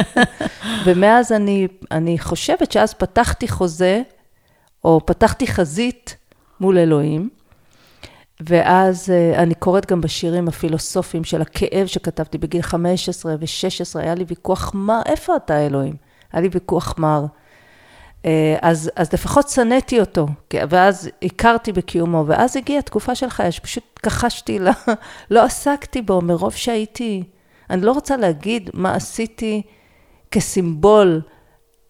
ומאז 0.85 1.31
אני, 1.31 1.67
אני 1.91 2.19
חושבת 2.19 2.71
שאז 2.71 2.93
פתחתי 2.93 3.47
חוזה, 3.47 4.01
או 4.83 5.01
פתחתי 5.05 5.47
חזית 5.47 6.17
מול 6.59 6.77
אלוהים, 6.77 7.29
ואז 8.39 9.09
uh, 9.09 9.37
אני 9.37 9.55
קוראת 9.55 9.85
גם 9.85 10.01
בשירים 10.01 10.47
הפילוסופיים 10.47 11.23
של 11.23 11.41
הכאב 11.41 11.87
שכתבתי 11.87 12.37
בגיל 12.37 12.61
15 12.61 13.35
ו-16, 13.39 13.99
היה 13.99 14.15
לי 14.15 14.25
ויכוח 14.27 14.71
מר, 14.73 15.01
איפה 15.05 15.35
אתה 15.35 15.65
אלוהים? 15.65 15.95
היה 16.33 16.41
לי 16.41 16.49
ויכוח 16.51 16.95
מר. 16.97 17.25
אה, 18.25 18.57
אז, 18.61 18.91
אז 18.95 19.13
לפחות 19.13 19.49
שנאתי 19.49 19.99
אותו, 19.99 20.27
ואז 20.53 21.09
הכרתי 21.23 21.71
בקיומו, 21.71 22.23
ואז 22.27 22.57
הגיעה 22.57 22.81
תקופה 22.81 23.15
של 23.15 23.29
חיי, 23.29 23.51
שפשוט 23.51 23.83
כחשתי, 24.03 24.59
לא, 24.59 24.71
לא 25.31 25.43
עסקתי 25.43 26.01
בו, 26.01 26.21
מרוב 26.21 26.53
שהייתי, 26.53 27.23
אני 27.69 27.81
לא 27.81 27.91
רוצה 27.91 28.17
להגיד 28.17 28.69
מה 28.73 28.95
עשיתי 28.95 29.61
כסימבול 30.31 31.21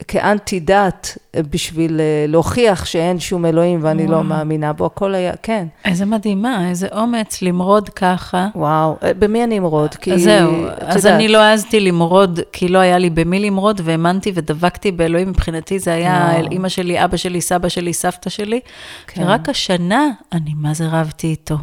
כאנטי 0.07 0.59
דת 0.59 1.17
בשביל 1.37 1.99
אה, 1.99 2.25
להוכיח 2.27 2.85
שאין 2.85 3.19
שום 3.19 3.45
אלוהים 3.45 3.79
ואני 3.83 4.07
לא 4.07 4.11
וואו. 4.11 4.23
לא 4.23 4.29
מאמינה 4.29 4.73
בו, 4.73 4.85
הכל 4.85 5.15
היה, 5.15 5.33
כן. 5.43 5.67
איזה 5.85 6.05
מדהימה, 6.05 6.69
איזה 6.69 6.87
אומץ 6.91 7.41
למרוד 7.41 7.89
ככה. 7.89 8.47
וואו, 8.55 8.97
אה, 9.03 9.13
במי 9.13 9.43
אני 9.43 9.59
אמרוד? 9.59 9.95
כי... 9.95 10.19
זהו, 10.19 10.51
אז 10.79 10.95
יודעת. 10.95 11.15
אני 11.15 11.27
לא 11.27 11.37
העזתי 11.37 11.79
למרוד, 11.79 12.39
כי 12.51 12.67
לא 12.67 12.79
היה 12.79 12.97
לי 12.97 13.09
במי 13.09 13.39
למרוד, 13.39 13.81
והאמנתי 13.83 14.31
ודבקתי 14.35 14.91
באלוהים, 14.91 15.29
מבחינתי 15.29 15.79
זה 15.79 15.93
היה 15.93 16.39
אל 16.39 16.47
אימא 16.51 16.69
שלי, 16.69 17.03
אבא 17.03 17.17
שלי, 17.17 17.41
סבא 17.41 17.69
שלי, 17.69 17.93
סבתא 17.93 18.29
שלי. 18.29 18.59
כן. 19.07 19.23
ורק 19.23 19.49
השנה, 19.49 20.07
אני 20.31 20.53
מה 20.55 20.73
זה 20.73 20.87
רבתי 20.91 21.27
איתו. 21.27 21.57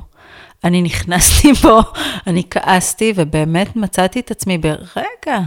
אני 0.64 0.82
נכנסתי 0.82 1.52
בו, 1.62 1.80
אני 2.26 2.42
כעסתי, 2.50 3.12
ובאמת 3.16 3.76
מצאתי 3.76 4.20
את 4.20 4.30
עצמי 4.30 4.58
ברגע. 4.58 5.40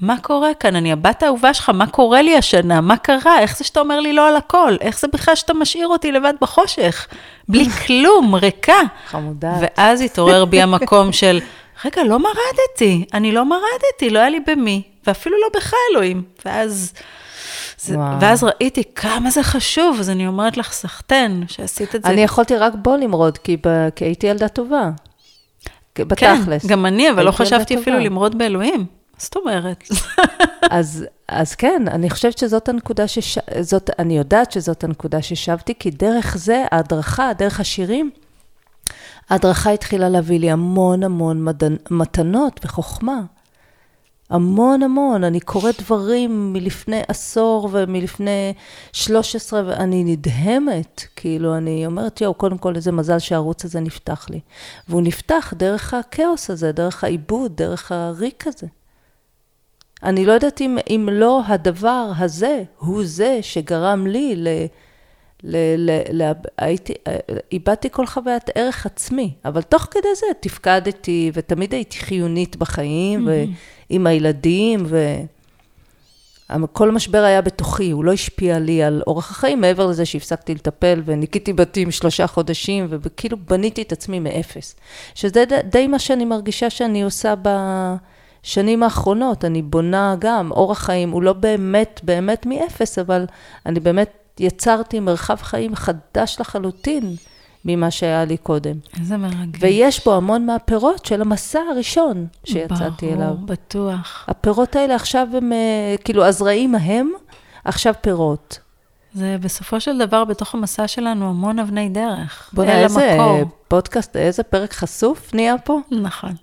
מה 0.00 0.16
קורה 0.22 0.54
כאן? 0.54 0.76
אני 0.76 0.92
הבת 0.92 1.22
האהובה 1.22 1.54
שלך, 1.54 1.68
מה 1.68 1.86
קורה 1.86 2.22
לי 2.22 2.36
השנה? 2.36 2.80
מה 2.80 2.96
קרה? 2.96 3.38
איך 3.38 3.56
זה 3.56 3.64
שאתה 3.64 3.80
אומר 3.80 4.00
לי 4.00 4.12
לא 4.12 4.28
על 4.28 4.36
הכל? 4.36 4.76
איך 4.80 4.98
זה 4.98 5.08
בכלל 5.12 5.34
שאתה 5.34 5.54
משאיר 5.54 5.88
אותי 5.88 6.12
לבד 6.12 6.34
בחושך? 6.40 7.06
בלי 7.48 7.70
כלום, 7.86 8.34
ריקה. 8.34 8.80
חמודה. 9.06 9.52
ואז 9.60 10.00
התעורר 10.00 10.44
בי 10.44 10.62
המקום 10.62 11.12
של, 11.12 11.40
רגע, 11.84 12.04
לא 12.04 12.18
מרדתי, 12.18 13.04
אני 13.14 13.32
לא 13.32 13.44
מרדתי, 13.44 14.10
לא 14.10 14.18
היה 14.18 14.30
לי 14.30 14.40
במי, 14.46 14.82
ואפילו 15.06 15.36
לא 15.40 15.46
בך, 15.56 15.74
אלוהים. 15.92 16.22
ואז... 16.44 16.92
זה, 17.78 17.96
ואז 18.20 18.44
ראיתי 18.44 18.82
כמה 18.94 19.30
זה 19.30 19.42
חשוב, 19.42 19.96
אז 20.00 20.10
אני 20.10 20.26
אומרת 20.26 20.56
לך, 20.56 20.72
סחטיין, 20.72 21.44
שעשית 21.48 21.94
את 21.94 22.04
זה. 22.04 22.10
אני 22.10 22.20
יכולתי 22.20 22.56
רק 22.56 22.72
בו 22.74 22.96
למרוד, 22.96 23.38
כי, 23.38 23.56
ב, 23.66 23.88
כי 23.96 24.04
הייתי 24.04 24.26
ילדה 24.26 24.48
טובה. 24.48 24.90
בתכלס. 25.98 26.62
כן, 26.62 26.68
גם 26.68 26.86
אני, 26.86 27.10
אבל 27.10 27.24
לא 27.24 27.30
חשבתי 27.30 27.78
אפילו 27.78 27.98
למרוד 27.98 28.38
באלוהים. 28.38 29.01
זאת 29.22 29.36
אומרת. 29.36 29.84
אז, 30.70 31.04
אז 31.28 31.54
כן, 31.54 31.82
אני 31.88 32.10
חושבת 32.10 32.38
שזאת 32.38 32.68
הנקודה 32.68 33.08
שש... 33.08 33.38
זאת, 33.60 33.90
אני 33.98 34.18
יודעת 34.18 34.52
שזאת 34.52 34.84
הנקודה 34.84 35.22
ששבתי, 35.22 35.74
כי 35.78 35.90
דרך 35.90 36.36
זה, 36.36 36.64
ההדרכה, 36.70 37.32
דרך 37.38 37.60
השירים, 37.60 38.10
ההדרכה 39.30 39.70
התחילה 39.70 40.08
להביא 40.08 40.40
לי 40.40 40.50
המון 40.50 41.02
המון 41.02 41.44
מדנ... 41.44 41.76
מתנות 41.90 42.60
וחוכמה. 42.64 43.20
המון 44.30 44.82
המון, 44.82 45.24
אני 45.24 45.40
קוראת 45.40 45.80
דברים 45.82 46.52
מלפני 46.52 47.00
עשור 47.08 47.68
ומלפני 47.72 48.54
13, 48.92 49.62
ואני 49.66 50.04
נדהמת, 50.04 51.04
כאילו, 51.16 51.56
אני 51.56 51.86
אומרת, 51.86 52.20
יואו, 52.20 52.34
קודם 52.34 52.58
כל, 52.58 52.76
איזה 52.76 52.92
מזל 52.92 53.18
שהערוץ 53.18 53.64
הזה 53.64 53.80
נפתח 53.80 54.26
לי. 54.30 54.40
והוא 54.88 55.02
נפתח 55.02 55.54
דרך 55.56 55.94
הכאוס 55.94 56.50
הזה, 56.50 56.72
דרך 56.72 57.04
העיבוד, 57.04 57.56
דרך 57.56 57.92
הריק 57.92 58.46
הזה. 58.46 58.66
אני 60.02 60.26
לא 60.26 60.32
יודעת 60.32 60.60
אם, 60.60 60.78
אם 60.90 61.08
לא 61.12 61.42
הדבר 61.46 62.10
הזה 62.18 62.62
הוא 62.78 63.02
זה 63.04 63.38
שגרם 63.42 64.06
לי 64.06 64.34
ל... 64.36 64.48
ל, 65.44 65.56
ל, 65.76 66.22
ל 66.22 66.32
הייתי, 66.58 66.94
איבדתי 67.52 67.88
כל 67.90 68.06
חוויית 68.06 68.50
ערך 68.54 68.86
עצמי, 68.86 69.34
אבל 69.44 69.62
תוך 69.62 69.82
כדי 69.90 70.08
זה 70.16 70.26
תפקדתי 70.40 71.30
ותמיד 71.34 71.74
הייתי 71.74 71.98
חיונית 71.98 72.56
בחיים, 72.56 73.28
mm-hmm. 73.28 73.90
ועם 73.90 74.06
הילדים, 74.06 74.86
וכל 76.50 76.90
משבר 76.90 77.22
היה 77.22 77.42
בתוכי, 77.42 77.90
הוא 77.90 78.04
לא 78.04 78.12
השפיע 78.12 78.58
לי 78.58 78.82
על 78.82 79.02
אורח 79.06 79.30
החיים, 79.30 79.60
מעבר 79.60 79.86
לזה 79.86 80.06
שהפסקתי 80.06 80.54
לטפל 80.54 81.02
וניקיתי 81.04 81.52
בתים 81.52 81.90
שלושה 81.90 82.26
חודשים, 82.26 82.86
וכאילו 82.90 83.36
בניתי 83.48 83.82
את 83.82 83.92
עצמי 83.92 84.20
מאפס. 84.20 84.76
שזה 85.14 85.44
די, 85.44 85.56
די 85.64 85.86
מה 85.86 85.98
שאני 85.98 86.24
מרגישה 86.24 86.70
שאני 86.70 87.02
עושה 87.02 87.34
ב... 87.42 87.48
בשנים 88.42 88.82
האחרונות, 88.82 89.44
אני 89.44 89.62
בונה 89.62 90.14
גם, 90.18 90.50
אורח 90.50 90.78
חיים 90.78 91.10
הוא 91.10 91.22
לא 91.22 91.32
באמת, 91.32 92.00
באמת 92.04 92.46
מאפס, 92.46 92.98
אבל 92.98 93.24
אני 93.66 93.80
באמת 93.80 94.10
יצרתי 94.40 95.00
מרחב 95.00 95.36
חיים 95.36 95.74
חדש 95.74 96.36
לחלוטין 96.40 97.16
ממה 97.64 97.90
שהיה 97.90 98.24
לי 98.24 98.36
קודם. 98.36 98.74
איזה 99.00 99.16
מרגש. 99.16 99.60
ויש 99.60 100.04
בו 100.04 100.14
המון 100.14 100.46
מהפירות 100.46 101.06
של 101.06 101.20
המסע 101.20 101.60
הראשון 101.70 102.26
שיצאתי 102.44 103.06
ברור, 103.06 103.14
אליו. 103.14 103.34
ברור, 103.34 103.46
בטוח. 103.46 104.24
הפירות 104.28 104.76
האלה 104.76 104.94
עכשיו 104.94 105.28
הם, 105.34 105.52
אה, 105.52 105.94
כאילו, 106.04 106.24
הזרעים 106.24 106.74
ההם, 106.74 107.10
עכשיו 107.64 107.94
פירות. 108.00 108.58
זה 109.14 109.36
בסופו 109.40 109.80
של 109.80 109.98
דבר, 109.98 110.24
בתוך 110.24 110.54
המסע 110.54 110.88
שלנו, 110.88 111.28
המון 111.28 111.58
אבני 111.58 111.88
דרך. 111.88 112.50
בוא'נה, 112.52 112.78
איזה 112.82 113.16
פודקאסט, 113.68 114.16
איזה 114.16 114.42
פרק 114.42 114.72
חשוף 114.72 115.34
נהיה 115.34 115.58
פה? 115.58 115.78
נכון. 115.90 116.34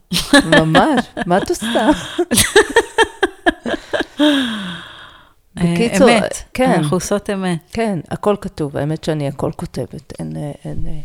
ממש, 0.46 1.06
מה 1.26 1.38
את 1.38 1.50
עושה? 1.50 1.90
בקיצור, 5.56 6.10
אמת, 6.10 6.44
כן. 6.54 6.72
אנחנו 6.72 6.98
עושות 6.98 7.30
אמת. 7.30 7.60
כן, 7.74 8.00
הכל 8.12 8.36
כתוב, 8.42 8.78
האמת 8.78 9.04
שאני 9.04 9.28
הכל 9.28 9.52
כותבת, 9.56 10.14
אין... 10.20 10.34
אין 10.66 11.02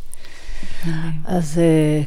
אז 1.25 1.61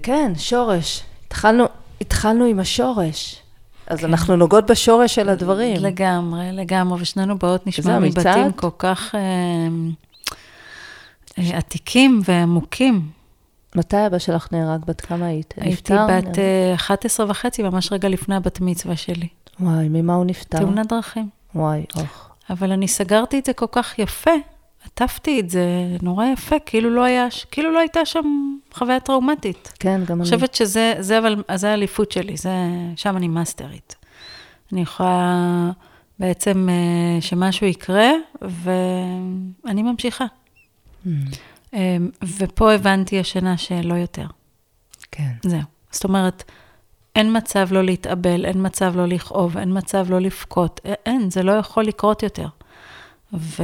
כן, 0.03 0.32
שורש. 0.38 1.03
התחלנו, 1.28 1.66
התחלנו 2.01 2.45
עם 2.45 2.60
השורש. 2.60 3.41
אז 3.88 3.99
כן. 3.99 4.05
אנחנו 4.05 4.35
נוגעות 4.35 4.71
בשורש 4.71 5.15
של 5.15 5.29
הדברים. 5.29 5.77
לגמרי, 5.79 6.51
לגמרי, 6.51 7.01
ושנינו 7.01 7.38
באות 7.38 7.67
נשמע 7.67 7.99
מבתים 7.99 8.51
כל 8.55 8.69
כך 8.77 9.15
אה, 9.15 9.67
עתיקים 11.57 12.21
ועמוקים. 12.25 13.01
מתי 13.75 14.07
אבא 14.07 14.19
שלך 14.19 14.47
נהרג? 14.51 14.85
בת 14.85 15.01
כמה 15.01 15.25
היית? 15.25 15.53
הייתי 15.57 15.93
בת 15.93 16.39
אה, 16.39 16.73
11 16.75 17.25
וחצי, 17.29 17.63
ממש 17.63 17.91
רגע 17.91 18.09
לפני 18.09 18.35
הבת 18.35 18.61
מצווה 18.61 18.95
שלי. 18.95 19.27
וואי, 19.59 19.88
ממה 19.89 20.13
הוא 20.15 20.25
נפטר? 20.25 20.57
תאונת 20.57 20.88
דרכים. 20.89 21.29
וואי, 21.55 21.85
אוח. 21.97 22.29
אבל 22.49 22.71
אני 22.71 22.88
סגרתי 22.88 23.39
את 23.39 23.45
זה 23.45 23.53
כל 23.53 23.65
כך 23.71 23.99
יפה, 23.99 24.31
עטפתי 24.86 25.39
את 25.39 25.49
זה 25.49 25.65
נורא 26.01 26.25
יפה, 26.25 26.55
כאילו 26.65 26.89
לא 26.89 27.03
היה, 27.03 27.28
כאילו 27.51 27.71
לא 27.71 27.80
הייתה 27.80 28.05
שם 28.05 28.57
חוויה 28.73 28.99
טראומטית. 28.99 29.73
כן, 29.80 30.01
גם 30.05 30.17
אני. 30.17 30.23
חושבת 30.23 30.55
שזה, 30.55 30.93
זה 30.99 31.19
אבל, 31.19 31.43
זה 31.55 31.69
האליפות 31.69 32.11
שלי, 32.11 32.38
זה, 32.38 32.49
שם 32.95 33.17
אני 33.17 33.28
מאסטרית. 33.28 33.95
אני 34.73 34.82
יכולה 34.82 35.71
בעצם 36.19 36.67
אה, 36.69 37.21
שמשהו 37.21 37.67
יקרה, 37.67 38.11
ואני 38.41 39.84
ממשיכה. 39.84 40.25
Mm. 41.05 41.09
אמ, 41.73 42.09
ופה 42.38 42.73
הבנתי 42.73 43.19
השנה 43.19 43.57
שלא 43.57 43.93
יותר. 43.93 44.25
כן. 45.11 45.32
זהו. 45.43 45.61
זאת 45.91 46.03
אומרת, 46.03 46.43
אין 47.15 47.38
מצב 47.38 47.67
לא 47.71 47.84
להתאבל, 47.84 48.45
אין 48.45 48.65
מצב 48.65 48.95
לא 48.95 49.05
לכאוב, 49.05 49.57
אין 49.57 49.78
מצב 49.78 50.05
לא 50.09 50.19
לבכות, 50.19 50.82
אין, 51.05 51.30
זה 51.30 51.43
לא 51.43 51.51
יכול 51.51 51.84
לקרות 51.84 52.23
יותר. 52.23 52.47
ו... 53.34 53.63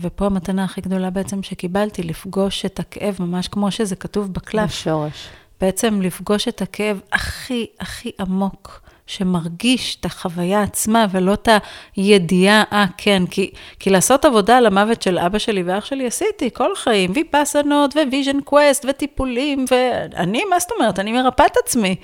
ופה 0.00 0.26
המתנה 0.26 0.64
הכי 0.64 0.80
גדולה 0.80 1.10
בעצם 1.10 1.42
שקיבלתי, 1.42 2.02
לפגוש 2.02 2.64
את 2.64 2.80
הכאב, 2.80 3.16
ממש 3.20 3.48
כמו 3.48 3.70
שזה 3.70 3.96
כתוב 3.96 4.32
בקלף. 4.32 4.70
בשורש. 4.70 5.28
בעצם 5.60 6.02
לפגוש 6.02 6.48
את 6.48 6.62
הכאב 6.62 7.00
הכי 7.12 7.66
הכי 7.80 8.10
עמוק, 8.20 8.80
שמרגיש 9.06 9.96
את 10.00 10.04
החוויה 10.04 10.62
עצמה 10.62 11.06
ולא 11.10 11.32
את 11.34 11.48
הידיעה, 11.96 12.62
אה, 12.72 12.84
כן, 12.96 13.22
כי, 13.30 13.50
כי 13.78 13.90
לעשות 13.90 14.24
עבודה 14.24 14.56
על 14.56 14.66
המוות 14.66 15.02
של 15.02 15.18
אבא 15.18 15.38
שלי 15.38 15.62
ואח 15.62 15.84
שלי 15.84 16.06
עשיתי 16.06 16.50
כל 16.52 16.72
החיים, 16.72 17.12
ויפאסנות 17.14 17.96
ו 17.96 18.02
vision 18.02 18.40
quest 18.40 18.86
וטיפולים, 18.88 19.64
ואני, 19.70 20.44
מה 20.50 20.58
זאת 20.58 20.70
אומרת, 20.78 20.98
אני 20.98 21.12
מרפאה 21.12 21.46
את 21.46 21.56
עצמי. 21.64 21.96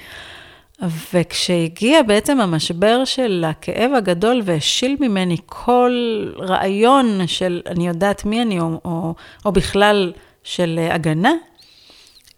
וכשהגיע 0.83 2.03
בעצם 2.03 2.41
המשבר 2.41 3.05
של 3.05 3.45
הכאב 3.47 3.91
הגדול 3.97 4.43
והשיל 4.45 4.97
ממני 5.01 5.37
כל 5.47 5.93
רעיון 6.39 7.27
של 7.27 7.63
אני 7.67 7.89
יודעת 7.89 8.25
מי 8.25 8.43
אני, 8.43 8.61
או, 8.61 8.81
או, 8.85 9.15
או 9.45 9.53
בכלל 9.53 10.13
של 10.43 10.89
הגנה, 10.91 11.33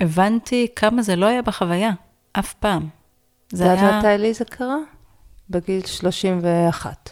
הבנתי 0.01 0.66
כמה 0.76 1.03
זה 1.03 1.16
לא 1.16 1.26
היה 1.26 1.43
בחוויה, 1.43 1.91
אף 2.32 2.55
פעם. 2.55 2.89
זה 3.53 3.64
היה... 3.64 3.74
יודעת 3.74 4.05
מתי 4.05 4.22
לי 4.22 4.34
זה 4.34 4.45
קרה? 4.45 4.76
בגיל 5.51 5.87
31. 5.87 7.11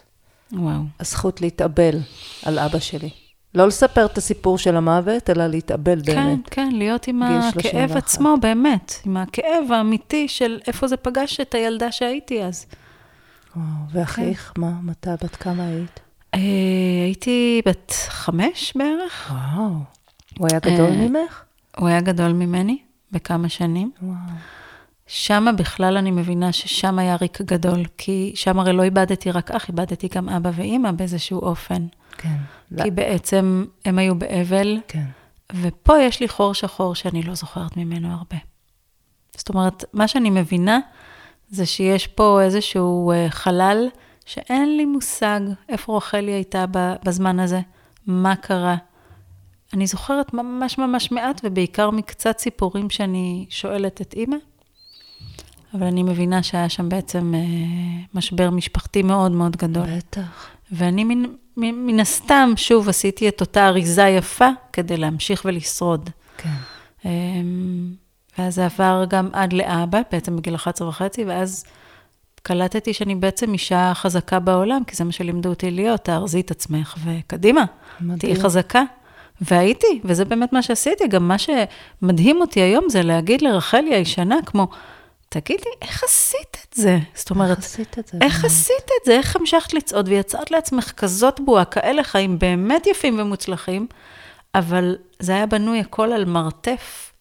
וואו. 0.52 0.80
הזכות 1.00 1.40
להתאבל 1.40 1.98
על 2.44 2.58
אבא 2.58 2.78
שלי. 2.78 3.10
לא 3.54 3.66
לספר 3.66 4.06
את 4.06 4.18
הסיפור 4.18 4.58
של 4.58 4.76
המוות, 4.76 5.30
אלא 5.30 5.46
להתאבל 5.46 6.00
כן, 6.06 6.14
באמת. 6.14 6.48
כן, 6.50 6.70
כן, 6.70 6.76
להיות 6.76 7.08
עם 7.08 7.22
הכאב 7.22 7.52
31. 7.52 7.96
עצמו, 7.96 8.36
באמת. 8.40 8.94
עם 9.06 9.16
הכאב 9.16 9.72
האמיתי 9.72 10.28
של 10.28 10.60
איפה 10.66 10.88
זה 10.88 10.96
פגש 10.96 11.40
את 11.40 11.54
הילדה 11.54 11.92
שהייתי 11.92 12.42
אז. 12.42 12.66
וואו, 13.56 13.66
ואחייך, 13.92 14.52
כן. 14.54 14.60
מה, 14.60 14.72
מתי, 14.82 15.10
בת 15.24 15.36
כמה 15.36 15.66
היית? 15.66 16.00
אה, 16.34 16.40
הייתי 17.04 17.62
בת 17.66 17.92
חמש 18.08 18.72
בערך. 18.76 19.30
וואו. 19.30 19.70
הוא 20.38 20.48
היה 20.50 20.60
גדול 20.60 20.90
אה, 20.90 21.08
ממך? 21.08 21.42
הוא 21.78 21.88
היה 21.88 22.00
גדול 22.00 22.32
ממני 22.32 22.78
בכמה 23.12 23.48
שנים. 23.48 23.90
וואו. 24.02 24.14
שמה 25.06 25.52
בכלל 25.52 25.96
אני 25.96 26.10
מבינה 26.10 26.52
ששם 26.52 26.98
היה 26.98 27.16
ריק 27.20 27.42
גדול, 27.42 27.84
כי 27.98 28.32
שם 28.34 28.58
הרי 28.58 28.72
לא 28.72 28.82
איבדתי 28.82 29.30
רק 29.30 29.50
אח, 29.50 29.68
איבדתי 29.68 30.08
גם 30.14 30.28
אבא 30.28 30.50
ואימא 30.54 30.90
באיזשהו 30.92 31.40
אופן. 31.40 31.86
כן. 32.18 32.36
כי. 32.82 32.90
בעצם 32.90 33.64
הם 33.84 33.98
היו 33.98 34.14
באבל, 34.14 34.80
כן. 34.88 35.04
ופה 35.60 35.98
יש 35.98 36.20
לי 36.20 36.28
חור 36.28 36.54
שחור 36.54 36.94
שאני 36.94 37.22
לא 37.22 37.34
זוכרת 37.34 37.76
ממנו 37.76 38.12
הרבה. 38.12 38.36
זאת 39.36 39.48
אומרת, 39.48 39.84
מה 39.92 40.08
שאני 40.08 40.30
מבינה 40.30 40.78
זה 41.48 41.66
שיש 41.66 42.06
פה 42.06 42.42
איזשהו 42.42 43.12
אה, 43.12 43.26
חלל 43.30 43.88
שאין 44.26 44.76
לי 44.76 44.84
מושג 44.84 45.40
איפה 45.68 45.96
רחלי 45.96 46.32
הייתה 46.32 46.64
בזמן 47.04 47.40
הזה, 47.40 47.60
מה 48.06 48.36
קרה. 48.36 48.76
אני 49.72 49.86
זוכרת 49.86 50.34
ממש 50.34 50.78
ממש 50.78 51.12
מעט, 51.12 51.40
ובעיקר 51.44 51.90
מקצת 51.90 52.38
סיפורים 52.38 52.90
שאני 52.90 53.46
שואלת 53.48 54.00
את 54.00 54.14
אימא, 54.14 54.36
אבל 55.74 55.86
אני 55.86 56.02
מבינה 56.02 56.42
שהיה 56.42 56.68
שם 56.68 56.88
בעצם 56.88 57.34
אה, 57.34 57.40
משבר 58.14 58.50
משפחתי 58.50 59.02
מאוד 59.02 59.32
מאוד 59.32 59.56
גדול. 59.56 59.86
בטח. 59.96 60.48
ואני 60.72 61.04
מן 61.56 62.00
הסתם, 62.00 62.52
שוב, 62.56 62.88
עשיתי 62.88 63.28
את 63.28 63.40
אותה 63.40 63.66
אריזה 63.66 64.02
יפה 64.02 64.48
כדי 64.72 64.96
להמשיך 64.96 65.42
ולשרוד. 65.44 66.10
כן. 66.36 66.50
אמ, 67.04 67.92
ואז 68.38 68.54
זה 68.54 68.64
עבר 68.64 69.04
גם 69.08 69.28
עד 69.32 69.52
לאבא, 69.52 70.00
בעצם 70.12 70.36
בגיל 70.36 70.54
11 70.54 70.88
וחצי, 70.88 71.24
ואז 71.24 71.64
קלטתי 72.42 72.92
שאני 72.92 73.14
בעצם 73.14 73.52
אישה 73.52 73.92
חזקה 73.94 74.38
בעולם, 74.38 74.84
כי 74.86 74.96
זה 74.96 75.04
מה 75.04 75.12
שלימדו 75.12 75.48
אותי 75.48 75.70
להיות, 75.70 76.00
תארזי 76.00 76.40
את 76.40 76.50
עצמך 76.50 76.96
וקדימה, 77.04 77.64
תהיי 78.18 78.36
חזקה. 78.36 78.82
והייתי, 79.40 80.00
וזה 80.04 80.24
באמת 80.24 80.52
מה 80.52 80.62
שעשיתי. 80.62 81.08
גם 81.08 81.28
מה 81.28 81.36
שמדהים 81.38 82.40
אותי 82.40 82.60
היום 82.60 82.88
זה 82.88 83.02
להגיד 83.02 83.42
לרחלי 83.42 83.94
הישנה, 83.94 84.36
כמו, 84.46 84.68
תגידי, 85.40 85.70
איך 85.82 86.04
עשית 86.04 86.56
את 86.68 86.74
זה? 86.74 86.98
זאת 87.14 87.30
אומרת, 87.30 87.58
איך 87.58 87.64
עשית 87.64 87.98
את 87.98 88.08
זה? 88.08 88.18
איך 88.22 88.44
עשית 88.44 88.84
את 89.00 89.06
זה? 89.06 89.12
איך 89.12 89.36
המשכת 89.36 89.72
לצעוד 89.72 90.08
ויצרת 90.08 90.50
לעצמך 90.50 90.92
כזאת 90.96 91.40
בועה, 91.40 91.64
כאלה 91.64 92.04
חיים 92.04 92.38
באמת 92.38 92.86
יפים 92.86 93.18
ומוצלחים, 93.18 93.86
אבל 94.54 94.96
זה 95.18 95.32
היה 95.32 95.46
בנוי 95.46 95.80
הכל 95.80 96.12
על 96.12 96.24
מרתף 96.24 97.12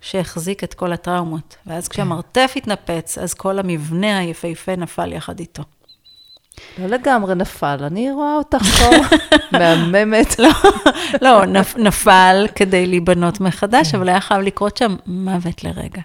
שהחזיק 0.00 0.64
את 0.64 0.74
כל 0.74 0.92
הטראומות. 0.92 1.56
ואז 1.66 1.88
כן. 1.88 1.94
כשהמרתף 1.94 2.52
התנפץ, 2.56 3.18
אז 3.18 3.34
כל 3.34 3.58
המבנה 3.58 4.18
היפהפה 4.18 4.76
נפל 4.76 5.12
יחד 5.12 5.40
איתו. 5.40 5.62
לא 6.78 6.86
לגמרי 6.86 7.34
נפל, 7.34 7.78
אני 7.80 8.10
רואה 8.10 8.34
אותך 8.34 8.62
פה 8.62 8.90
מהממת. 9.58 10.38
לא, 10.38 10.50
לא, 11.22 11.46
נפ, 11.46 11.76
נפל 11.76 12.46
כדי 12.54 12.86
להיבנות 12.86 13.40
מחדש, 13.40 13.94
אבל 13.94 14.08
היה 14.08 14.20
חייב 14.20 14.40
לקרות 14.40 14.76
שם 14.76 14.96
מוות 15.06 15.64
לרגע. 15.64 16.02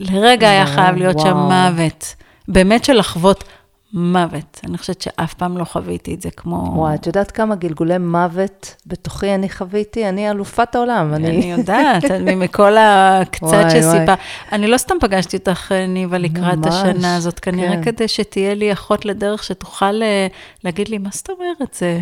לרגע 0.00 0.50
היה 0.50 0.66
חייב 0.66 0.96
להיות 0.96 1.18
שם 1.18 1.36
מוות. 1.36 2.14
באמת 2.48 2.84
של 2.84 2.98
לחוות 2.98 3.44
מוות. 3.92 4.60
אני 4.64 4.78
חושבת 4.78 5.02
שאף 5.02 5.34
פעם 5.34 5.58
לא 5.58 5.64
חוויתי 5.64 6.14
את 6.14 6.22
זה 6.22 6.30
כמו... 6.30 6.72
וואי, 6.74 6.94
את 6.94 7.06
יודעת 7.06 7.30
כמה 7.30 7.54
גלגולי 7.54 7.98
מוות 7.98 8.74
בתוכי 8.86 9.34
אני 9.34 9.48
חוויתי? 9.48 10.08
אני 10.08 10.30
אלופת 10.30 10.74
העולם. 10.74 11.14
אני, 11.14 11.28
אני 11.28 11.52
יודעת, 11.52 12.04
אני 12.10 12.34
מכל 12.34 12.76
הקצת 12.78 13.64
שסיפר. 13.70 14.14
אני 14.52 14.66
לא 14.66 14.78
סתם 14.78 14.94
פגשתי 15.00 15.36
אותך, 15.36 15.72
ניבה, 15.88 16.18
לקראת 16.18 16.58
ממש, 16.58 16.74
השנה 16.74 17.16
הזאת, 17.16 17.40
כנראה 17.40 17.76
כן. 17.76 17.82
כדי 17.82 18.08
שתהיה 18.08 18.54
לי 18.54 18.72
אחות 18.72 19.04
לדרך 19.04 19.44
שתוכל 19.44 20.02
אה, 20.02 20.26
להגיד 20.64 20.88
לי, 20.88 20.98
מה 20.98 21.08
זאת 21.12 21.30
אומרת? 21.30 21.74
זה, 21.74 22.00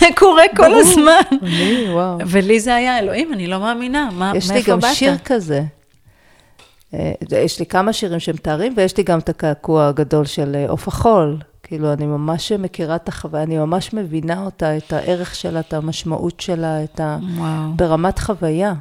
זה 0.00 0.06
קורה 0.16 0.44
כל 0.56 0.74
הזמן. 0.74 1.38
אני, 1.42 1.84
וואו. 1.90 2.18
ולי 2.26 2.60
זה 2.60 2.74
היה, 2.74 2.98
אלוהים, 2.98 3.32
אני 3.32 3.46
לא 3.46 3.60
מאמינה, 3.60 4.08
מה, 4.12 4.32
מאיפה 4.32 4.32
באת? 4.32 4.42
יש 4.42 4.50
לי 4.50 4.62
גם 4.62 4.80
שיר 4.94 5.16
כזה. 5.24 5.62
אה, 6.94 7.12
יש 7.30 7.58
לי 7.58 7.66
כמה 7.66 7.92
שירים 7.92 8.20
שמתארים, 8.20 8.74
ויש 8.76 8.96
לי 8.96 9.02
גם 9.02 9.18
את 9.18 9.28
הקעקוע 9.28 9.86
הגדול 9.86 10.24
של 10.24 10.56
אה, 10.56 10.70
עוף 10.70 10.88
החול. 10.88 11.38
כאילו, 11.62 11.92
אני 11.92 12.06
ממש 12.06 12.52
מכירה 12.52 12.96
את 12.96 13.08
החוויה, 13.08 13.42
אני 13.42 13.58
ממש 13.58 13.92
מבינה 13.92 14.44
אותה, 14.44 14.76
את 14.76 14.92
הערך 14.92 15.34
שלה, 15.34 15.60
את 15.60 15.74
המשמעות 15.74 16.40
שלה, 16.40 16.84
את 16.84 17.00
ה... 17.00 17.18
וואו. 17.36 17.72
ברמת 17.76 18.18
חוויה. 18.18 18.74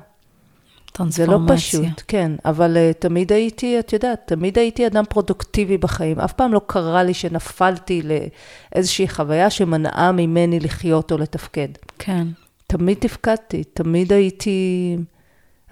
זה 1.09 1.25
לא 1.25 1.39
פשוט, 1.47 2.01
כן, 2.07 2.31
אבל 2.45 2.77
uh, 2.77 2.93
תמיד 2.99 3.31
הייתי, 3.31 3.79
את 3.79 3.93
יודעת, 3.93 4.19
תמיד 4.25 4.57
הייתי 4.57 4.87
אדם 4.87 5.03
פרודוקטיבי 5.09 5.77
בחיים. 5.77 6.19
אף 6.19 6.33
פעם 6.33 6.53
לא 6.53 6.61
קרה 6.67 7.03
לי 7.03 7.13
שנפלתי 7.13 8.01
לאיזושהי 8.01 9.07
חוויה 9.07 9.49
שמנעה 9.49 10.11
ממני 10.11 10.59
לחיות 10.59 11.11
או 11.11 11.17
לתפקד. 11.17 11.67
כן. 11.99 12.27
תמיד 12.67 12.97
תפקדתי, 12.99 13.63
תמיד 13.63 14.13
הייתי... 14.13 14.97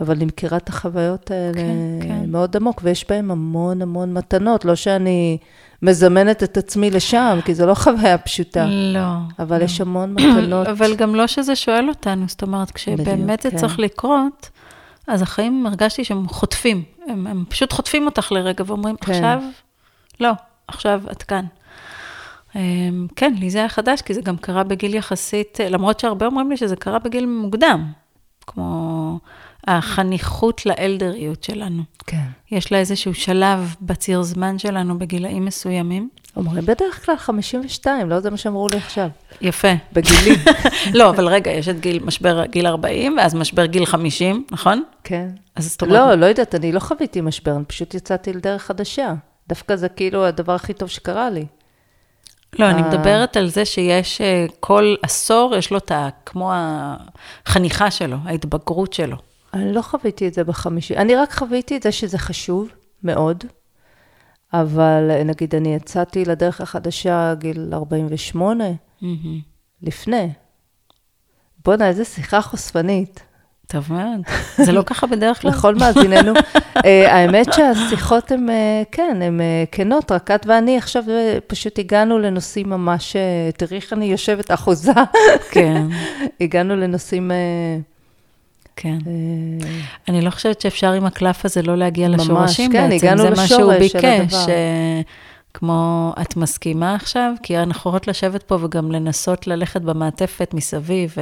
אבל 0.02 0.16
אני 0.16 0.26
מכירה 0.26 0.58
את 0.58 0.70
החוויות 0.70 1.32
האלה 1.32 1.54
כן, 1.54 2.08
כן. 2.08 2.32
מאוד 2.32 2.56
עמוק, 2.56 2.82
ויש 2.84 3.10
בהן 3.10 3.32
המון 3.32 3.82
המון 3.82 4.14
מתנות. 4.14 4.66
לא 4.66 4.76
שאני 4.76 5.38
מזמנת 5.82 6.44
את 6.44 6.58
עצמי 6.58 6.92
לשם, 6.92 7.40
כי 7.46 7.56
זו 7.56 7.66
לא 7.66 7.74
חוויה 7.74 8.18
פשוטה. 8.18 8.66
לא. 8.70 9.00
אבל 9.40 9.60
לא. 9.60 9.64
יש 9.64 9.82
המון 9.82 10.14
מתנות. 10.16 10.68
אבל 10.68 10.96
גם 10.96 11.16
לא 11.16 11.28
שזה 11.28 11.56
שואל 11.56 11.90
אותנו, 11.90 12.26
זאת 12.28 12.42
אומרת, 12.42 12.72
כשבאמת 12.72 13.42
זה 13.42 13.52
כן. 13.52 13.58
צריך 13.58 13.80
לקרות, 13.80 14.50
אז 15.08 15.22
החיים, 15.22 15.66
הרגשתי 15.66 16.04
שהם 16.04 16.28
חוטפים. 16.28 16.84
הם, 17.08 17.28
הם 17.28 17.44
פשוט 17.50 17.74
חוטפים 17.74 18.06
אותך 18.06 18.32
לרגע 18.32 18.64
ואומרים, 18.68 18.96
כן. 18.96 19.12
עכשיו, 19.12 19.42
לא, 20.20 20.32
עכשיו 20.68 21.02
את 21.12 21.24
כאן. 21.24 21.46
אמ, 22.56 23.08
כן, 23.16 23.34
לי 23.40 23.50
זה 23.50 23.58
היה 23.58 23.70
חדש, 23.70 24.02
כי 24.02 24.14
זה 24.14 24.22
גם 24.22 24.38
קרה 24.38 24.64
בגיל 24.64 24.96
יחסית, 24.96 25.60
למרות 25.70 26.00
שהרבה 26.00 26.26
אומרים 26.26 26.50
לי 26.50 26.58
שזה 26.58 26.76
קרה 26.76 27.00
בגיל 27.00 27.26
מוקדם, 27.26 27.92
כמו 28.48 29.20
החניכות 29.68 30.66
לאלדריות 30.66 31.44
שלנו. 31.44 31.84
כן. 32.08 32.26
יש 32.52 32.72
לה 32.72 32.78
איזשהו 32.78 33.14
שלב 33.14 33.76
בציר 33.82 34.22
זמן 34.22 34.60
שלנו 34.60 35.00
בגילאים 35.00 35.46
מסוימים. 35.46 36.10
אומרים 36.36 36.66
בדרך 36.66 37.06
כלל 37.06 37.18
52, 37.18 38.10
לא 38.10 38.20
זה 38.20 38.30
מה 38.30 38.38
שאמרו 38.38 38.68
לי 38.70 38.78
עכשיו. 38.78 39.10
יפה. 39.42 39.68
בגילי. 39.94 40.36
לא, 41.00 41.10
אבל 41.10 41.28
רגע, 41.28 41.52
יש 41.52 41.70
את 41.70 41.80
גיל, 41.80 42.04
משבר 42.04 42.46
גיל 42.46 42.68
40, 42.68 43.18
ואז 43.18 43.36
משבר 43.36 43.66
גיל 43.66 43.86
50, 43.86 44.46
נכון? 44.52 44.84
כן. 45.04 45.28
אז 45.56 45.72
זאת 45.72 45.82
אומרת... 45.82 45.94
לא, 45.94 46.16
לא 46.16 46.26
יודעת, 46.26 46.56
אני 46.56 46.72
לא 46.72 46.80
חוויתי 46.80 47.22
משבר, 47.22 47.56
אני 47.56 47.66
פשוט 47.66 47.94
יצאתי 47.94 48.34
לדרך 48.34 48.62
חדשה. 48.62 49.14
דווקא 49.48 49.76
זה 49.76 49.90
כאילו 49.90 50.26
הדבר 50.26 50.54
הכי 50.54 50.74
טוב 50.74 50.90
שקרה 50.90 51.30
לי. 51.30 51.46
לא, 52.60 52.70
אני 52.70 52.82
אה. 52.82 52.90
מדברת 52.90 53.38
על 53.38 53.48
זה 53.48 53.66
שיש 53.66 54.22
אה, 54.22 54.46
כל 54.60 54.96
עשור, 55.02 55.56
יש 55.56 55.72
לו 55.72 55.78
את 55.78 55.92
ה... 55.92 56.10
כמו 56.26 56.52
החניכה 57.46 57.92
שלו, 57.92 58.18
ההתבגרות 58.26 58.94
שלו. 58.94 59.18
אני 59.56 59.74
לא 59.74 59.82
חוויתי 59.82 60.28
את 60.28 60.34
זה 60.34 60.44
בחמישי, 60.44 60.98
אני 60.98 61.16
רק 61.16 61.34
חוויתי 61.34 61.78
את 61.78 61.84
זה 61.84 61.92
שזה 61.92 62.18
חשוב 62.18 62.70
מאוד, 63.04 63.44
אבל 64.54 65.24
נגיד 65.26 65.56
אני 65.56 65.76
יצאתי 65.76 66.26
לדרך 66.26 66.62
החדשה 66.62 67.34
גיל 67.40 67.70
48, 67.74 68.64
mm-hmm. 69.02 69.06
לפני. 69.82 70.30
בואנה, 71.66 71.88
איזה 71.88 72.06
שיחה 72.06 72.42
חושפנית. 72.42 73.24
טוב 73.68 73.94
מאוד, 73.94 74.22
זה 74.66 74.72
לא 74.72 74.82
ככה 74.82 75.08
בדרך 75.08 75.42
כלל. 75.42 75.52
לכל 75.52 75.76
מאזיננו. 75.76 76.34
אה, 76.86 77.16
האמת 77.16 77.54
שהשיחות 77.54 78.32
הן, 78.32 78.50
אה, 78.50 78.84
כן, 78.92 79.22
הן 79.22 79.42
אה, 79.42 79.64
כנות, 79.72 80.12
רק 80.12 80.32
את 80.32 80.46
ואני 80.46 80.78
עכשיו 80.78 81.04
פשוט 81.48 81.80
הגענו 81.80 82.20
לנושאים 82.20 82.70
ממש, 82.70 83.16
תראי 83.58 83.76
איך 83.76 83.94
אני 83.94 84.06
יושבת 84.06 84.52
אחוזה. 84.52 84.92
כן. 85.52 85.88
הגענו 86.42 86.76
לנושאים... 86.76 87.32
כן. 88.76 88.98
אה, 89.08 89.68
אני 90.08 90.22
לא 90.22 90.30
חושבת 90.30 90.62
שאפשר 90.62 90.92
עם 90.92 91.06
הקלף 91.06 91.46
הזה 91.46 91.62
לא 91.62 91.76
להגיע 91.78 92.10
לשורשים 92.10 92.72
כן, 92.72 92.90
בעצם. 92.90 93.06
הגענו 93.06 93.24
לשורש 93.24 93.50
של 93.50 93.56
הדבר. 93.56 93.70
זה 93.72 93.80
מה 93.80 93.90
שהוא 93.92 94.28
ביקש, 94.28 94.36
כמו, 95.54 96.14
את 96.22 96.38
מסכימה 96.38 96.96
עכשיו? 96.96 97.34
כי 97.44 97.58
אנחנו 97.58 97.80
יכולות 97.80 98.08
לשבת 98.08 98.44
פה 98.44 98.58
וגם 98.62 98.92
לנסות 98.92 99.48
ללכת 99.48 99.82
במעטפת 99.82 100.54
מסביב, 100.54 101.14
ו... 101.18 101.22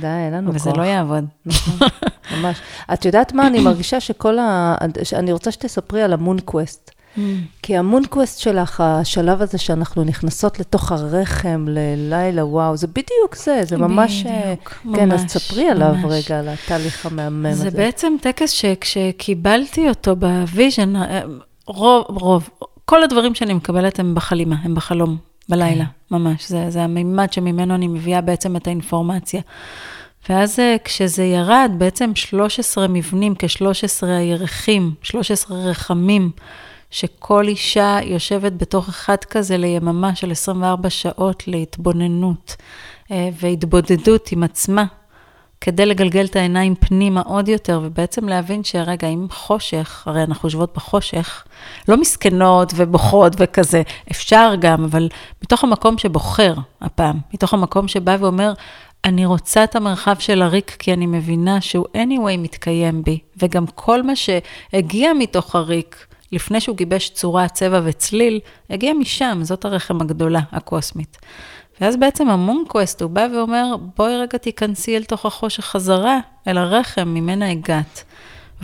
די, 0.00 0.06
אין 0.06 0.32
לנו 0.34 0.54
וזה 0.54 0.58
כוח. 0.58 0.72
וזה 0.72 0.80
לא 0.80 0.86
יעבוד. 0.86 1.24
נכון, 1.46 1.88
ממש. 2.36 2.60
את 2.92 3.04
יודעת 3.04 3.32
מה? 3.32 3.46
אני 3.46 3.60
מרגישה 3.60 4.00
שכל 4.00 4.38
ה... 4.38 4.74
אני 5.12 5.32
רוצה 5.32 5.50
שתספרי 5.50 6.02
על 6.02 6.12
ה 6.12 6.18
Moon 6.18 6.40
Quest. 6.40 6.90
Mm. 7.16 7.20
כי 7.62 7.76
ה 7.76 7.82
Moon 7.82 8.07
Quest 8.07 8.38
שלך, 8.38 8.80
השלב 8.80 9.42
הזה 9.42 9.58
שאנחנו 9.58 10.04
נכנסות 10.04 10.60
לתוך 10.60 10.92
הרחם 10.92 11.66
ללילה, 11.68 12.44
וואו, 12.44 12.76
זה 12.76 12.86
בדיוק 12.86 13.36
זה, 13.36 13.60
זה 13.64 13.76
ממש... 13.76 14.22
בדיוק, 14.22 14.74
ממש. 14.84 14.98
כן, 14.98 15.12
אז 15.12 15.24
תספרי 15.24 15.68
עליו 15.68 15.94
רגע, 16.04 16.38
על 16.38 16.48
התהליך 16.48 17.06
המהמם 17.06 17.46
הזה. 17.46 17.62
זה 17.62 17.70
בעצם 17.70 18.12
טקס 18.20 18.50
שכשקיבלתי 18.50 19.88
אותו 19.88 20.16
ב 20.16 20.26
vision, 20.26 20.96
אה, 20.96 21.20
רוב, 21.66 22.04
רוב, 22.08 22.48
כל 22.84 23.02
הדברים 23.02 23.34
שאני 23.34 23.54
מקבלת 23.54 23.98
הם 23.98 24.14
בחלימה, 24.14 24.56
הם 24.62 24.74
בחלום, 24.74 25.16
בלילה, 25.48 25.84
כן. 25.84 26.16
ממש. 26.16 26.48
זה, 26.48 26.70
זה 26.70 26.82
המימד 26.82 27.32
שממנו 27.32 27.74
אני 27.74 27.88
מביאה 27.88 28.20
בעצם 28.20 28.56
את 28.56 28.66
האינפורמציה. 28.66 29.40
ואז 30.28 30.58
אה, 30.58 30.76
כשזה 30.84 31.24
ירד, 31.24 31.70
בעצם 31.78 32.14
13 32.14 32.88
מבנים, 32.88 33.34
כ-13 33.38 34.06
הירחים, 34.06 34.94
13 35.02 35.58
רחמים, 35.58 36.30
שכל 36.94 37.48
אישה 37.48 37.98
יושבת 38.02 38.52
בתוך 38.52 38.88
אחד 38.88 39.16
כזה 39.30 39.56
ליממה 39.56 40.14
של 40.14 40.30
24 40.30 40.90
שעות 40.90 41.48
להתבוננות 41.48 42.56
אה, 43.10 43.28
והתבודדות 43.40 44.32
עם 44.32 44.42
עצמה, 44.42 44.84
כדי 45.60 45.86
לגלגל 45.86 46.24
את 46.24 46.36
העיניים 46.36 46.74
פנימה 46.74 47.20
עוד 47.20 47.48
יותר, 47.48 47.80
ובעצם 47.84 48.28
להבין 48.28 48.64
שרגע, 48.64 49.08
אם 49.08 49.26
חושך, 49.30 50.02
הרי 50.06 50.22
אנחנו 50.22 50.46
יושבות 50.46 50.74
בחושך, 50.76 51.44
לא 51.88 51.96
מסכנות 51.96 52.72
ובוכות 52.76 53.32
וכזה, 53.38 53.82
אפשר 54.10 54.54
גם, 54.60 54.84
אבל 54.84 55.08
מתוך 55.42 55.64
המקום 55.64 55.98
שבוחר 55.98 56.54
הפעם, 56.80 57.18
מתוך 57.34 57.54
המקום 57.54 57.88
שבא 57.88 58.16
ואומר, 58.20 58.52
אני 59.04 59.26
רוצה 59.26 59.64
את 59.64 59.76
המרחב 59.76 60.16
של 60.18 60.42
הריק, 60.42 60.76
כי 60.78 60.92
אני 60.92 61.06
מבינה 61.06 61.60
שהוא 61.60 61.86
anyway 61.96 62.38
מתקיים 62.38 63.02
בי, 63.02 63.18
וגם 63.42 63.66
כל 63.66 64.02
מה 64.02 64.12
שהגיע 64.16 65.12
מתוך 65.12 65.56
הריק, 65.56 66.06
לפני 66.34 66.60
שהוא 66.60 66.76
גיבש 66.76 67.08
צורה, 67.08 67.48
צבע 67.48 67.80
וצליל, 67.84 68.40
הגיע 68.70 68.92
משם, 68.92 69.38
זאת 69.42 69.64
הרחם 69.64 70.00
הגדולה, 70.00 70.40
הקוסמית. 70.52 71.18
ואז 71.80 71.96
בעצם 71.96 72.28
המונקווסט, 72.28 73.02
הוא 73.02 73.10
בא 73.10 73.26
ואומר, 73.34 73.76
בואי 73.96 74.16
רגע 74.16 74.38
תיכנסי 74.38 74.96
אל 74.96 75.04
תוך 75.04 75.26
החושך 75.26 75.64
חזרה, 75.64 76.18
אל 76.48 76.58
הרחם 76.58 77.08
ממנה 77.08 77.50
הגעת, 77.50 78.04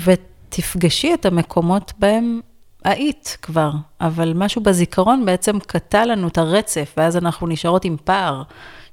ותפגשי 0.04 1.14
את 1.14 1.26
המקומות 1.26 1.92
בהם 1.98 2.40
היית 2.84 3.36
כבר, 3.42 3.70
אבל 4.00 4.32
משהו 4.36 4.62
בזיכרון 4.62 5.26
בעצם 5.26 5.58
קטע 5.58 6.06
לנו 6.06 6.28
את 6.28 6.38
הרצף, 6.38 6.94
ואז 6.96 7.16
אנחנו 7.16 7.46
נשארות 7.46 7.84
עם 7.84 7.96
פער 8.04 8.42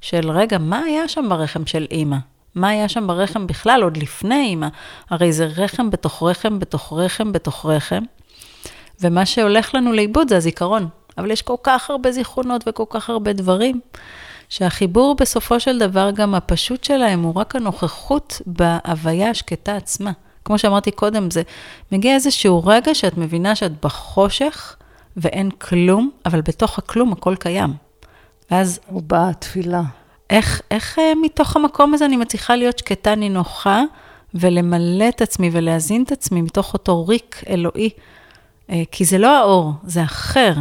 של, 0.02 0.32
רגע, 0.32 0.58
מה 0.58 0.80
היה 0.80 1.08
שם 1.08 1.30
ברחם 1.30 1.66
של 1.66 1.86
אימא? 1.92 2.18
מה 2.56 2.70
היה 2.70 2.90
שם 2.90 3.08
ברחם 3.08 3.48
בכלל, 3.48 3.84
עוד 3.84 3.98
לפני 3.98 4.42
אימא? 4.42 4.68
הרי 5.10 5.34
זה 5.34 5.46
רחם 5.46 5.90
בתוך 5.90 6.24
רחם 6.24 6.60
בתוך 6.60 6.94
רחם 6.94 7.32
בתוך 7.32 7.66
רחם. 7.66 8.04
ומה 9.02 9.26
שהולך 9.26 9.76
לנו 9.76 9.94
לאיבוד 9.94 10.30
זה 10.30 10.38
הזיכרון. 10.38 10.88
אבל 11.18 11.32
יש 11.32 11.42
כל 11.42 11.56
כך 11.64 11.90
הרבה 11.90 12.12
זיכרונות 12.12 12.64
וכל 12.68 12.84
כך 12.90 13.10
הרבה 13.10 13.34
דברים, 13.34 13.80
שהחיבור 14.50 15.16
בסופו 15.16 15.60
של 15.60 15.80
דבר, 15.80 16.12
גם 16.12 16.36
הפשוט 16.36 16.84
שלהם, 16.84 17.24
הוא 17.24 17.34
רק 17.36 17.56
הנוכחות 17.56 18.42
בהוויה 18.46 19.30
השקטה 19.30 19.76
עצמה. 19.76 20.12
כמו 20.46 20.58
שאמרתי 20.58 20.92
קודם, 20.92 21.32
זה 21.32 21.42
מגיע 21.92 22.16
איזשהו 22.16 22.64
רגע 22.66 22.96
שאת 22.96 23.18
מבינה 23.18 23.56
שאת 23.56 23.86
בחושך 23.86 24.76
ואין 25.18 25.52
כלום, 25.52 26.12
אבל 26.26 26.42
בתוך 26.42 26.78
הכלום 26.78 27.14
הכל 27.14 27.36
קיים. 27.36 27.74
ואז... 28.52 28.80
הוא 28.88 29.02
בא 29.02 29.30
התפילה. 29.30 29.82
איך, 30.30 30.62
איך 30.72 31.00
אה, 31.00 31.14
מתוך 31.22 31.56
המקום 31.56 31.94
הזה 31.94 32.06
אני 32.06 32.18
מצליחה 32.18 32.56
להיות 32.56 32.80
שקטה, 32.80 33.16
נינוחה, 33.16 33.84
ולמלא 34.34 35.10
את 35.10 35.22
עצמי 35.22 35.50
ולהזין 35.54 36.04
את 36.04 36.12
עצמי 36.12 36.42
מתוך 36.42 36.74
אותו 36.74 37.08
ריק 37.08 37.44
אלוהי 37.50 37.90
כי 38.92 39.06
זה 39.06 39.18
לא 39.18 39.38
האור, 39.38 39.74
זה 39.84 40.04
אחר. 40.04 40.54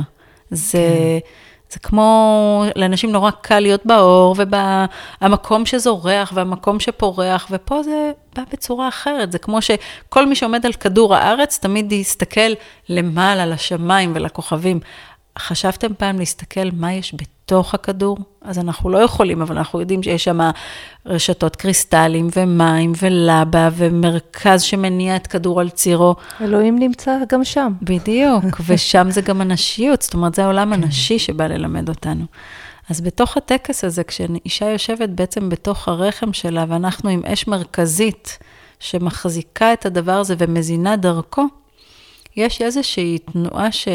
זה, 0.51 0.79
כן. 1.23 1.29
זה 1.71 1.79
כמו, 1.79 2.65
לאנשים 2.77 3.13
נורא 3.13 3.31
קל 3.31 3.61
להיות 3.61 3.87
באור, 3.87 4.37
והמקום 5.21 5.67
שזורח 5.67 6.33
והמקום 6.35 6.81
שפורח, 6.81 7.47
ופה 7.51 7.83
זה 7.83 8.13
בא 8.37 8.43
בצורה 8.53 8.89
אחרת. 8.89 9.33
זה 9.33 9.39
כמו 9.39 9.63
שכל 9.63 10.27
מי 10.27 10.35
שעומד 10.35 10.67
על 10.67 10.73
כדור 10.73 11.15
הארץ, 11.15 11.59
תמיד 11.59 11.93
יסתכל 11.93 12.51
למעלה, 12.89 13.47
לשמיים 13.47 14.13
ולכוכבים. 14.15 14.81
חשבתם 15.39 15.95
פעם 15.95 16.19
להסתכל 16.19 16.69
מה 16.73 16.93
יש 16.93 17.15
בתוך 17.47 17.75
הכדור? 17.75 18.19
אז 18.43 18.59
אנחנו 18.59 18.91
לא 18.91 18.99
יכולים, 18.99 19.43
אבל 19.43 19.57
אנחנו 19.59 19.81
יודעים 19.81 20.03
שיש 20.03 20.25
שם 20.25 20.39
רשתות 21.07 21.57
קריסטלים 21.57 22.29
ומים 22.37 22.93
ולבה 23.03 23.69
ומרכז 23.77 24.63
שמניע 24.63 25.17
את 25.17 25.27
כדור 25.27 25.61
על 25.61 25.71
צירו. 25.71 26.17
אלוהים 26.41 26.79
נמצא 26.79 27.13
גם 27.29 27.45
שם. 27.45 27.73
בדיוק, 27.83 28.45
ושם 28.67 29.07
זה 29.11 29.21
גם 29.21 29.41
הנשיות, 29.41 30.03
זאת 30.03 30.15
אומרת, 30.15 30.35
זה 30.35 30.45
העולם 30.45 30.75
כן. 30.75 30.83
הנשי 30.83 31.19
שבא 31.19 31.47
ללמד 31.47 31.89
אותנו. 31.89 32.25
אז 32.91 33.01
בתוך 33.01 33.37
הטקס 33.37 33.85
הזה, 33.85 34.05
כשאישה 34.05 34.71
יושבת 34.71 35.09
בעצם 35.09 35.49
בתוך 35.49 35.89
הרחם 35.89 36.33
שלה, 36.33 36.65
ואנחנו 36.69 37.11
עם 37.11 37.23
אש 37.25 37.49
מרכזית 37.49 38.39
שמחזיקה 38.81 39.73
את 39.73 39.87
הדבר 39.87 40.13
הזה 40.13 40.35
ומזינה 40.39 40.97
דרכו, 40.97 41.45
יש 42.37 42.63
איזושהי 42.63 43.19
תנועה 43.19 43.73
ש... 43.73 43.89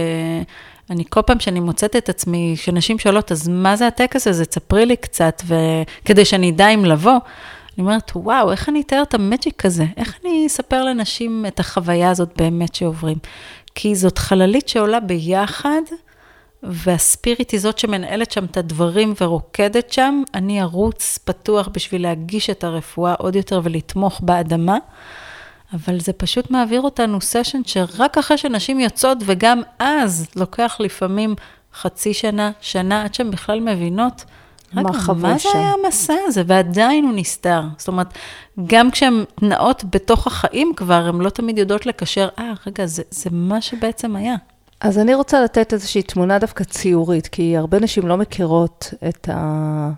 אני 0.92 1.04
כל 1.10 1.22
פעם 1.22 1.40
שאני 1.40 1.60
מוצאת 1.60 1.96
את 1.96 2.10
עצמי, 2.10 2.56
כשנשים 2.58 3.00
שואלות, 3.00 3.32
אז 3.32 3.48
מה 3.48 3.76
זה 3.76 3.88
הטקס 3.88 4.28
הזה? 4.28 4.46
תספרי 4.46 4.86
לי 4.86 4.96
קצת, 4.96 5.42
וכדי 5.46 6.26
שאני 6.26 6.50
אדע 6.50 6.68
אם 6.70 6.86
לבוא. 6.86 7.12
אני 7.12 7.80
אומרת, 7.80 8.12
וואו, 8.16 8.52
איך 8.52 8.70
אני 8.70 8.82
אתאר 8.82 9.02
את 9.02 9.14
המג'יק 9.14 9.66
הזה? 9.66 9.86
איך 9.98 10.20
אני 10.22 10.48
אספר 10.48 10.84
לנשים 10.84 11.46
את 11.48 11.60
החוויה 11.60 12.10
הזאת 12.10 12.30
באמת 12.38 12.76
שעוברים? 12.76 13.18
כי 13.76 13.96
זאת 13.96 14.18
חללית 14.18 14.70
שעולה 14.70 15.00
ביחד, 15.00 15.82
והספיריט 16.64 17.52
היא 17.52 17.60
זאת 17.60 17.80
שמנהלת 17.80 18.32
שם 18.32 18.46
את 18.46 18.58
הדברים 18.58 19.14
ורוקדת 19.22 19.92
שם. 19.92 20.24
אני 20.34 20.62
ארוץ 20.62 21.20
פתוח 21.24 21.70
בשביל 21.74 22.04
להגיש 22.04 22.50
את 22.50 22.64
הרפואה 22.64 23.14
עוד 23.14 23.36
יותר 23.36 23.62
ולתמוך 23.64 24.22
באדמה. 24.24 24.78
אבל 25.74 26.00
זה 26.00 26.14
פשוט 26.14 26.52
מעביר 26.52 26.82
אותנו 26.82 27.22
סשן 27.22 27.62
שרק 27.66 28.18
אחרי 28.18 28.38
שנשים 28.38 28.80
יוצאות, 28.80 29.18
וגם 29.26 29.62
אז 29.80 30.28
לוקח 30.36 30.78
לפעמים 30.80 31.36
חצי 31.74 32.14
שנה, 32.14 32.52
שנה, 32.62 33.04
עד 33.04 33.14
שהן 33.14 33.32
בכלל 33.32 33.60
מבינות, 33.60 34.26
מה, 34.74 34.82
מה 35.16 35.38
זה 35.38 35.50
היה 35.54 35.74
המסע 35.84 36.14
הזה? 36.28 36.44
ועדיין 36.48 37.04
הוא 37.04 37.14
נסתר. 37.16 37.62
זאת 37.78 37.88
אומרת, 37.88 38.08
גם 38.68 38.92
כשהן 38.92 39.24
נעות 39.42 39.84
בתוך 39.96 40.28
החיים 40.28 40.74
כבר, 40.76 41.08
הן 41.08 41.16
לא 41.16 41.30
תמיד 41.30 41.58
יודעות 41.58 41.86
לקשר, 41.86 42.30
אה, 42.40 42.54
רגע, 42.68 42.86
זה, 42.86 43.04
זה 43.10 43.30
מה 43.34 43.62
שבעצם 43.62 44.16
היה. 44.16 44.36
אז 44.82 44.98
אני 44.98 45.14
רוצה 45.14 45.42
לתת 45.42 45.74
איזושהי 45.74 46.02
תמונה 46.02 46.40
דווקא 46.40 46.64
ציורית, 46.64 47.28
כי 47.28 47.58
הרבה 47.58 47.80
נשים 47.80 48.08
לא 48.08 48.18
מכירות 48.18 48.94
את, 49.10 49.30
ה... 49.34 49.92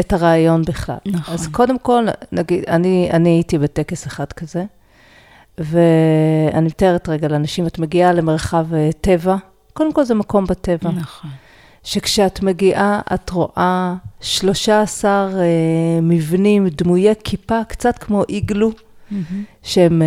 את 0.00 0.12
הרעיון 0.12 0.62
בכלל. 0.62 0.96
נכון. 1.06 1.34
אז 1.34 1.46
קודם 1.46 1.78
כל, 1.78 2.06
נגיד, 2.32 2.64
אני, 2.68 3.08
אני 3.12 3.28
הייתי 3.28 3.58
בטקס 3.58 4.06
אחד 4.06 4.32
כזה, 4.32 4.64
ואני 5.58 6.66
מתארת 6.66 7.08
רגע 7.08 7.28
לאנשים, 7.28 7.66
את 7.66 7.78
מגיעה 7.78 8.12
למרחב 8.12 8.74
אה, 8.74 8.90
טבע, 9.00 9.36
קודם 9.72 9.92
כל 9.92 10.04
זה 10.04 10.14
מקום 10.14 10.44
בטבע. 10.44 10.90
נכון. 10.90 11.30
שכשאת 11.86 12.42
מגיעה, 12.42 13.00
את 13.14 13.30
רואה 13.30 13.94
13 14.20 15.10
אה, 15.10 15.44
מבנים, 16.02 16.68
דמויי 16.68 17.14
כיפה, 17.24 17.64
קצת 17.64 17.98
כמו 17.98 18.22
איגלו, 18.28 18.70
mm-hmm. 18.70 19.14
שהם 19.62 20.02
אה, 20.02 20.06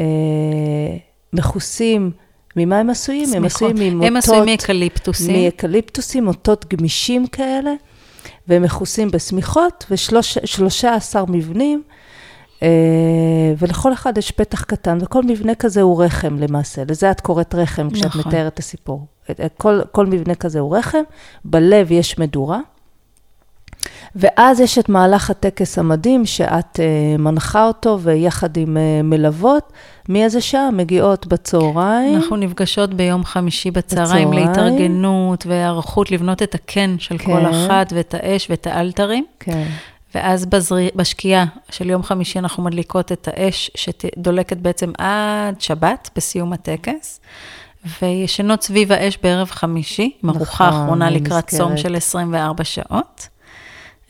אה, 0.00 0.96
מכוסים. 1.32 2.10
ממה 2.56 2.78
הם 2.78 2.90
עשויים? 2.90 3.28
הם 3.34 3.44
עשויים 3.44 3.76
ממוטות... 3.78 4.06
הם 4.06 4.16
עשויים 4.16 4.44
מאקליפטוסים. 4.44 5.44
מאקליפטוסים, 5.44 6.28
אותות 6.28 6.74
גמישים 6.74 7.26
כאלה, 7.26 7.72
והם 8.48 8.62
מכוסים 8.62 9.10
בשמיכות, 9.10 9.86
ו-13 9.90 11.16
מבנים. 11.28 11.82
אה, 12.62 12.68
ולכל 13.58 13.92
אחד 13.92 14.18
יש 14.18 14.30
פתח 14.30 14.62
קטן, 14.64 14.98
וכל 15.00 15.22
מבנה 15.22 15.54
כזה 15.54 15.82
הוא 15.82 16.04
רחם 16.04 16.36
למעשה. 16.38 16.82
לזה 16.88 17.10
את 17.10 17.20
קוראת 17.20 17.54
רחם 17.54 17.90
כשאת 17.90 18.06
נכון. 18.06 18.22
מתארת 18.26 18.52
את 18.54 18.58
הסיפור. 18.58 19.06
כל, 19.58 19.80
כל 19.92 20.06
מבנה 20.06 20.34
כזה 20.34 20.60
הוא 20.60 20.76
רחם, 20.76 21.02
בלב 21.44 21.92
יש 21.92 22.18
מדורה, 22.18 22.60
ואז 24.16 24.60
יש 24.60 24.78
את 24.78 24.88
מהלך 24.88 25.30
הטקס 25.30 25.78
המדהים, 25.78 26.26
שאת 26.26 26.76
uh, 26.76 27.20
מנחה 27.20 27.66
אותו, 27.66 27.98
ויחד 28.00 28.56
עם 28.56 28.76
uh, 28.76 29.02
מלוות, 29.04 29.72
מאיזה 30.08 30.40
שעה 30.40 30.70
מגיעות 30.70 31.26
בצהריים. 31.26 32.16
אנחנו 32.16 32.36
נפגשות 32.36 32.94
ביום 32.94 33.24
חמישי 33.24 33.70
בצהריים, 33.70 34.30
בצהריים. 34.30 34.48
להתארגנות 34.48 35.46
והיערכות 35.46 36.10
לבנות 36.10 36.42
את 36.42 36.54
הקן 36.54 36.96
של 36.98 37.18
כן. 37.18 37.24
כל 37.24 37.50
אחת, 37.50 37.92
ואת 37.96 38.14
האש 38.14 38.50
ואת 38.50 38.66
האלתרים. 38.66 39.24
כן. 39.40 39.66
ואז 40.14 40.46
בזרי, 40.46 40.88
בשקיעה 40.94 41.44
של 41.70 41.90
יום 41.90 42.02
חמישי 42.02 42.38
אנחנו 42.38 42.62
מדליקות 42.62 43.12
את 43.12 43.28
האש 43.32 43.70
שדולקת 43.74 44.56
בעצם 44.56 44.92
עד 44.98 45.60
שבת, 45.60 46.10
בסיום 46.16 46.52
הטקס. 46.52 47.20
וישנות 48.02 48.62
סביב 48.62 48.92
האש 48.92 49.18
בערב 49.22 49.50
חמישי, 49.50 50.10
עם 50.22 50.30
ארוחה 50.30 50.68
נכון, 50.68 50.80
האחרונה 50.80 51.10
לקראת 51.10 51.48
צום 51.48 51.76
של 51.76 51.96
24 51.96 52.64
שעות. 52.64 53.28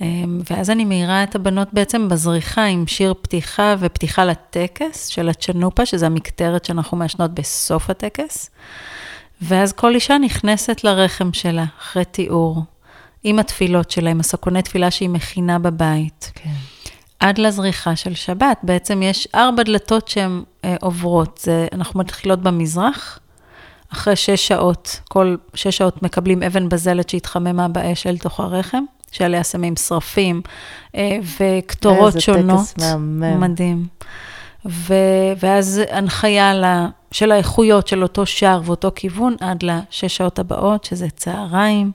אמ, 0.01 0.41
ואז 0.51 0.71
אני 0.71 0.85
מעירה 0.85 1.23
את 1.23 1.35
הבנות 1.35 1.69
בעצם 1.73 2.09
בזריחה 2.09 2.65
עם 2.65 2.87
שיר 2.87 3.15
פתיחה 3.23 3.75
ופתיחה 3.79 4.25
לטקס 4.25 5.07
של 5.07 5.29
הצ'נופה, 5.29 5.87
שזה 5.87 6.07
המקטרת 6.07 6.65
שאנחנו 6.65 6.97
מעשנות 6.97 7.31
בסוף 7.35 7.91
הטקס. 7.91 8.51
ואז 9.43 9.73
כל 9.73 9.95
אישה 9.95 10.19
נכנסת 10.19 10.85
לרחם 10.85 11.33
שלה 11.33 11.65
אחרי 11.81 12.05
תיאור. 12.05 12.63
עם 13.25 13.39
התפילות 13.39 13.91
שלה, 13.91 14.11
עם 14.11 14.21
הסקוני 14.21 14.63
תפילה 14.63 14.91
שהיא 14.91 15.09
מכינה 15.09 15.59
בבית. 15.59 16.33
כן. 16.35 16.51
עד 17.21 17.39
לזריחה 17.39 17.97
של 17.97 18.15
שבת. 18.15 18.59
בעצם 18.63 19.03
יש 19.03 19.29
ארבע 19.35 19.63
דלתות 19.63 20.09
שהן 20.09 20.43
אה, 20.65 20.77
עוברות. 20.81 21.41
זה, 21.43 21.67
אנחנו 21.73 22.01
מתחילות 22.01 22.43
במזרח, 22.43 23.19
אחרי 23.93 24.17
שש 24.17 24.49
שעות, 24.49 25.01
כל 25.09 25.37
שש 25.55 25.77
שעות 25.77 26.03
מקבלים 26.03 26.43
אבן 26.43 26.69
בזלת 26.69 27.09
שהתחממה 27.09 27.69
באש 27.69 28.07
אל 28.07 28.19
תוך 28.19 28.41
הרחם, 28.41 28.85
שעליה 29.13 29.45
שמים 29.45 29.77
שרפים 29.77 30.43
אה, 30.95 31.19
וקטורות 31.41 32.21
שונות. 32.21 32.59
איזה 32.59 32.73
טקס 32.75 32.85
מהמם. 32.85 33.41
מדהים. 33.41 33.87
ו, 34.67 34.95
ואז 35.41 35.81
הנחיה 35.91 36.55
לה, 36.55 36.89
של 37.11 37.33
האיכויות 37.33 37.89
של 37.89 38.03
אותו 38.03 38.27
שער 38.27 38.61
ואותו 38.65 38.91
כיוון 38.95 39.37
עד 39.41 39.63
לשש 39.63 40.17
שעות 40.17 40.39
הבאות, 40.39 40.85
שזה 40.85 41.11
צהריים. 41.11 41.93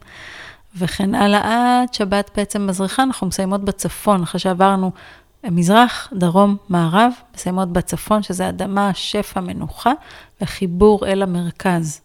וכן 0.78 1.16
הלאה, 1.16 1.82
עד 1.82 1.94
שבת 1.94 2.32
בעצם 2.38 2.68
מזריחה, 2.68 3.04
אנחנו 3.04 3.28
מסיימות 3.28 3.64
בצפון, 3.64 4.24
אחרי 4.24 4.40
שעברנו 4.40 4.92
מזרח, 5.44 6.14
דרום, 6.14 6.58
מערב, 6.70 7.12
מסיימות 7.36 7.74
בצפון, 7.74 8.24
שזה 8.24 8.50
אדמה, 8.50 8.92
שפע, 8.94 9.40
מנוחה, 9.42 9.92
וחיבור 10.42 11.08
אל 11.08 11.24
המרכז. 11.24 12.02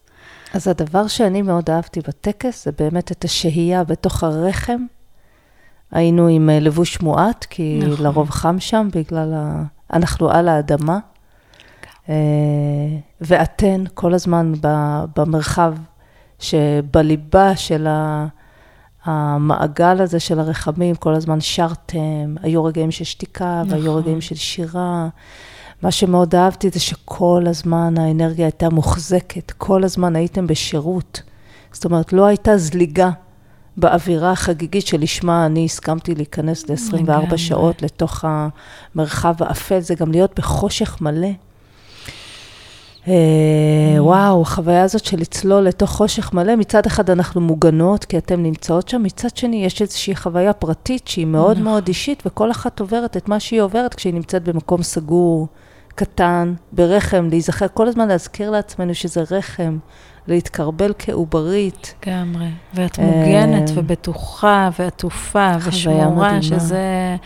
אז 0.55 0.69
הדבר 0.69 1.07
שאני 1.07 1.43
מאוד 1.43 1.71
אהבתי 1.71 2.01
בטקס, 2.01 2.65
זה 2.65 2.71
באמת 2.79 3.13
את 3.13 3.25
השהייה 3.25 3.85
בתוך 3.85 4.23
הרחם. 4.25 4.85
היינו 5.91 6.27
עם 6.29 6.51
אה, 6.51 6.61
לבוש 6.61 7.01
מועט, 7.01 7.45
כי 7.51 7.81
נכון. 7.83 8.05
לרוב 8.05 8.31
חם 8.31 8.61
שם, 8.61 8.89
בגלל 8.95 9.35
ה... 9.35 9.63
אנחנו 9.93 10.31
על 10.31 10.49
האדמה. 10.49 10.99
כן. 11.83 12.13
ואתן 13.21 13.85
כל 13.95 14.15
הזמן 14.15 14.53
במרחב 15.17 15.75
שבליבה 16.39 17.57
של 17.57 17.87
ה... 17.87 18.27
המעגל 19.05 20.01
הזה 20.01 20.21
של 20.21 20.41
הרחמים, 20.41 20.95
כל 20.95 21.15
הזמן 21.15 21.41
שרתם, 21.41 22.35
היו 22.43 22.65
רגעים 22.65 22.91
של 22.91 23.05
שתיקה 23.05 23.63
נכון. 23.67 23.79
והיו 23.79 23.95
רגעים 23.97 24.21
של 24.21 24.35
שירה. 24.35 25.09
מה 25.83 25.91
שמאוד 25.91 26.35
אהבתי 26.35 26.71
זה 26.71 26.81
שכל 26.81 27.45
הזמן 27.47 27.99
האנרגיה 27.99 28.47
הייתה 28.47 28.71
מוחזקת, 28.71 29.51
כל 29.51 29.85
הזמן 29.85 30.17
הייתם 30.17 30.47
בשירות. 30.47 31.23
זאת 31.73 31.85
אומרת, 31.85 32.13
לא 32.13 32.27
הייתה 32.27 32.57
זליגה 32.57 33.11
באווירה 33.77 34.31
החגיגית 34.31 34.87
שלשמה 34.87 35.47
אני 35.47 35.65
הסכמתי 35.65 36.15
להיכנס 36.15 36.69
ל-24 36.69 37.37
שעות 37.37 37.83
לתוך 37.83 38.25
המרחב 38.25 39.35
האפל, 39.41 39.81
זה 39.81 39.95
גם 39.95 40.13
להיות 40.13 40.39
בחושך 40.39 41.01
מלא. 41.01 41.29
אה, 43.09 43.15
וואו, 43.99 44.43
החוויה 44.43 44.83
הזאת 44.83 45.05
של 45.05 45.21
לצלול 45.21 45.63
לתוך 45.63 45.91
חושך 45.91 46.33
מלא, 46.33 46.57
מצד 46.57 46.87
אחד 46.87 47.11
אנחנו 47.11 47.41
מוגנות, 47.41 48.05
כי 48.05 48.19
אתן 48.19 48.43
נמצאות 48.43 48.89
שם, 48.89 49.03
מצד 49.03 49.37
שני 49.37 49.65
יש 49.65 49.83
איזושהי 49.83 50.17
חוויה 50.17 50.53
פרטית 50.53 51.09
שהיא 51.09 51.27
מאוד 51.27 51.53
נכון. 51.53 51.65
מאוד 51.65 51.89
אישית, 51.89 52.23
וכל 52.27 52.51
אחת 52.51 52.81
עוברת 52.81 53.17
את 53.17 53.29
מה 53.29 53.41
שהיא 53.41 53.61
עוברת 53.61 53.95
כשהיא 53.95 54.15
נמצאת 54.15 54.49
במקום 54.49 54.83
סגור, 54.83 55.49
קטן, 55.95 56.55
ברחם, 56.73 57.29
להיזכר, 57.31 57.67
כל 57.75 57.89
הזמן 57.89 58.09
להזכיר 58.09 58.51
לעצמנו 58.51 58.95
שזה 58.95 59.23
רחם, 59.31 59.79
להתקרבל 60.29 60.93
כעוברית. 60.99 61.95
לגמרי, 62.07 62.49
ואת 62.75 62.99
מוגנת 62.99 63.69
אה, 63.69 63.75
ובטוחה 63.77 64.71
ועטופה 64.79 65.53
ושמורה, 65.65 66.43
שזה... 66.43 67.17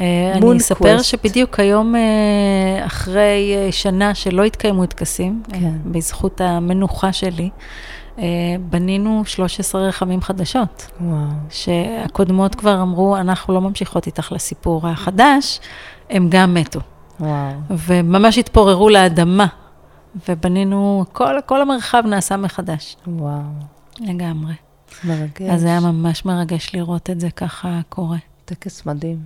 אה, 0.00 0.32
אני 0.34 0.56
אספר 0.56 1.02
שבדיוק 1.02 1.60
היום, 1.60 1.96
אה, 1.96 2.86
אחרי 2.86 3.54
אה, 3.56 3.72
שנה 3.72 4.14
שלא 4.14 4.44
התקיימו 4.44 4.86
טקסים, 4.86 5.42
כן. 5.52 5.72
בזכות 5.84 6.40
המנוחה 6.40 7.12
שלי, 7.12 7.50
בנינו 8.60 9.22
13 9.26 9.88
רכבים 9.88 10.20
חדשות, 10.20 10.90
וואו. 11.00 11.18
שהקודמות 11.50 12.54
כבר 12.54 12.82
אמרו, 12.82 13.16
אנחנו 13.16 13.54
לא 13.54 13.60
ממשיכות 13.60 14.06
איתך 14.06 14.32
לסיפור 14.32 14.88
החדש, 14.88 15.60
הם 16.10 16.28
גם 16.30 16.54
מתו. 16.54 16.80
וואו. 17.20 17.52
וממש 17.70 18.38
התפוררו 18.38 18.88
לאדמה, 18.88 19.46
ובנינו, 20.28 21.04
כל, 21.12 21.34
כל 21.46 21.62
המרחב 21.62 22.02
נעשה 22.06 22.36
מחדש, 22.36 22.96
וואו. 23.06 23.40
לגמרי. 24.00 24.54
מרגש. 25.04 25.50
אז 25.50 25.60
זה 25.60 25.66
היה 25.66 25.80
ממש 25.80 26.24
מרגש 26.24 26.70
לראות 26.74 27.10
את 27.10 27.20
זה 27.20 27.30
ככה 27.30 27.80
קורה. 27.88 28.18
טקס 28.46 28.86
מדהים. 28.86 29.18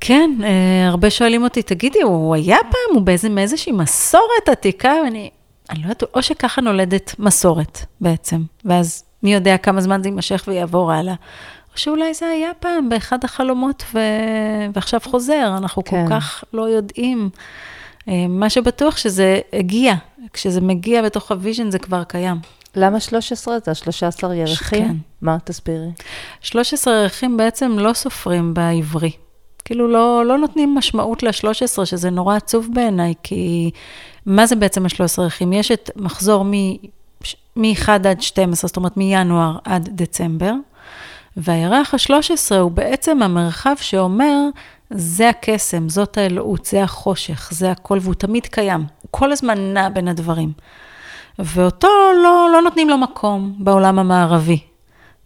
כן, 0.00 0.30
אה, 0.44 0.88
הרבה 0.88 1.10
שואלים 1.10 1.42
אותי, 1.42 1.62
תגידי, 1.62 2.02
הוא 2.02 2.34
היה 2.34 2.58
פעם, 2.70 2.94
הוא 2.94 3.02
באיזה, 3.02 3.28
מאיזושהי 3.28 3.72
מסורת 3.72 4.48
עתיקה? 4.48 4.94
ואני, 5.04 5.30
אני 5.70 5.78
לא 5.78 5.84
יודעת, 5.84 6.02
או 6.14 6.22
שככה 6.22 6.60
נולדת 6.60 7.14
מסורת 7.18 7.78
בעצם, 8.00 8.42
ואז 8.64 9.04
מי 9.22 9.34
יודע 9.34 9.56
כמה 9.56 9.80
זמן 9.80 10.02
זה 10.02 10.08
יימשך 10.08 10.44
ויעבור 10.48 10.92
הלאה, 10.92 11.14
או 11.72 11.78
שאולי 11.78 12.14
זה 12.14 12.26
היה 12.26 12.50
פעם 12.60 12.88
באחד 12.88 13.24
החלומות 13.24 13.84
ו... 13.94 13.98
ועכשיו 14.74 15.00
חוזר, 15.04 15.54
אנחנו 15.56 15.84
כן. 15.84 16.04
כל 16.08 16.14
כך 16.14 16.44
לא 16.52 16.62
יודעים. 16.62 17.30
אה, 18.08 18.26
מה 18.28 18.50
שבטוח 18.50 18.96
שזה 18.96 19.40
הגיע, 19.52 19.94
כשזה 20.32 20.60
מגיע 20.60 21.02
בתוך 21.02 21.30
ה 21.30 21.36
vision 21.36 21.70
זה 21.70 21.78
כבר 21.78 22.04
קיים. 22.04 22.36
למה 22.76 23.00
13? 23.00 23.58
זה 23.64 23.70
ה-13 23.70 24.32
ירחים? 24.32 24.84
כן. 24.84 24.96
מה? 25.22 25.36
תסבירי. 25.44 25.90
13 26.40 26.94
ירחים 26.94 27.36
בעצם 27.36 27.78
לא 27.78 27.92
סופרים 27.92 28.54
בעברי. 28.54 29.10
כאילו 29.70 29.88
לא, 29.88 30.26
לא 30.26 30.38
נותנים 30.38 30.74
משמעות 30.74 31.22
ל-13, 31.22 31.84
שזה 31.84 32.10
נורא 32.10 32.36
עצוב 32.36 32.68
בעיניי, 32.74 33.14
כי 33.22 33.70
מה 34.26 34.46
זה 34.46 34.56
בעצם 34.56 34.84
ה-13 34.84 35.22
ירחים? 35.22 35.52
יש 35.52 35.72
את 35.72 35.90
מחזור 35.96 36.44
מ-1 36.44 37.88
עד 37.88 38.20
12, 38.20 38.68
זאת 38.68 38.76
אומרת 38.76 38.96
מינואר 38.96 39.58
עד 39.64 39.88
דצמבר, 39.92 40.52
והירח 41.36 41.94
ה-13 41.94 42.54
הוא 42.54 42.70
בעצם 42.70 43.22
המרחב 43.22 43.74
שאומר, 43.80 44.36
זה 44.90 45.28
הקסם, 45.28 45.88
זאת 45.88 46.18
האלוהות, 46.18 46.64
זה 46.64 46.82
החושך, 46.82 47.48
זה 47.52 47.70
הכל, 47.70 47.98
והוא 48.00 48.14
תמיד 48.14 48.46
קיים. 48.46 48.80
הוא 48.80 49.08
כל 49.10 49.32
הזמן 49.32 49.58
נע 49.74 49.88
בין 49.88 50.08
הדברים. 50.08 50.52
ואותו 51.38 51.88
לא, 52.22 52.48
לא 52.52 52.62
נותנים 52.62 52.90
לו 52.90 52.98
מקום 52.98 53.54
בעולם 53.58 53.98
המערבי. 53.98 54.69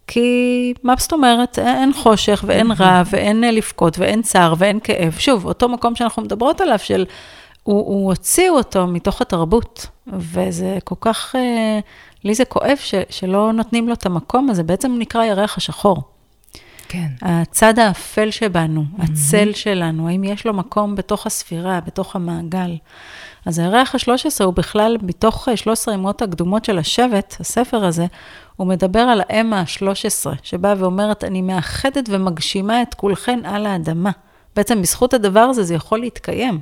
כי 0.07 0.73
מה 0.83 0.93
זאת 0.97 1.13
אומרת? 1.13 1.59
אין 1.59 1.93
חושך 1.93 2.43
ואין 2.47 2.71
רע 2.71 3.03
ואין 3.09 3.43
אה, 3.43 3.51
לבכות 3.51 3.99
ואין 3.99 4.21
צער 4.21 4.53
ואין 4.57 4.79
כאב. 4.83 5.15
שוב, 5.19 5.45
אותו 5.45 5.69
מקום 5.69 5.95
שאנחנו 5.95 6.23
מדברות 6.23 6.61
עליו, 6.61 6.79
של... 6.79 7.05
הוא, 7.63 7.77
הוא 7.77 8.09
הוציאו 8.09 8.57
אותו 8.57 8.87
מתוך 8.87 9.21
התרבות, 9.21 9.87
וזה 10.07 10.77
כל 10.83 10.95
כך, 11.01 11.35
אה, 11.35 11.79
לי 12.23 12.35
זה 12.35 12.45
כואב 12.45 12.77
ש, 12.77 12.93
שלא 13.09 13.53
נותנים 13.53 13.87
לו 13.87 13.93
את 13.93 14.05
המקום 14.05 14.49
הזה, 14.49 14.63
בעצם 14.63 14.95
נקרא 14.99 15.23
ירח 15.23 15.57
השחור. 15.57 16.03
כן. 16.89 17.07
הצד 17.21 17.79
האפל 17.79 18.31
שבנו, 18.31 18.83
הצל 18.99 19.53
שלנו, 19.53 20.07
האם 20.07 20.23
יש 20.23 20.45
לו 20.45 20.53
מקום 20.53 20.95
בתוך 20.95 21.27
הספירה, 21.27 21.79
בתוך 21.85 22.15
המעגל. 22.15 22.75
אז 23.45 23.59
הירח 23.59 23.95
ה-13 23.95 24.43
הוא 24.43 24.53
בכלל, 24.53 24.97
מתוך 25.01 25.47
13 25.55 25.95
אמות 25.95 26.21
הקדומות 26.21 26.65
של 26.65 26.77
השבט, 26.77 27.35
הספר 27.39 27.85
הזה, 27.85 28.05
הוא 28.55 28.67
מדבר 28.67 28.99
על 28.99 29.21
האם 29.29 29.53
ה-13, 29.53 30.29
שבאה 30.43 30.73
ואומרת, 30.77 31.23
אני 31.23 31.41
מאחדת 31.41 32.09
ומגשימה 32.09 32.81
את 32.81 32.93
כולכן 32.93 33.45
על 33.45 33.65
האדמה. 33.65 34.11
בעצם 34.55 34.81
בזכות 34.81 35.13
הדבר 35.13 35.39
הזה 35.39 35.63
זה 35.63 35.73
יכול 35.73 35.99
להתקיים. 35.99 36.59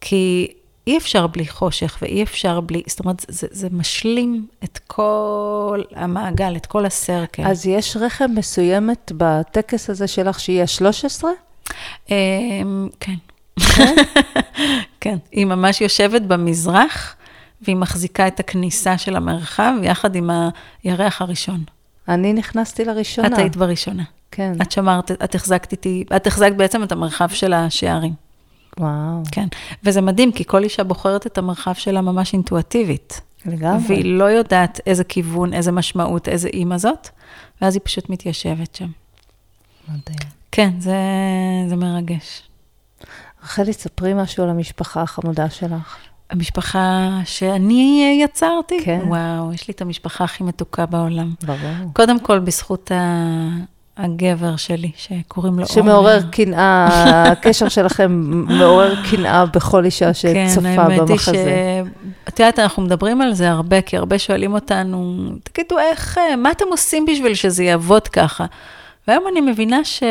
כי 0.00 0.52
אי 0.86 0.98
אפשר 0.98 1.26
בלי 1.26 1.46
חושך 1.46 1.98
ואי 2.02 2.22
אפשר 2.22 2.60
בלי, 2.60 2.82
זאת 2.86 3.00
אומרת, 3.00 3.24
זה, 3.28 3.46
זה 3.50 3.68
משלים 3.70 4.46
את 4.64 4.78
כל 4.86 5.82
המעגל, 5.94 6.56
את 6.56 6.66
כל 6.66 6.86
הסרקל. 6.86 7.42
אז 7.46 7.66
יש 7.66 7.96
רחם 7.96 8.30
מסוימת 8.34 9.12
בטקס 9.16 9.90
הזה 9.90 10.06
שלך 10.06 10.40
שהיא 10.40 10.62
ה-13? 10.62 11.24
אמ, 12.10 12.88
כן. 13.00 13.14
כן, 15.00 15.16
היא 15.32 15.46
ממש 15.46 15.80
יושבת 15.80 16.22
במזרח, 16.22 17.16
והיא 17.62 17.76
מחזיקה 17.76 18.26
את 18.26 18.40
הכניסה 18.40 18.98
של 18.98 19.16
המרחב, 19.16 19.72
יחד 19.82 20.14
עם 20.14 20.30
הירח 20.84 21.22
הראשון. 21.22 21.64
אני 22.08 22.32
נכנסתי 22.32 22.84
לראשונה. 22.84 23.28
את 23.28 23.38
היית 23.38 23.56
בראשונה. 23.56 24.02
כן. 24.30 24.52
את 24.62 24.72
שמרת, 24.72 25.10
את 25.10 25.34
החזקת 25.34 25.72
איתי, 25.72 26.04
את 26.16 26.26
החזקת 26.26 26.56
בעצם 26.56 26.82
את 26.82 26.92
המרחב 26.92 27.28
של 27.28 27.52
השערים. 27.52 28.12
וואו. 28.78 29.22
כן. 29.32 29.46
וזה 29.84 30.00
מדהים, 30.00 30.32
כי 30.32 30.44
כל 30.44 30.64
אישה 30.64 30.84
בוחרת 30.84 31.26
את 31.26 31.38
המרחב 31.38 31.74
שלה 31.74 32.00
ממש 32.00 32.32
אינטואטיבית. 32.32 33.20
לגמרי. 33.46 33.84
והיא 33.86 34.04
לא 34.18 34.24
יודעת 34.24 34.80
איזה 34.86 35.04
כיוון, 35.04 35.54
איזה 35.54 35.72
משמעות, 35.72 36.28
איזה 36.28 36.48
אימא 36.48 36.78
זאת, 36.78 37.08
ואז 37.62 37.74
היא 37.74 37.80
פשוט 37.84 38.10
מתיישבת 38.10 38.74
שם. 38.74 38.88
מדהים. 39.88 40.18
כן, 40.52 40.70
זה, 40.78 40.96
זה 41.68 41.76
מרגש. 41.76 42.42
רחלי, 43.44 43.72
ספרי 43.72 44.14
משהו 44.14 44.44
על 44.44 44.50
המשפחה 44.50 45.02
החמודה 45.02 45.50
שלך. 45.50 45.96
המשפחה 46.30 47.08
שאני 47.24 48.20
יצרתי? 48.24 48.84
כן. 48.84 49.00
וואו, 49.06 49.52
יש 49.52 49.68
לי 49.68 49.74
את 49.74 49.80
המשפחה 49.80 50.24
הכי 50.24 50.44
מתוקה 50.44 50.86
בעולם. 50.86 51.34
ברור. 51.42 51.92
קודם 51.92 52.20
כל, 52.20 52.38
בזכות 52.38 52.92
ה... 52.92 53.48
הגבר 53.96 54.56
שלי, 54.56 54.90
שקוראים 54.96 55.58
לו 55.58 55.66
שמעורר 55.66 56.20
קנאה, 56.30 56.88
הקשר 57.32 57.68
שלכם 57.68 58.12
מעורר 58.48 58.94
קנאה 59.10 59.46
בכל 59.46 59.84
אישה 59.84 60.14
שצופה 60.14 60.30
במחזה. 60.30 60.60
כן, 60.62 60.78
האמת 60.78 61.10
היא 61.10 61.18
ש... 61.18 61.28
את 62.28 62.40
יודעת, 62.40 62.58
אנחנו 62.58 62.82
מדברים 62.82 63.22
על 63.22 63.34
זה 63.34 63.50
הרבה, 63.50 63.80
כי 63.80 63.96
הרבה 63.96 64.18
שואלים 64.18 64.54
אותנו, 64.54 65.16
תגידו, 65.42 65.78
איך, 65.78 66.18
מה 66.38 66.50
אתם 66.50 66.64
עושים 66.70 67.06
בשביל 67.06 67.34
שזה 67.34 67.64
יעבוד 67.64 68.08
ככה? 68.08 68.46
והיום 69.08 69.24
אני 69.32 69.40
מבינה 69.40 69.84
ש... 69.84 70.02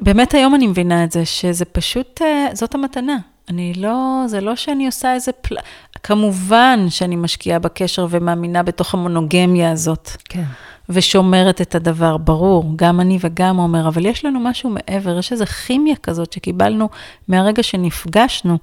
באמת 0.00 0.34
היום 0.34 0.54
אני 0.54 0.66
מבינה 0.66 1.04
את 1.04 1.12
זה, 1.12 1.24
שזה 1.24 1.64
פשוט, 1.64 2.20
זאת 2.52 2.74
המתנה. 2.74 3.16
אני 3.48 3.74
לא, 3.74 4.24
זה 4.26 4.40
לא 4.40 4.56
שאני 4.56 4.86
עושה 4.86 5.14
איזה 5.14 5.32
פל... 5.32 5.56
כמובן 6.02 6.86
שאני 6.88 7.16
משקיעה 7.16 7.58
בקשר 7.58 8.06
ומאמינה 8.10 8.62
בתוך 8.62 8.94
המונוגמיה 8.94 9.72
הזאת. 9.72 10.10
כן. 10.24 10.44
ושומרת 10.88 11.60
את 11.60 11.74
הדבר, 11.74 12.16
ברור, 12.16 12.72
גם 12.76 13.00
אני 13.00 13.18
וגם 13.20 13.56
עומר, 13.56 13.88
אבל 13.88 14.06
יש 14.06 14.24
לנו 14.24 14.40
משהו 14.40 14.70
מעבר, 14.70 15.18
יש 15.18 15.32
איזו 15.32 15.46
כימיה 15.46 15.96
כזאת 15.96 16.32
שקיבלנו 16.32 16.88
מהרגע 17.28 17.62
שנפגשנו, 17.62 18.58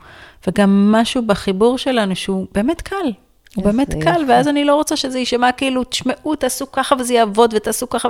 וגם 0.47 0.91
משהו 0.91 1.21
בחיבור 1.27 1.77
שלנו 1.77 2.15
שהוא 2.15 2.47
באמת 2.53 2.81
קל. 2.81 3.11
הוא 3.55 3.63
באמת 3.63 3.93
קל, 3.93 4.21
יפה. 4.21 4.23
ואז 4.27 4.47
אני 4.47 4.65
לא 4.65 4.75
רוצה 4.75 4.95
שזה 4.95 5.19
יישמע 5.19 5.51
כאילו, 5.51 5.83
תשמעו, 5.83 6.35
תעשו 6.35 6.71
ככה 6.71 6.95
וזה 6.99 7.13
יעבוד 7.13 7.53
ותעשו 7.53 7.89
ככה, 7.89 8.09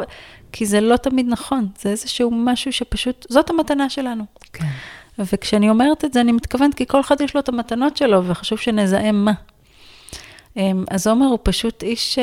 כי 0.51 0.65
זה 0.65 0.81
לא 0.81 0.97
תמיד 0.97 1.25
נכון, 1.29 1.67
זה 1.79 1.89
איזשהו 1.89 2.31
משהו 2.31 2.73
שפשוט, 2.73 3.25
זאת 3.29 3.49
המתנה 3.49 3.89
שלנו. 3.89 4.23
כן. 4.53 4.65
וכשאני 5.19 5.69
אומרת 5.69 6.05
את 6.05 6.13
זה, 6.13 6.21
אני 6.21 6.31
מתכוונת, 6.31 6.73
כי 6.73 6.85
כל 6.85 6.99
אחד 6.99 7.21
יש 7.21 7.33
לו 7.35 7.39
את 7.39 7.49
המתנות 7.49 7.97
שלו, 7.97 8.27
וחשוב 8.27 8.59
שנזהם 8.59 9.25
מה. 9.25 9.33
אז 10.89 11.07
עומר 11.07 11.25
הוא 11.25 11.39
פשוט 11.43 11.83
איש 11.83 12.19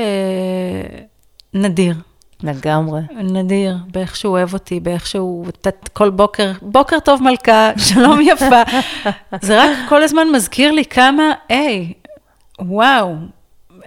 נדיר. 1.54 1.94
לגמרי. 2.42 3.00
נדיר, 3.14 3.76
באיך 3.92 4.16
שהוא 4.16 4.32
אוהב 4.32 4.54
אותי, 4.54 4.80
באיך 4.80 5.06
שהוא, 5.06 5.46
כל 5.92 6.10
בוקר, 6.10 6.52
בוקר 6.62 7.00
טוב 7.00 7.22
מלכה, 7.22 7.70
שלום 7.76 8.20
יפה. 8.20 8.62
זה 9.42 9.62
רק 9.62 9.70
כל 9.88 10.02
הזמן 10.02 10.26
מזכיר 10.32 10.72
לי 10.72 10.84
כמה, 10.84 11.32
היי, 11.48 11.92
וואו, 12.66 13.14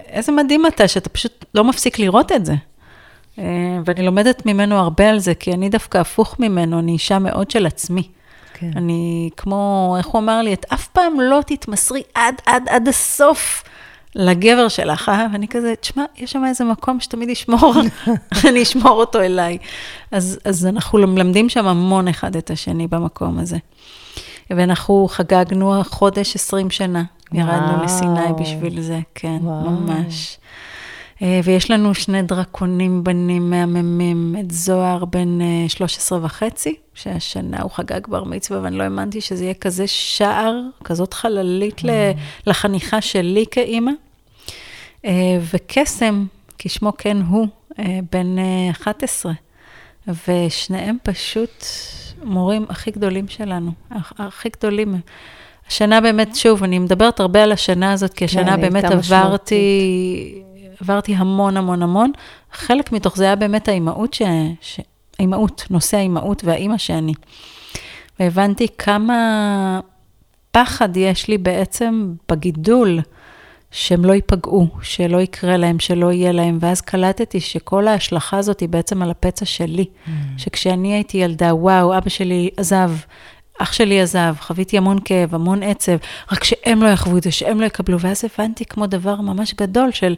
איזה 0.06 0.32
מדהים 0.32 0.66
אתה, 0.66 0.88
שאתה 0.88 1.08
פשוט 1.08 1.44
לא 1.54 1.64
מפסיק 1.64 1.98
לראות 1.98 2.32
את 2.32 2.46
זה. 2.46 2.54
ואני 3.84 4.06
לומדת 4.06 4.46
ממנו 4.46 4.78
הרבה 4.78 5.10
על 5.10 5.18
זה, 5.18 5.34
כי 5.34 5.52
אני 5.52 5.68
דווקא 5.68 5.98
הפוך 5.98 6.40
ממנו, 6.40 6.78
אני 6.78 6.92
אישה 6.92 7.18
מאוד 7.18 7.50
של 7.50 7.66
עצמי. 7.66 8.08
כן. 8.54 8.70
אני 8.76 9.30
כמו, 9.36 9.94
איך 9.98 10.06
הוא 10.06 10.20
אמר 10.20 10.42
לי, 10.42 10.52
את 10.52 10.66
אף 10.72 10.88
פעם 10.88 11.20
לא 11.20 11.40
תתמסרי 11.46 12.02
עד, 12.14 12.34
עד, 12.46 12.62
עד 12.68 12.88
הסוף 12.88 13.62
לגבר 14.14 14.68
שלך, 14.68 15.08
אה? 15.08 15.26
ואני 15.32 15.48
כזה, 15.48 15.74
תשמע, 15.80 16.04
יש 16.16 16.32
שם 16.32 16.44
איזה 16.44 16.64
מקום 16.64 17.00
שתמיד 17.00 17.28
ישמור, 17.28 17.74
אני 18.48 18.62
אשמור 18.62 18.92
אותו 18.92 19.20
אליי. 19.20 19.58
אז, 20.10 20.38
אז 20.44 20.66
אנחנו 20.66 20.98
מלמדים 20.98 21.48
שם 21.48 21.66
המון 21.66 22.08
אחד 22.08 22.36
את 22.36 22.50
השני 22.50 22.86
במקום 22.86 23.38
הזה. 23.38 23.56
ואנחנו 24.50 25.06
חגגנו 25.10 25.82
חודש 25.84 26.34
20 26.34 26.70
שנה, 26.70 27.04
ירדנו 27.32 27.84
לסיני 27.84 28.32
בשביל 28.40 28.80
זה, 28.80 29.00
כן, 29.14 29.38
וואו. 29.42 29.70
ממש. 29.70 30.38
ויש 31.44 31.70
לנו 31.70 31.94
שני 31.94 32.22
דרקונים 32.22 33.04
בנים 33.04 33.50
מהממים, 33.50 34.36
את 34.40 34.50
זוהר 34.50 35.04
בן 35.04 35.38
13 35.68 36.18
וחצי, 36.22 36.74
שהשנה 36.94 37.62
הוא 37.62 37.70
חגג 37.70 38.00
בר 38.08 38.24
מצווה, 38.24 38.60
ואני 38.62 38.78
לא 38.78 38.82
האמנתי 38.82 39.20
שזה 39.20 39.44
יהיה 39.44 39.54
כזה 39.54 39.86
שער, 39.86 40.60
כזאת 40.84 41.14
חללית 41.14 41.80
לחניכה 42.46 43.00
שלי 43.00 43.44
כאימא. 43.50 43.92
וקסם, 45.52 46.26
כשמו 46.58 46.92
כן 46.98 47.16
הוא, 47.28 47.46
בן 48.12 48.36
11, 48.70 49.32
ושניהם 50.28 50.96
פשוט 51.02 51.64
מורים 52.24 52.66
הכי 52.68 52.90
גדולים 52.90 53.28
שלנו, 53.28 53.70
הכי 54.18 54.48
גדולים. 54.48 54.94
השנה 55.68 56.00
באמת, 56.00 56.36
שוב, 56.36 56.64
אני 56.64 56.78
מדברת 56.78 57.20
הרבה 57.20 57.42
על 57.42 57.52
השנה 57.52 57.92
הזאת, 57.92 58.14
כי 58.14 58.24
השנה 58.24 58.56
כן, 58.56 58.60
באמת 58.60 58.84
עברתי 58.84 60.42
עברתי 60.80 61.14
המון 61.14 61.56
המון 61.56 61.82
המון. 61.82 62.12
חלק 62.52 62.92
מתוך 62.92 63.16
זה 63.16 63.24
היה 63.24 63.36
באמת 63.36 63.68
האימהות, 63.68 64.14
ש... 64.14 64.22
ש... 64.60 64.80
האימהות, 65.18 65.64
נושא 65.70 65.96
האימהות 65.96 66.44
והאימא 66.44 66.78
שאני. 66.78 67.12
והבנתי 68.20 68.66
כמה 68.78 69.80
פחד 70.50 70.96
יש 70.96 71.28
לי 71.28 71.38
בעצם 71.38 72.12
בגידול, 72.28 73.00
שהם 73.70 74.04
לא 74.04 74.12
ייפגעו, 74.12 74.68
שלא 74.82 75.20
יקרה 75.20 75.56
להם, 75.56 75.78
שלא 75.78 76.12
יהיה 76.12 76.32
להם. 76.32 76.58
ואז 76.60 76.80
קלטתי 76.80 77.40
שכל 77.40 77.88
ההשלכה 77.88 78.38
הזאת 78.38 78.60
היא 78.60 78.68
בעצם 78.68 79.02
על 79.02 79.10
הפצע 79.10 79.44
שלי. 79.44 79.84
Mm. 79.84 80.10
שכשאני 80.36 80.92
הייתי 80.94 81.18
ילדה, 81.18 81.54
וואו, 81.54 81.98
אבא 81.98 82.08
שלי 82.08 82.50
עזב, 82.56 82.90
אח 83.58 83.72
שלי 83.72 84.00
עזב, 84.00 84.34
חוויתי 84.40 84.78
המון 84.78 84.98
כאב, 85.04 85.34
המון 85.34 85.62
עצב, 85.62 85.96
רק 86.32 86.44
שהם 86.44 86.82
לא 86.82 86.88
יחוו 86.88 87.18
את 87.18 87.22
זה, 87.22 87.30
שהם 87.30 87.60
לא 87.60 87.66
יקבלו. 87.66 88.00
ואז 88.00 88.24
הבנתי 88.24 88.64
כמו 88.64 88.86
דבר 88.86 89.20
ממש 89.20 89.54
גדול 89.54 89.92
של, 89.92 90.14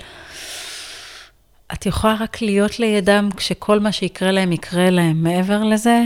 את 1.72 1.86
יכולה 1.86 2.16
רק 2.20 2.42
להיות 2.42 2.78
לידם 2.78 3.28
כשכל 3.36 3.80
מה 3.80 3.92
שיקרה 3.92 4.30
להם 4.30 4.52
יקרה 4.52 4.90
להם. 4.90 5.22
מעבר 5.22 5.64
לזה, 5.64 6.02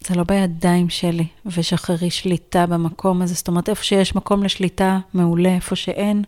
זה 0.00 0.14
לא 0.14 0.24
בידיים 0.24 0.88
שלי, 0.88 1.26
ושחררי 1.46 2.10
שליטה 2.10 2.66
במקום 2.66 3.22
הזה. 3.22 3.34
זאת 3.34 3.48
אומרת, 3.48 3.68
איפה 3.68 3.84
שיש 3.84 4.14
מקום 4.14 4.42
לשליטה, 4.42 4.98
מעולה, 5.14 5.54
איפה 5.54 5.76
שאין, 5.76 6.22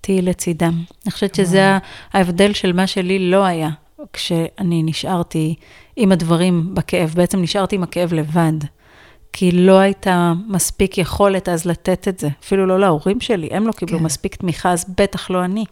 תהיי 0.00 0.22
לצידם. 0.22 0.82
אני 1.04 1.12
חושבת 1.12 1.34
שזה 1.34 1.78
ההבדל 2.12 2.52
של 2.52 2.72
מה 2.72 2.86
שלי 2.86 3.30
לא 3.30 3.44
היה, 3.44 3.70
כשאני 4.12 4.82
נשארתי 4.82 5.54
עם 5.96 6.12
הדברים 6.12 6.74
בכאב. 6.74 7.12
בעצם 7.16 7.42
נשארתי 7.42 7.76
עם 7.76 7.82
הכאב 7.82 8.12
לבד. 8.12 8.52
כי 9.32 9.52
לא 9.52 9.78
הייתה 9.78 10.32
מספיק 10.46 10.98
יכולת 10.98 11.48
אז 11.48 11.66
לתת 11.66 12.08
את 12.08 12.18
זה, 12.18 12.28
אפילו 12.44 12.66
לא 12.66 12.80
להורים 12.80 13.20
שלי, 13.20 13.48
הם 13.50 13.66
לא 13.66 13.72
קיבלו 13.72 13.98
כן. 13.98 14.04
מספיק 14.04 14.34
תמיכה, 14.34 14.72
אז 14.72 14.84
בטח 14.98 15.30
לא 15.30 15.44
אני. 15.44 15.64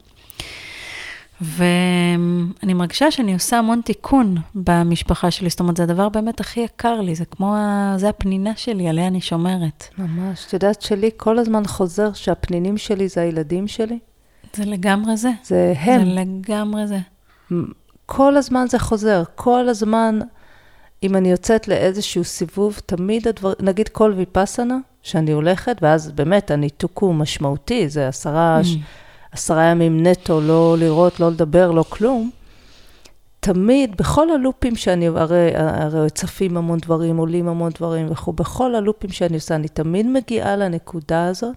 ואני 1.40 2.74
מרגישה 2.74 3.11
שאני 3.11 3.34
עושה 3.34 3.58
המון 3.58 3.80
תיקון 3.80 4.36
במשפחה 4.54 5.30
שלי, 5.30 5.50
זאת 5.50 5.61
אומרת, 5.61 5.76
זה 5.76 5.82
הדבר 5.82 6.08
באמת 6.08 6.40
הכי 6.40 6.61
יקר 6.61 7.00
לי, 7.00 7.14
זה 7.14 7.24
כמו, 7.24 7.56
ה... 7.56 7.94
זה 7.96 8.08
הפנינה 8.08 8.50
שלי, 8.56 8.88
עליה 8.88 9.06
אני 9.06 9.20
שומרת. 9.20 9.84
ממש. 9.98 10.46
את 10.46 10.52
יודעת 10.52 10.82
שלי 10.82 11.11
כל 11.16 11.38
הזמן 11.38 11.62
חוזר 11.66 12.12
שהפנינים 12.12 12.78
שלי 12.78 13.08
זה 13.08 13.20
הילדים 13.20 13.68
שלי? 13.68 13.98
זה 14.54 14.64
לגמרי 14.64 15.16
זה. 15.16 15.30
זה 15.44 15.74
הם. 15.76 16.04
זה 16.04 16.20
לגמרי 16.20 16.86
זה. 16.86 16.98
כל 18.06 18.36
הזמן 18.36 18.66
זה 18.68 18.78
חוזר, 18.78 19.22
כל 19.34 19.68
הזמן, 19.68 20.18
אם 21.03 21.16
אני 21.16 21.30
יוצאת 21.30 21.68
לאיזשהו 21.68 22.24
סיבוב, 22.24 22.80
תמיד 22.86 23.28
הדבר, 23.28 23.53
נגיד 23.61 23.88
כל 23.88 24.12
ויפאסנה, 24.16 24.78
שאני 25.03 25.32
הולכת, 25.32 25.76
ואז 25.82 26.11
באמת 26.11 26.51
הניתוק 26.51 26.98
הוא 26.98 27.14
משמעותי, 27.14 27.88
זה 27.88 28.09
עשרה... 28.09 28.61
Mm. 28.62 28.66
עשרה 29.32 29.64
ימים 29.64 30.07
נטו, 30.07 30.40
לא 30.40 30.76
לראות, 30.78 31.20
לא 31.20 31.30
לדבר, 31.30 31.70
לא 31.70 31.84
כלום, 31.88 32.30
תמיד, 33.40 33.96
בכל 33.96 34.30
הלופים 34.30 34.76
שאני, 34.76 35.07
הרי, 35.07 35.51
הרי 35.55 36.11
צפים 36.11 36.57
המון 36.57 36.78
דברים, 36.78 37.16
עולים 37.16 37.48
המון 37.48 37.72
דברים 37.74 38.11
וכו', 38.11 38.32
בכל 38.32 38.74
הלופים 38.74 39.11
שאני 39.11 39.34
עושה, 39.34 39.55
אני 39.55 39.68
תמיד 39.68 40.07
מגיעה 40.07 40.57
לנקודה 40.57 41.26
הזאת, 41.26 41.57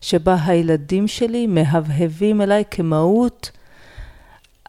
שבה 0.00 0.36
הילדים 0.44 1.08
שלי 1.08 1.46
מהבהבים 1.46 2.40
אליי 2.40 2.64
כמהות 2.70 3.50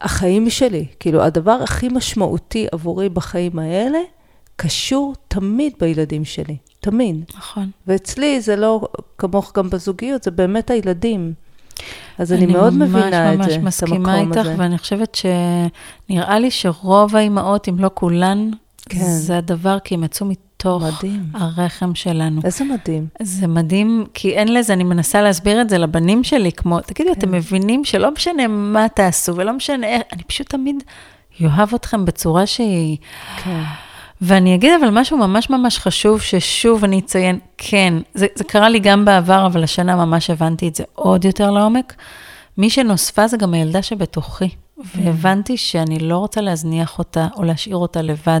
החיים 0.02 0.50
שלי. 0.50 0.86
כאילו, 1.00 1.22
הדבר 1.22 1.58
הכי 1.62 1.88
משמעותי 1.88 2.66
עבורי 2.72 3.08
בחיים 3.08 3.58
האלה, 3.58 3.98
קשור 4.56 5.14
תמיד 5.28 5.72
בילדים 5.80 6.24
שלי, 6.24 6.56
תמיד. 6.80 7.24
נכון. 7.36 7.70
ואצלי 7.86 8.40
זה 8.40 8.56
לא, 8.56 8.80
כמוך 9.18 9.52
גם 9.56 9.70
בזוגיות, 9.70 10.22
זה 10.22 10.30
באמת 10.30 10.70
הילדים. 10.70 11.32
אז 12.18 12.32
אני, 12.32 12.44
אני 12.44 12.52
מאוד 12.52 12.74
מבינה 12.74 13.06
את 13.06 13.12
זה, 13.12 13.16
את 13.18 13.22
המקום 13.22 13.40
הזה. 13.40 13.54
אני 13.54 13.58
ממש 13.58 13.66
מסכימה 13.66 14.20
איתך, 14.20 14.48
ואני 14.56 14.78
חושבת 14.78 15.18
שנראה 16.08 16.38
לי 16.38 16.50
שרוב 16.50 17.16
האימהות, 17.16 17.68
אם 17.68 17.78
לא 17.78 17.90
כולן, 17.94 18.50
כן. 18.88 19.04
זה 19.04 19.38
הדבר, 19.38 19.78
כי 19.78 19.94
הם 19.94 20.04
יצאו 20.04 20.26
מתוך 20.62 20.82
מדהים. 20.82 21.26
הרחם 21.34 21.94
שלנו. 21.94 22.40
איזה 22.44 22.64
מדהים. 22.64 23.06
זה 23.22 23.46
מדהים, 23.46 24.04
כי 24.14 24.30
אין 24.30 24.54
לזה, 24.54 24.72
אני 24.72 24.84
מנסה 24.84 25.22
להסביר 25.22 25.60
את 25.60 25.68
זה 25.68 25.78
לבנים 25.78 26.24
שלי, 26.24 26.52
כמו, 26.52 26.80
תגידו, 26.80 27.10
כן. 27.14 27.18
אתם 27.18 27.32
מבינים 27.32 27.84
שלא 27.84 28.10
משנה 28.10 28.46
מה 28.48 28.88
תעשו, 28.88 29.36
ולא 29.36 29.52
משנה 29.52 29.86
איך, 29.86 30.02
אני 30.12 30.22
פשוט 30.22 30.48
תמיד 30.48 30.82
אוהב 31.40 31.74
אתכם 31.74 32.04
בצורה 32.04 32.46
שהיא... 32.46 32.96
כן. 33.44 33.62
ואני 34.20 34.54
אגיד 34.54 34.72
אבל 34.80 34.90
משהו 34.90 35.18
ממש 35.18 35.50
ממש 35.50 35.78
חשוב, 35.78 36.20
ששוב 36.20 36.84
אני 36.84 36.98
אציין, 36.98 37.38
כן, 37.58 37.94
זה, 38.14 38.26
זה 38.34 38.44
קרה 38.44 38.68
לי 38.68 38.78
גם 38.78 39.04
בעבר, 39.04 39.46
אבל 39.46 39.64
השנה 39.64 39.96
ממש 39.96 40.30
הבנתי 40.30 40.68
את 40.68 40.74
זה 40.74 40.84
עוד 40.94 41.24
יותר 41.24 41.50
לעומק. 41.50 41.94
מי 42.58 42.70
שנוספה 42.70 43.26
זה 43.26 43.36
גם 43.36 43.54
הילדה 43.54 43.82
שבתוכי, 43.82 44.48
והבנתי 44.94 45.56
שאני 45.56 45.98
לא 45.98 46.18
רוצה 46.18 46.40
להזניח 46.40 46.98
אותה 46.98 47.28
או 47.36 47.42
להשאיר 47.42 47.76
אותה 47.76 48.02
לבד, 48.02 48.40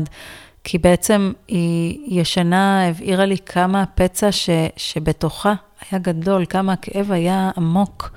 כי 0.64 0.78
בעצם 0.78 1.32
היא 1.48 2.20
ישנה, 2.20 2.88
הבהירה 2.88 3.24
לי 3.24 3.36
כמה 3.38 3.82
הפצע 3.82 4.32
ש, 4.32 4.50
שבתוכה 4.76 5.54
היה 5.90 6.00
גדול, 6.00 6.44
כמה 6.48 6.72
הכאב 6.72 7.12
היה 7.12 7.50
עמוק, 7.56 8.10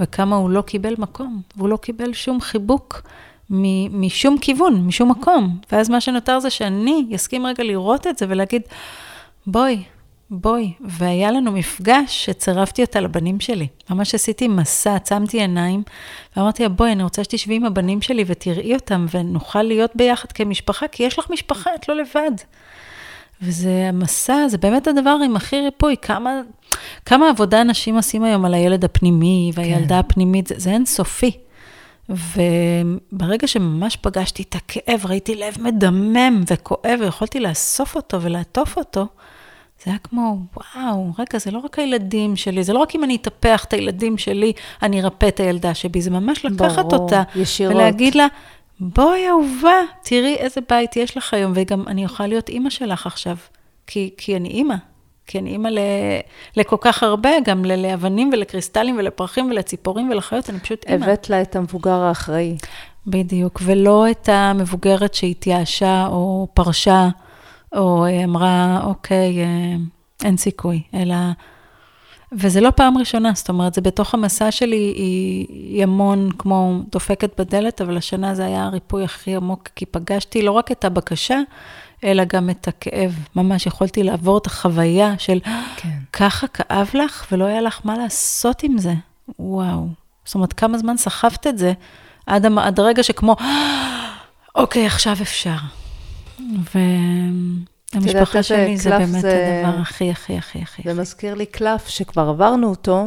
וכמה 0.00 0.36
הוא 0.36 0.50
לא 0.50 0.62
קיבל 0.62 0.94
מקום, 0.98 1.42
והוא 1.56 1.68
לא 1.68 1.76
קיבל 1.76 2.12
שום 2.12 2.40
חיבוק. 2.40 3.02
משום 3.90 4.38
כיוון, 4.40 4.86
משום 4.86 5.10
מקום. 5.10 5.58
ואז 5.72 5.90
מה 5.90 6.00
שנותר 6.00 6.40
זה 6.40 6.50
שאני 6.50 7.06
אסכים 7.14 7.46
רגע 7.46 7.64
לראות 7.64 8.06
את 8.06 8.18
זה 8.18 8.26
ולהגיד, 8.28 8.62
בואי, 9.46 9.82
בואי. 10.34 10.72
והיה 10.80 11.30
לנו 11.30 11.52
מפגש 11.52 12.24
שצירפתי 12.24 12.82
אותה 12.82 13.00
לבנים 13.00 13.40
שלי. 13.40 13.68
ממש 13.90 14.14
עשיתי 14.14 14.48
מסע, 14.48 14.94
עצמתי 14.94 15.40
עיניים, 15.40 15.82
ואמרתי 16.36 16.62
לה, 16.62 16.68
בואי, 16.68 16.92
אני 16.92 17.02
רוצה 17.02 17.24
שתשבי 17.24 17.54
עם 17.54 17.64
הבנים 17.64 18.02
שלי 18.02 18.24
ותראי 18.26 18.74
אותם, 18.74 19.06
ונוכל 19.14 19.62
להיות 19.62 19.90
ביחד 19.94 20.32
כמשפחה, 20.32 20.88
כי 20.88 21.02
יש 21.02 21.18
לך 21.18 21.30
משפחה, 21.30 21.70
את 21.74 21.88
לא 21.88 21.96
לבד. 21.96 22.32
וזה 23.42 23.86
המסע, 23.88 24.48
זה 24.48 24.58
באמת 24.58 24.86
הדבר 24.86 25.16
עם 25.24 25.36
הכי 25.36 25.60
ריפוי. 25.60 25.96
כמה, 26.02 26.40
כמה 27.06 27.28
עבודה 27.28 27.60
אנשים 27.60 27.96
עושים 27.96 28.24
היום 28.24 28.44
על 28.44 28.54
הילד 28.54 28.84
הפנימי 28.84 29.50
והילדה 29.54 29.88
כן. 29.88 29.94
הפנימית, 29.94 30.46
זה, 30.46 30.54
זה 30.58 30.70
אינסופי. 30.70 31.30
וברגע 32.08 33.46
שממש 33.46 33.96
פגשתי 33.96 34.42
את 34.42 34.54
הכאב, 34.54 35.06
ראיתי 35.06 35.34
לב 35.34 35.56
מדמם 35.60 36.42
וכואב, 36.50 36.98
ויכולתי 37.00 37.40
לאסוף 37.40 37.96
אותו 37.96 38.22
ולעטוף 38.22 38.76
אותו, 38.76 39.06
זה 39.84 39.90
היה 39.90 39.98
כמו, 39.98 40.36
וואו, 40.56 41.12
רגע, 41.18 41.38
זה 41.38 41.50
לא 41.50 41.58
רק 41.58 41.78
הילדים 41.78 42.36
שלי, 42.36 42.64
זה 42.64 42.72
לא 42.72 42.78
רק 42.78 42.94
אם 42.94 43.04
אני 43.04 43.16
אטפח 43.16 43.64
את 43.64 43.72
הילדים 43.72 44.18
שלי, 44.18 44.52
אני 44.82 45.02
ארפא 45.02 45.28
את 45.28 45.40
הילדה 45.40 45.74
שבי, 45.74 46.02
זה 46.02 46.10
ממש 46.10 46.44
לקחת 46.44 46.84
ברור, 46.84 47.02
אותה, 47.02 47.22
ישירות. 47.36 47.74
ולהגיד 47.74 48.14
לה, 48.14 48.26
בואי 48.80 49.28
אהובה, 49.28 49.80
תראי 50.02 50.34
איזה 50.34 50.60
בית 50.68 50.96
יש 50.96 51.16
לך 51.16 51.34
היום, 51.34 51.52
וגם 51.54 51.88
אני 51.88 52.04
אוכל 52.04 52.26
להיות 52.26 52.48
אימא 52.48 52.70
שלך 52.70 53.06
עכשיו, 53.06 53.36
כי, 53.86 54.10
כי 54.16 54.36
אני 54.36 54.48
אימא. 54.48 54.74
כי 55.26 55.38
אני 55.38 55.50
אימא 55.50 55.68
לכל 56.56 56.76
כך 56.80 57.02
הרבה, 57.02 57.30
גם 57.44 57.64
לאבנים 57.64 58.30
ולקריסטלים 58.32 58.96
ולפרחים 58.98 59.50
ולציפורים 59.50 60.10
ולחיות, 60.10 60.50
אני 60.50 60.60
פשוט 60.60 60.84
אימא. 60.88 61.04
הבאת 61.04 61.30
לה 61.30 61.42
את 61.42 61.56
המבוגר 61.56 62.02
האחראי. 62.02 62.56
בדיוק, 63.06 63.60
ולא 63.64 64.10
את 64.10 64.28
המבוגרת 64.28 65.14
שהתייאשה 65.14 66.06
או 66.06 66.48
פרשה, 66.54 67.08
או 67.74 68.06
אמרה, 68.24 68.80
אוקיי, 68.84 69.44
אה, 69.44 69.76
אין 70.24 70.36
סיכוי, 70.36 70.82
אלא... 70.94 71.14
וזה 72.32 72.60
לא 72.60 72.70
פעם 72.70 72.98
ראשונה, 72.98 73.32
זאת 73.34 73.48
אומרת, 73.48 73.74
זה 73.74 73.80
בתוך 73.80 74.14
המסע 74.14 74.50
שלי, 74.50 74.76
היא, 74.76 75.46
היא 75.48 75.82
המון 75.82 76.28
כמו 76.38 76.80
דופקת 76.92 77.40
בדלת, 77.40 77.80
אבל 77.80 77.96
השנה 77.96 78.34
זה 78.34 78.46
היה 78.46 78.64
הריפוי 78.64 79.04
הכי 79.04 79.36
עמוק, 79.36 79.68
כי 79.76 79.86
פגשתי 79.86 80.42
לא 80.42 80.50
רק 80.52 80.72
את 80.72 80.84
הבקשה, 80.84 81.40
אלא 82.04 82.24
גם 82.24 82.50
את 82.50 82.68
הכאב. 82.68 83.18
ממש 83.36 83.66
יכולתי 83.66 84.02
לעבור 84.02 84.38
את 84.38 84.46
החוויה 84.46 85.14
של, 85.18 85.38
כן. 85.76 85.98
ככה 86.12 86.46
כאב 86.46 86.90
לך 86.94 87.26
ולא 87.32 87.44
היה 87.44 87.60
לך 87.60 87.80
מה 87.84 87.98
לעשות 87.98 88.62
עם 88.62 88.78
זה. 88.78 88.94
וואו. 89.38 89.86
זאת 90.24 90.34
אומרת, 90.34 90.52
כמה 90.52 90.78
זמן 90.78 90.96
סחבת 90.96 91.46
את 91.46 91.58
זה, 91.58 91.72
עד, 92.26 92.46
עד 92.58 92.80
הרגע 92.80 93.02
שכמו, 93.02 93.36
אוקיי, 94.54 94.86
עכשיו 94.86 95.16
אפשר. 95.22 95.81
והמשפחה 96.74 98.42
שלי 98.42 98.76
זה 98.76 98.90
באמת 98.90 99.20
זה... 99.20 99.62
הדבר 99.64 99.80
הכי, 99.80 100.10
הכי, 100.10 100.38
הכי, 100.38 100.62
הכי. 100.62 100.82
זה 100.84 101.00
מזכיר 101.00 101.34
לי 101.34 101.46
קלף 101.46 101.88
שכבר 101.88 102.28
עברנו 102.28 102.68
אותו, 102.68 103.06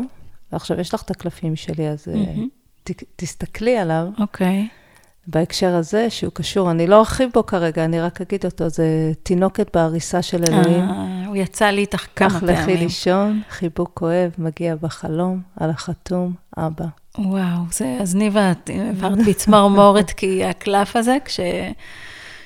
ועכשיו 0.51 0.80
יש 0.80 0.93
לך 0.93 1.01
את 1.01 1.11
הקלפים 1.11 1.55
שלי, 1.55 1.89
אז 1.89 2.07
mm-hmm. 2.07 2.41
ת, 2.84 3.03
תסתכלי 3.15 3.78
עליו. 3.78 4.07
אוקיי. 4.19 4.67
Okay. 4.69 4.86
בהקשר 5.28 5.76
הזה, 5.76 6.09
שהוא 6.09 6.32
קשור, 6.34 6.71
אני 6.71 6.88
לא 6.88 6.99
ארחיב 6.99 7.30
בו 7.34 7.45
כרגע, 7.45 7.86
אני 7.86 8.01
רק 8.01 8.21
אגיד 8.21 8.45
אותו, 8.45 8.69
זה 8.69 9.11
תינוקת 9.23 9.76
בעריסה 9.78 10.21
של 10.21 10.43
אלוהים. 10.49 10.89
אה, 10.89 11.23
הוא 11.28 11.36
יצא 11.36 11.65
לי 11.65 11.82
איתך 11.82 12.05
כמה 12.15 12.30
פעמים. 12.39 12.55
כך 12.55 12.61
לכי 12.61 12.78
לישון, 12.78 13.41
חיבוק 13.49 13.91
כואב, 13.93 14.32
מגיע 14.38 14.76
בחלום, 14.76 15.41
על 15.59 15.69
החתום, 15.69 16.34
אבא. 16.57 16.86
וואו, 17.17 17.61
זה, 17.71 17.97
אז 18.01 18.15
ניבה, 18.15 18.51
עברת 18.89 19.26
בי 19.26 19.34
צמרמורת, 19.34 20.11
כי 20.11 20.45
הקלף 20.45 20.95
הזה, 20.95 21.17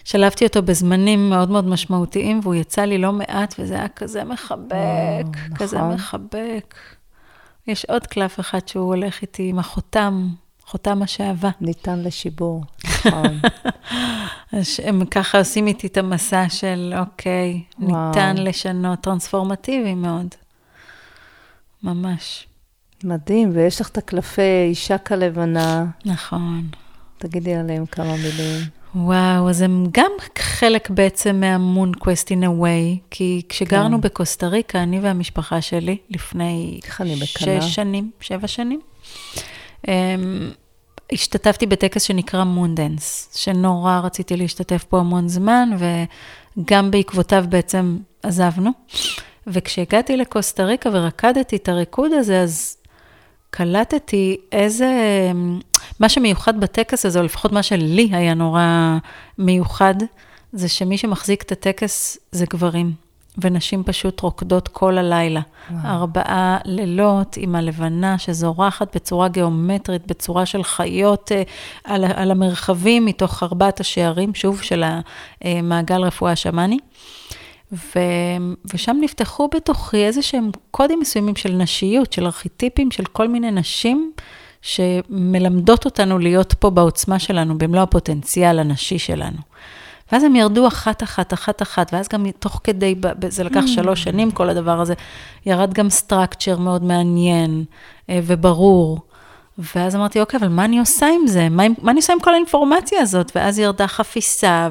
כששלפתי 0.09 0.45
אותו 0.45 0.61
בזמנים 0.61 1.29
מאוד 1.29 1.49
מאוד 1.49 1.67
משמעותיים, 1.67 2.39
והוא 2.43 2.55
יצא 2.55 2.81
לי 2.81 2.97
לא 2.97 3.13
מעט, 3.13 3.55
וזה 3.59 3.73
היה 3.75 3.87
כזה 3.87 4.23
מחבק, 4.23 5.25
או, 5.51 5.55
כזה 5.55 5.77
נכון. 5.77 5.93
מחבק. 5.93 6.75
יש 7.67 7.85
עוד 7.85 8.07
קלף 8.07 8.39
אחד 8.39 8.67
שהוא 8.67 8.87
הולך 8.87 9.21
איתי 9.21 9.49
עם 9.49 9.59
החותם, 9.59 10.29
חותם 10.65 11.01
השאהבה. 11.01 11.49
ניתן 11.61 11.99
לשיבור, 11.99 12.63
נכון. 12.85 13.39
אז 14.53 14.79
הם 14.83 15.05
ככה 15.05 15.37
עושים 15.37 15.67
איתי 15.67 15.87
את 15.87 15.97
המסע 15.97 16.49
של, 16.49 16.93
אוקיי, 16.99 17.63
וואו. 17.79 18.07
ניתן 18.07 18.37
לשנות, 18.37 18.99
טרנספורמטיבי 18.99 19.93
מאוד. 19.93 20.27
ממש. 21.83 22.47
מדהים, 23.03 23.51
ויש 23.53 23.81
לך 23.81 23.89
את 23.89 23.97
הקלפי 23.97 24.65
אישה 24.69 24.97
כלבנה, 24.97 25.85
נכון. 26.05 26.67
תגידי 27.17 27.55
עליהם 27.55 27.85
כמה 27.85 28.13
מילים. 28.15 28.78
וואו, 28.95 29.49
אז 29.49 29.61
הם 29.61 29.85
גם 29.91 30.11
חלק 30.37 30.89
בעצם 30.89 31.39
מהמון 31.39 31.93
קווסט 31.93 32.31
a 32.31 32.61
way, 32.61 32.99
כי 33.11 33.41
כשגרנו 33.49 33.97
כן. 33.97 34.01
בקוסטה 34.01 34.47
ריקה, 34.47 34.83
אני 34.83 34.99
והמשפחה 34.99 35.61
שלי, 35.61 35.97
לפני. 36.09 36.79
שש 37.61 37.75
שנים, 37.75 38.11
שבע 38.19 38.47
שנים, 38.47 38.79
um, 39.85 39.89
השתתפתי 41.11 41.65
בטקס 41.65 42.01
שנקרא 42.03 42.43
מונדנס, 42.43 43.29
שנורא 43.35 43.99
רציתי 44.03 44.37
להשתתף 44.37 44.85
בו 44.91 44.97
המון 44.97 45.27
זמן, 45.27 45.69
וגם 46.57 46.91
בעקבותיו 46.91 47.45
בעצם 47.49 47.97
עזבנו. 48.23 48.71
וכשהגעתי 49.47 50.17
לקוסטה 50.17 50.63
ריקה 50.63 50.89
ורקדתי 50.93 51.55
את 51.55 51.69
הריקוד 51.69 52.11
הזה, 52.13 52.41
אז 52.41 52.77
קלטתי 53.49 54.37
איזה, 54.51 54.91
מה 55.99 56.09
שמיוחד 56.09 56.59
בטקס 56.59 57.05
הזה, 57.05 57.19
או 57.19 57.23
לפחות 57.23 57.51
מה 57.51 57.63
שלי 57.63 58.09
היה 58.11 58.33
נורא 58.33 58.97
מיוחד, 59.37 59.95
זה 60.53 60.69
שמי 60.69 60.97
שמחזיק 60.97 61.41
את 61.41 61.51
הטקס 61.51 62.17
זה 62.31 62.45
גברים, 62.49 62.91
ונשים 63.37 63.83
פשוט 63.83 64.21
רוקדות 64.21 64.67
כל 64.67 64.97
הלילה. 64.97 65.41
וואו. 65.71 65.93
ארבעה 65.93 66.57
לילות 66.65 67.37
עם 67.37 67.55
הלבנה 67.55 68.17
שזורחת 68.17 68.95
בצורה 68.95 69.27
גיאומטרית, 69.27 70.07
בצורה 70.07 70.45
של 70.45 70.63
חיות 70.63 71.31
אה, 71.31 71.43
על, 71.83 72.05
על 72.15 72.31
המרחבים 72.31 73.05
מתוך 73.05 73.43
ארבעת 73.43 73.79
השערים, 73.79 74.35
שוב, 74.35 74.61
של 74.61 74.83
המעגל 75.41 76.01
רפואה 76.01 76.31
השמאני. 76.31 76.77
ו, 77.71 77.99
ושם 78.73 78.97
נפתחו 79.01 79.47
בתוכי 79.55 79.97
איזה 79.97 80.21
שהם 80.21 80.49
קודים 80.71 80.99
מסוימים 80.99 81.35
של 81.35 81.51
נשיות, 81.51 82.13
של 82.13 82.25
ארכיטיפים, 82.25 82.91
של 82.91 83.05
כל 83.05 83.27
מיני 83.27 83.51
נשים 83.51 84.11
שמלמדות 84.61 85.85
אותנו 85.85 86.19
להיות 86.19 86.53
פה 86.53 86.69
בעוצמה 86.69 87.19
שלנו, 87.19 87.57
במלוא 87.57 87.81
הפוטנציאל 87.81 88.59
הנשי 88.59 88.99
שלנו. 88.99 89.37
ואז 90.11 90.23
הם 90.23 90.35
ירדו 90.35 90.67
אחת, 90.67 91.03
אחת, 91.03 91.33
אחת, 91.33 91.61
אחת, 91.61 91.93
ואז 91.93 92.07
גם 92.07 92.31
תוך 92.31 92.61
כדי, 92.63 92.95
זה 93.27 93.43
לקח 93.43 93.65
שלוש 93.65 94.03
שנים, 94.03 94.31
כל 94.31 94.49
הדבר 94.49 94.81
הזה, 94.81 94.93
ירד 95.45 95.73
גם 95.73 95.89
סטרקצ'ר 95.89 96.57
מאוד 96.57 96.83
מעניין 96.83 97.63
אה, 98.09 98.19
וברור. 98.23 98.99
ואז 99.75 99.95
אמרתי, 99.95 100.19
אוקיי, 100.19 100.39
אבל 100.39 100.47
מה 100.47 100.65
אני 100.65 100.79
עושה 100.79 101.07
עם 101.07 101.27
זה? 101.27 101.49
מה, 101.49 101.63
מה 101.81 101.91
אני 101.91 101.99
עושה 101.99 102.13
עם 102.13 102.19
כל 102.19 102.33
האינפורמציה 102.33 103.01
הזאת? 103.01 103.31
ואז 103.35 103.59
ירדה 103.59 103.87
חפיסה, 103.87 104.69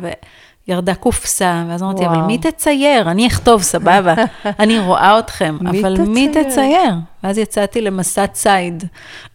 וירדה 0.68 0.94
קופסה, 0.94 1.64
ואז 1.68 1.82
אמרתי, 1.82 2.06
אבל. 2.06 2.16
מי 2.16 2.38
תצייר? 2.38 3.10
אני 3.10 3.26
אכתוב, 3.26 3.62
סבבה, 3.62 4.14
אני 4.62 4.78
רואה 4.78 5.18
אתכם, 5.18 5.56
אבל 5.68 6.00
מי 6.00 6.28
תצייר? 6.28 6.92
ואז 7.22 7.38
יצאתי 7.38 7.80
למסע 7.80 8.26
ציד, 8.26 8.84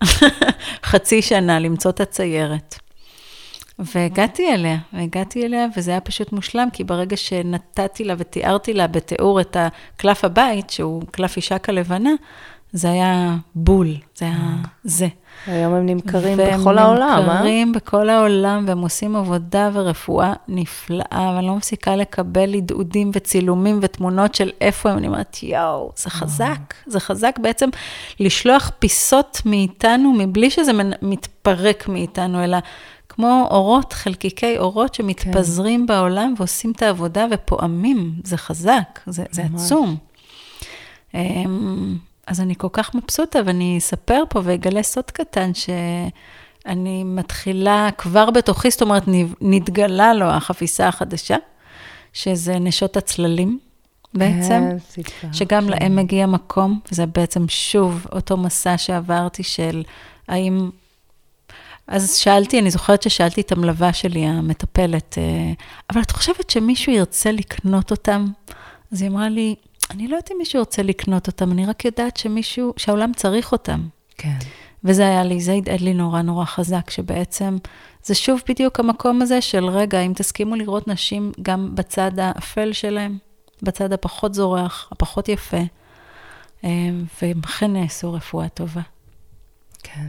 חצי 0.90 1.22
שנה 1.22 1.60
למצוא 1.60 1.92
את 1.92 2.00
הציירת. 2.00 2.76
והגעתי 3.80 4.54
אליה, 4.54 4.78
והגעתי 4.94 5.46
אליה, 5.46 5.66
וזה 5.78 5.92
היה 5.92 6.00
פשוט 6.00 6.32
מושלם, 6.32 6.68
כי 6.74 6.84
ברגע 6.84 7.18
שנתתי 7.18 8.04
לה 8.04 8.14
ותיארתי 8.18 8.74
לה 8.74 8.88
בתיאור 8.88 9.42
את 9.42 9.58
הקלף 9.60 10.26
הבית, 10.26 10.70
שהוא 10.70 11.04
קלף 11.12 11.38
אישה 11.38 11.58
כלבנה, 11.58 12.12
זה 12.74 12.92
היה 12.92 13.36
בול, 13.56 13.88
זה 14.16 14.26
היה 14.26 14.56
זה. 14.84 15.08
היום 15.48 15.74
הם 15.74 15.86
נמכרים 15.86 16.38
והם 16.38 16.62
בכל 16.62 16.78
העולם, 16.78 17.24
אה? 17.30 17.34
נמכרים 17.34 17.72
בכל 17.72 18.10
העולם, 18.10 18.66
והם 18.68 18.82
עושים 18.82 19.16
עבודה 19.16 19.70
ורפואה 19.74 20.34
נפלאה, 20.48 21.34
ואני 21.36 21.48
לא 21.48 21.56
מפסיקה 21.56 21.96
לקבל 21.96 22.54
הדהודים 22.54 23.12
וצילומים 23.14 23.80
ותמונות 23.82 24.36
של 24.36 24.52
איפה 24.62 24.90
הם, 24.92 24.98
אני 24.98 25.08
אומרת, 25.08 25.44
יואו, 25.44 25.92
זה 25.96 26.10
חזק, 26.10 26.74
זה 26.86 27.00
חזק 27.00 27.40
בעצם 27.42 27.70
לשלוח 28.20 28.72
פיסות 28.80 29.42
מאיתנו, 29.46 30.14
מבלי 30.14 30.50
שזה 30.50 30.72
מתפרק 31.02 31.88
מאיתנו, 31.88 32.44
אלא 32.44 32.58
כמו 33.10 33.48
אורות, 33.52 33.94
חלקיקי 33.94 34.58
אורות 34.58 34.94
שמתפזרים 34.94 35.80
כן. 35.80 35.86
בעולם 35.86 36.34
ועושים 36.38 36.72
את 36.72 36.82
העבודה 36.82 37.26
ופועמים, 37.32 38.14
זה 38.24 38.38
חזק, 38.38 39.00
זה, 39.06 39.24
זה. 39.32 39.44
עצום. 39.56 39.98
אז 42.28 42.42
אני 42.42 42.56
כל 42.58 42.68
כך 42.74 42.96
מבסוטה, 42.96 43.40
ואני 43.46 43.78
אספר 43.78 44.24
פה 44.30 44.42
ואגלה 44.44 44.84
סוד 44.84 45.12
קטן, 45.12 45.52
שאני 45.54 47.04
מתחילה 47.04 47.90
כבר 47.98 48.30
בתוכי, 48.32 48.72
זאת 48.72 48.82
אומרת, 48.82 49.04
נתגלה 49.42 50.14
לו 50.14 50.26
החפיסה 50.26 50.88
החדשה, 50.88 51.36
שזה 52.14 52.60
נשות 52.60 52.98
הצללים 52.98 53.60
בעצם, 54.14 54.70
סיפרת. 54.90 55.34
שגם 55.34 55.70
להם 55.70 55.96
מגיע 55.96 56.26
מקום, 56.26 56.80
וזה 56.92 57.06
בעצם 57.06 57.48
שוב 57.48 58.08
אותו 58.12 58.38
מסע 58.38 58.78
שעברתי 58.78 59.44
של 59.44 59.84
האם... 60.28 60.70
אז 61.88 62.16
שאלתי, 62.16 62.60
אני 62.60 62.72
זוכרת 62.72 63.02
ששאלתי 63.02 63.42
את 63.42 63.52
המלווה 63.52 63.94
שלי, 63.94 64.26
המטפלת, 64.26 65.18
אה, 65.18 65.54
אבל 65.90 66.02
את 66.02 66.12
חושבת 66.12 66.50
שמישהו 66.50 66.92
ירצה 66.94 67.32
לקנות 67.32 67.92
אותם? 67.92 68.26
אז 68.92 69.02
היא 69.02 69.10
אמרה 69.10 69.30
לי, 69.30 69.56
אני 69.94 70.08
לא 70.08 70.16
יודעת 70.16 70.32
אם 70.32 70.38
מישהו 70.38 70.60
ירצה 70.60 70.84
לקנות 70.84 71.28
אותם, 71.28 71.52
אני 71.52 71.66
רק 71.66 71.86
יודעת 71.86 72.18
שמישהו, 72.18 72.74
שהעולם 72.78 73.14
צריך 73.14 73.52
אותם. 73.52 73.88
כן. 74.18 74.38
וזה 74.84 75.08
היה 75.08 75.24
לי, 75.24 75.42
זה 75.42 75.54
הדהד 75.54 75.82
לי 75.82 75.94
נורא 75.94 76.22
נורא 76.22 76.46
חזק, 76.46 76.90
שבעצם 76.90 77.58
זה 78.04 78.16
שוב 78.16 78.42
בדיוק 78.50 78.80
המקום 78.80 79.22
הזה 79.22 79.42
של 79.42 79.66
רגע, 79.66 80.00
אם 80.00 80.14
תסכימו 80.16 80.56
לראות 80.56 80.88
נשים 80.88 81.32
גם 81.42 81.76
בצד 81.76 82.12
האפל 82.18 82.74
שלהם, 82.74 83.18
בצד 83.62 83.94
הפחות 83.94 84.34
זורח, 84.34 84.90
הפחות 84.92 85.30
יפה, 85.30 85.58
אה, 86.64 86.70
והם 87.22 87.42
אכן 87.46 87.74
נעשו 87.74 88.14
רפואה 88.14 88.50
טובה. 88.50 88.82
כן. 89.84 90.08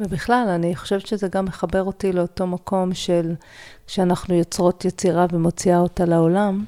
ובכלל, 0.00 0.48
אני 0.48 0.76
חושבת 0.76 1.06
שזה 1.06 1.28
גם 1.28 1.44
מחבר 1.44 1.82
אותי 1.82 2.12
לאותו 2.12 2.46
מקום 2.46 2.94
של 2.94 3.34
כשאנחנו 3.86 4.34
יוצרות 4.34 4.84
יצירה 4.84 5.26
ומוציאה 5.32 5.78
אותה 5.78 6.04
לעולם, 6.04 6.64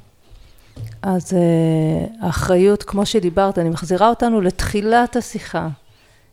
אז 1.03 1.33
uh, 1.33 1.37
האחריות, 2.21 2.83
כמו 2.83 3.07
שדיברת, 3.07 3.59
אני 3.59 3.69
מחזירה 3.69 4.09
אותנו 4.09 4.41
לתחילת 4.41 5.17
השיחה 5.17 5.69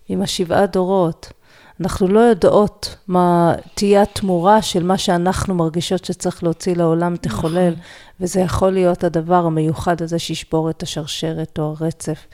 עם 0.09 0.21
השבעה 0.21 0.65
דורות. 0.65 1.33
אנחנו 1.81 2.07
לא 2.07 2.19
יודעות 2.19 2.95
מה 3.07 3.53
תהיה 3.73 4.01
התמורה 4.01 4.61
של 4.61 4.83
מה 4.83 4.97
שאנחנו 4.97 5.55
מרגישות 5.55 6.05
שצריך 6.05 6.43
להוציא 6.43 6.75
לעולם 6.75 7.15
תחולל, 7.15 7.73
וזה 8.19 8.39
יכול 8.39 8.71
להיות 8.71 9.03
הדבר 9.03 9.45
המיוחד 9.45 10.01
הזה 10.01 10.19
שישבור 10.19 10.69
את 10.69 10.83
השרשרת 10.83 11.59
או 11.59 11.75
הרצף 11.79 12.27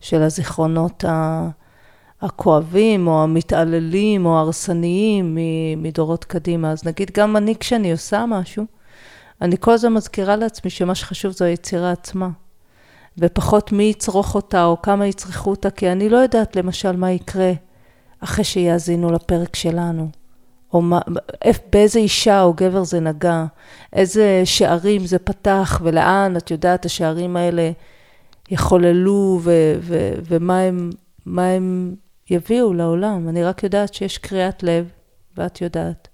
של 0.00 0.22
הזיכרונות. 0.22 1.04
הכואבים, 2.22 3.06
או 3.06 3.22
המתעללים, 3.22 4.26
או 4.26 4.36
ההרסניים 4.36 5.38
מדורות 5.76 6.24
קדימה. 6.24 6.70
אז 6.70 6.86
נגיד, 6.86 7.10
גם 7.14 7.36
אני, 7.36 7.54
כשאני 7.60 7.92
עושה 7.92 8.24
משהו, 8.28 8.64
אני 9.42 9.56
כל 9.60 9.72
הזמן 9.72 9.92
מזכירה 9.92 10.36
לעצמי 10.36 10.70
שמה 10.70 10.94
שחשוב 10.94 11.32
זו 11.32 11.44
היצירה 11.44 11.92
עצמה. 11.92 12.28
ופחות 13.18 13.72
מי 13.72 13.84
יצרוך 13.84 14.34
אותה, 14.34 14.64
או 14.64 14.82
כמה 14.82 15.06
יצרכו 15.06 15.50
אותה, 15.50 15.70
כי 15.70 15.92
אני 15.92 16.08
לא 16.08 16.16
יודעת, 16.16 16.56
למשל, 16.56 16.96
מה 16.96 17.10
יקרה 17.10 17.52
אחרי 18.20 18.44
שיאזינו 18.44 19.12
לפרק 19.12 19.56
שלנו. 19.56 20.08
או 20.72 20.82
מה, 20.82 21.00
באיזה 21.72 21.98
אישה 21.98 22.42
או 22.42 22.54
גבר 22.54 22.84
זה 22.84 23.00
נגע, 23.00 23.44
איזה 23.92 24.42
שערים 24.44 25.06
זה 25.06 25.18
פתח, 25.18 25.80
ולאן, 25.84 26.34
את 26.36 26.50
יודעת, 26.50 26.84
השערים 26.84 27.36
האלה 27.36 27.70
יחוללו, 28.50 29.40
ו- 29.42 29.74
ו- 29.80 30.12
ומה 30.24 30.58
הם, 30.58 30.90
הם 31.26 31.94
יביאו 32.30 32.72
לעולם. 32.74 33.28
אני 33.28 33.44
רק 33.44 33.62
יודעת 33.62 33.94
שיש 33.94 34.18
קריאת 34.18 34.62
לב, 34.62 34.90
ואת 35.36 35.60
יודעת. 35.60 36.08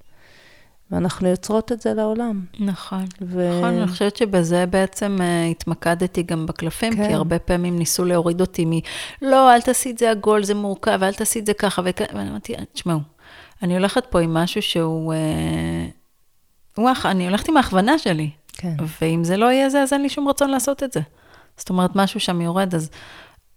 ואנחנו 0.90 1.28
יוצרות 1.28 1.72
את 1.72 1.80
זה 1.80 1.94
לעולם. 1.94 2.44
נכון. 2.60 3.04
ו... 3.20 3.58
נכון, 3.58 3.74
אני 3.74 3.88
חושבת 3.88 4.16
שבזה 4.16 4.66
בעצם 4.66 5.18
uh, 5.18 5.50
התמקדתי 5.50 6.22
גם 6.22 6.46
בקלפים, 6.46 6.96
כן. 6.96 7.08
כי 7.08 7.14
הרבה 7.14 7.38
פעמים 7.38 7.78
ניסו 7.78 8.04
להוריד 8.04 8.40
אותי 8.40 8.64
מ... 8.64 8.70
לא, 9.22 9.54
אל 9.54 9.60
תעשי 9.60 9.90
את 9.90 9.98
זה 9.98 10.10
עגול, 10.10 10.44
זה 10.44 10.54
מורכב, 10.54 11.02
אל 11.02 11.14
תעשי 11.14 11.38
את 11.38 11.46
זה 11.46 11.54
ככה, 11.54 11.82
וכ... 11.84 12.00
ואני 12.14 12.30
אמרתי, 12.30 12.54
תשמעו, 12.72 13.00
אני 13.62 13.74
הולכת 13.76 14.06
פה 14.06 14.20
עם 14.20 14.34
משהו 14.34 14.62
שהוא... 14.62 15.14
Uh, 15.14 16.80
וואח, 16.80 17.06
אני 17.06 17.26
הולכת 17.26 17.48
עם 17.48 17.56
ההכוונה 17.56 17.98
שלי, 17.98 18.30
כן. 18.52 18.74
ואם 19.00 19.24
זה 19.24 19.36
לא 19.36 19.52
יהיה 19.52 19.70
זה, 19.70 19.82
אז 19.82 19.92
אין 19.92 20.02
לי 20.02 20.08
שום 20.08 20.28
רצון 20.28 20.50
לעשות 20.50 20.82
את 20.82 20.92
זה. 20.92 21.00
זאת 21.56 21.70
אומרת, 21.70 21.90
משהו 21.94 22.20
שם 22.20 22.40
יורד, 22.40 22.74
אז... 22.74 22.90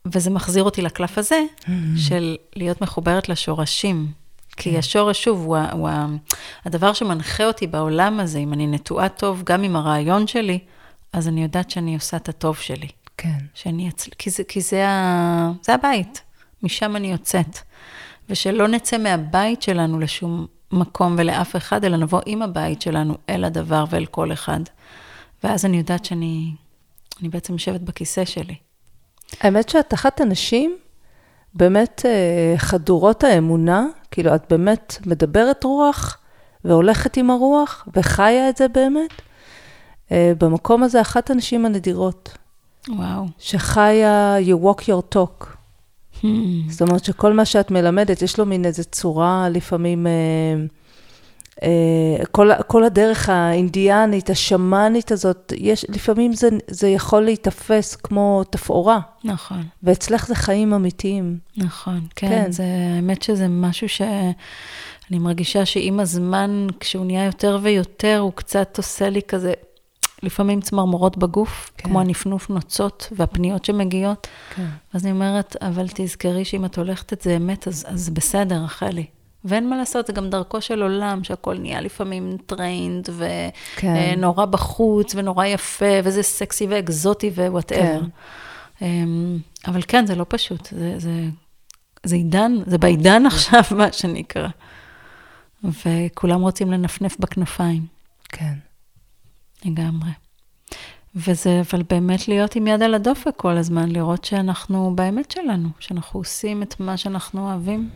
וזה 0.05 0.29
מחזיר 0.29 0.63
אותי 0.63 0.81
לקלף 0.81 1.17
הזה, 1.17 1.41
של 1.97 2.35
להיות 2.55 2.81
מחוברת 2.81 3.29
לשורשים. 3.29 4.07
כי 4.59 4.77
השורש, 4.77 5.23
שוב, 5.23 5.45
הוא, 5.45 5.57
ה- 5.57 5.71
הוא 5.71 5.89
ה- 5.89 6.07
הדבר 6.65 6.93
שמנחה 6.93 7.45
אותי 7.45 7.67
בעולם 7.67 8.19
הזה, 8.19 8.39
אם 8.39 8.53
אני 8.53 8.67
נטועה 8.67 9.09
טוב, 9.09 9.43
גם 9.45 9.63
עם 9.63 9.75
הרעיון 9.75 10.27
שלי, 10.27 10.59
אז 11.13 11.27
אני 11.27 11.43
יודעת 11.43 11.69
שאני 11.69 11.95
עושה 11.95 12.17
את 12.17 12.29
הטוב 12.29 12.57
שלי. 12.57 12.87
כן. 13.17 13.37
שאני 13.53 13.89
אצל... 13.89 14.11
כי, 14.17 14.29
זה, 14.29 14.43
כי 14.43 14.61
זה, 14.61 14.87
ה... 14.87 15.51
זה 15.61 15.73
הבית, 15.73 16.21
משם 16.63 16.95
אני 16.95 17.11
יוצאת. 17.11 17.59
ושלא 18.29 18.67
נצא 18.67 18.97
מהבית 18.97 19.61
שלנו 19.61 19.99
לשום 19.99 20.47
מקום 20.71 21.15
ולאף 21.17 21.55
אחד, 21.55 21.85
אלא 21.85 21.97
נבוא 21.97 22.21
עם 22.25 22.41
הבית 22.41 22.81
שלנו 22.81 23.17
אל 23.29 23.43
הדבר 23.43 23.85
ואל 23.89 24.05
כל 24.05 24.33
אחד. 24.33 24.59
ואז 25.43 25.65
אני 25.65 25.77
יודעת 25.77 26.05
שאני 26.05 26.51
אני 27.21 27.29
בעצם 27.29 27.53
יושבת 27.53 27.81
בכיסא 27.81 28.25
שלי. 28.25 28.55
האמת 29.41 29.69
שאת 29.69 29.93
אחת 29.93 30.21
הנשים 30.21 30.77
באמת 31.53 32.01
אה, 32.05 32.57
חדורות 32.57 33.23
האמונה, 33.23 33.85
כאילו 34.11 34.35
את 34.35 34.43
באמת 34.49 34.97
מדברת 35.05 35.63
רוח 35.63 36.17
והולכת 36.65 37.17
עם 37.17 37.31
הרוח 37.31 37.87
וחיה 37.95 38.49
את 38.49 38.57
זה 38.57 38.67
באמת. 38.67 39.21
אה, 40.11 40.31
במקום 40.39 40.83
הזה 40.83 41.01
אחת 41.01 41.29
הנשים 41.29 41.65
הנדירות. 41.65 42.37
וואו. 42.89 43.25
שחיה 43.37 44.35
you 44.39 44.65
walk 44.65 44.81
your 44.81 45.15
talk. 45.15 45.45
Hmm. 46.21 46.25
זאת 46.69 46.81
אומרת 46.81 47.05
שכל 47.05 47.33
מה 47.33 47.45
שאת 47.45 47.71
מלמדת, 47.71 48.21
יש 48.21 48.39
לו 48.39 48.45
מין 48.45 48.65
איזו 48.65 48.83
צורה 48.83 49.49
לפעמים... 49.49 50.07
אה, 50.07 50.11
כל, 52.31 52.49
כל 52.67 52.83
הדרך 52.83 53.29
האינדיאנית, 53.29 54.29
השמאנית 54.29 55.11
הזאת, 55.11 55.53
יש, 55.57 55.85
לפעמים 55.89 56.33
זה, 56.33 56.49
זה 56.67 56.87
יכול 56.87 57.21
להיתפס 57.21 57.95
כמו 57.95 58.43
תפאורה. 58.49 58.99
נכון. 59.23 59.63
ואצלך 59.83 60.27
זה 60.27 60.35
חיים 60.35 60.73
אמיתיים. 60.73 61.37
נכון, 61.57 61.99
כן. 62.15 62.29
כן. 62.29 62.51
זה, 62.51 62.63
האמת 62.95 63.21
שזה 63.21 63.47
משהו 63.47 63.89
שאני 63.89 65.19
מרגישה 65.19 65.65
שעם 65.65 65.99
הזמן, 65.99 66.67
כשהוא 66.79 67.05
נהיה 67.05 67.25
יותר 67.25 67.59
ויותר, 67.61 68.19
הוא 68.19 68.31
קצת 68.35 68.77
עושה 68.77 69.09
לי 69.09 69.21
כזה, 69.27 69.53
לפעמים 70.23 70.61
צמרמורות 70.61 71.17
בגוף, 71.17 71.71
כן. 71.77 71.89
כמו 71.89 72.01
הנפנוף 72.01 72.49
נוצות 72.49 73.07
והפניות 73.11 73.65
שמגיעות. 73.65 74.27
כן. 74.55 74.67
אז 74.93 75.05
אני 75.05 75.11
אומרת, 75.11 75.55
אבל 75.61 75.85
תזכרי 75.93 76.45
שאם 76.45 76.65
את 76.65 76.77
הולכת 76.77 77.13
את 77.13 77.21
זה 77.21 77.35
אמת, 77.35 77.67
אז, 77.67 77.85
אז 77.87 78.09
בסדר, 78.09 78.63
רחלי. 78.63 79.05
ואין 79.45 79.69
מה 79.69 79.77
לעשות, 79.77 80.07
זה 80.07 80.13
גם 80.13 80.29
דרכו 80.29 80.61
של 80.61 80.81
עולם, 80.81 81.23
שהכל 81.23 81.57
נהיה 81.57 81.81
לפעמים 81.81 82.37
טרנד, 82.45 83.09
ונורא 83.17 84.45
כן. 84.45 84.51
בחוץ, 84.51 85.15
ונורא 85.15 85.45
יפה, 85.45 85.99
וזה 86.03 86.23
סקסי 86.23 86.67
ואקזוטי 86.69 87.29
ו 87.29 87.36
whatever. 87.36 87.99
כן. 87.99 88.05
אמ, 88.85 89.37
אבל 89.67 89.81
כן, 89.87 90.05
זה 90.05 90.15
לא 90.15 90.25
פשוט, 90.29 90.67
זה, 90.71 90.99
זה, 90.99 91.11
זה 92.03 92.15
עידן, 92.15 92.51
זה 92.65 92.77
בעידן 92.77 93.25
עכשיו, 93.25 93.61
מה 93.77 93.91
שנקרא. 93.91 94.47
וכולם 95.63 96.41
רוצים 96.41 96.71
לנפנף 96.71 97.17
בכנפיים. 97.19 97.85
כן. 98.29 98.53
לגמרי. 99.65 100.09
וזה, 101.15 101.61
אבל 101.71 101.83
באמת 101.89 102.27
להיות 102.27 102.55
עם 102.55 102.67
יד 102.67 102.83
על 102.83 102.93
הדופק 102.93 103.35
כל 103.35 103.57
הזמן, 103.57 103.89
לראות 103.89 104.25
שאנחנו 104.25 104.93
באמת 104.95 105.31
שלנו, 105.31 105.69
שאנחנו 105.79 106.19
עושים 106.19 106.63
את 106.63 106.79
מה 106.79 106.97
שאנחנו 106.97 107.49
אוהבים. 107.49 107.89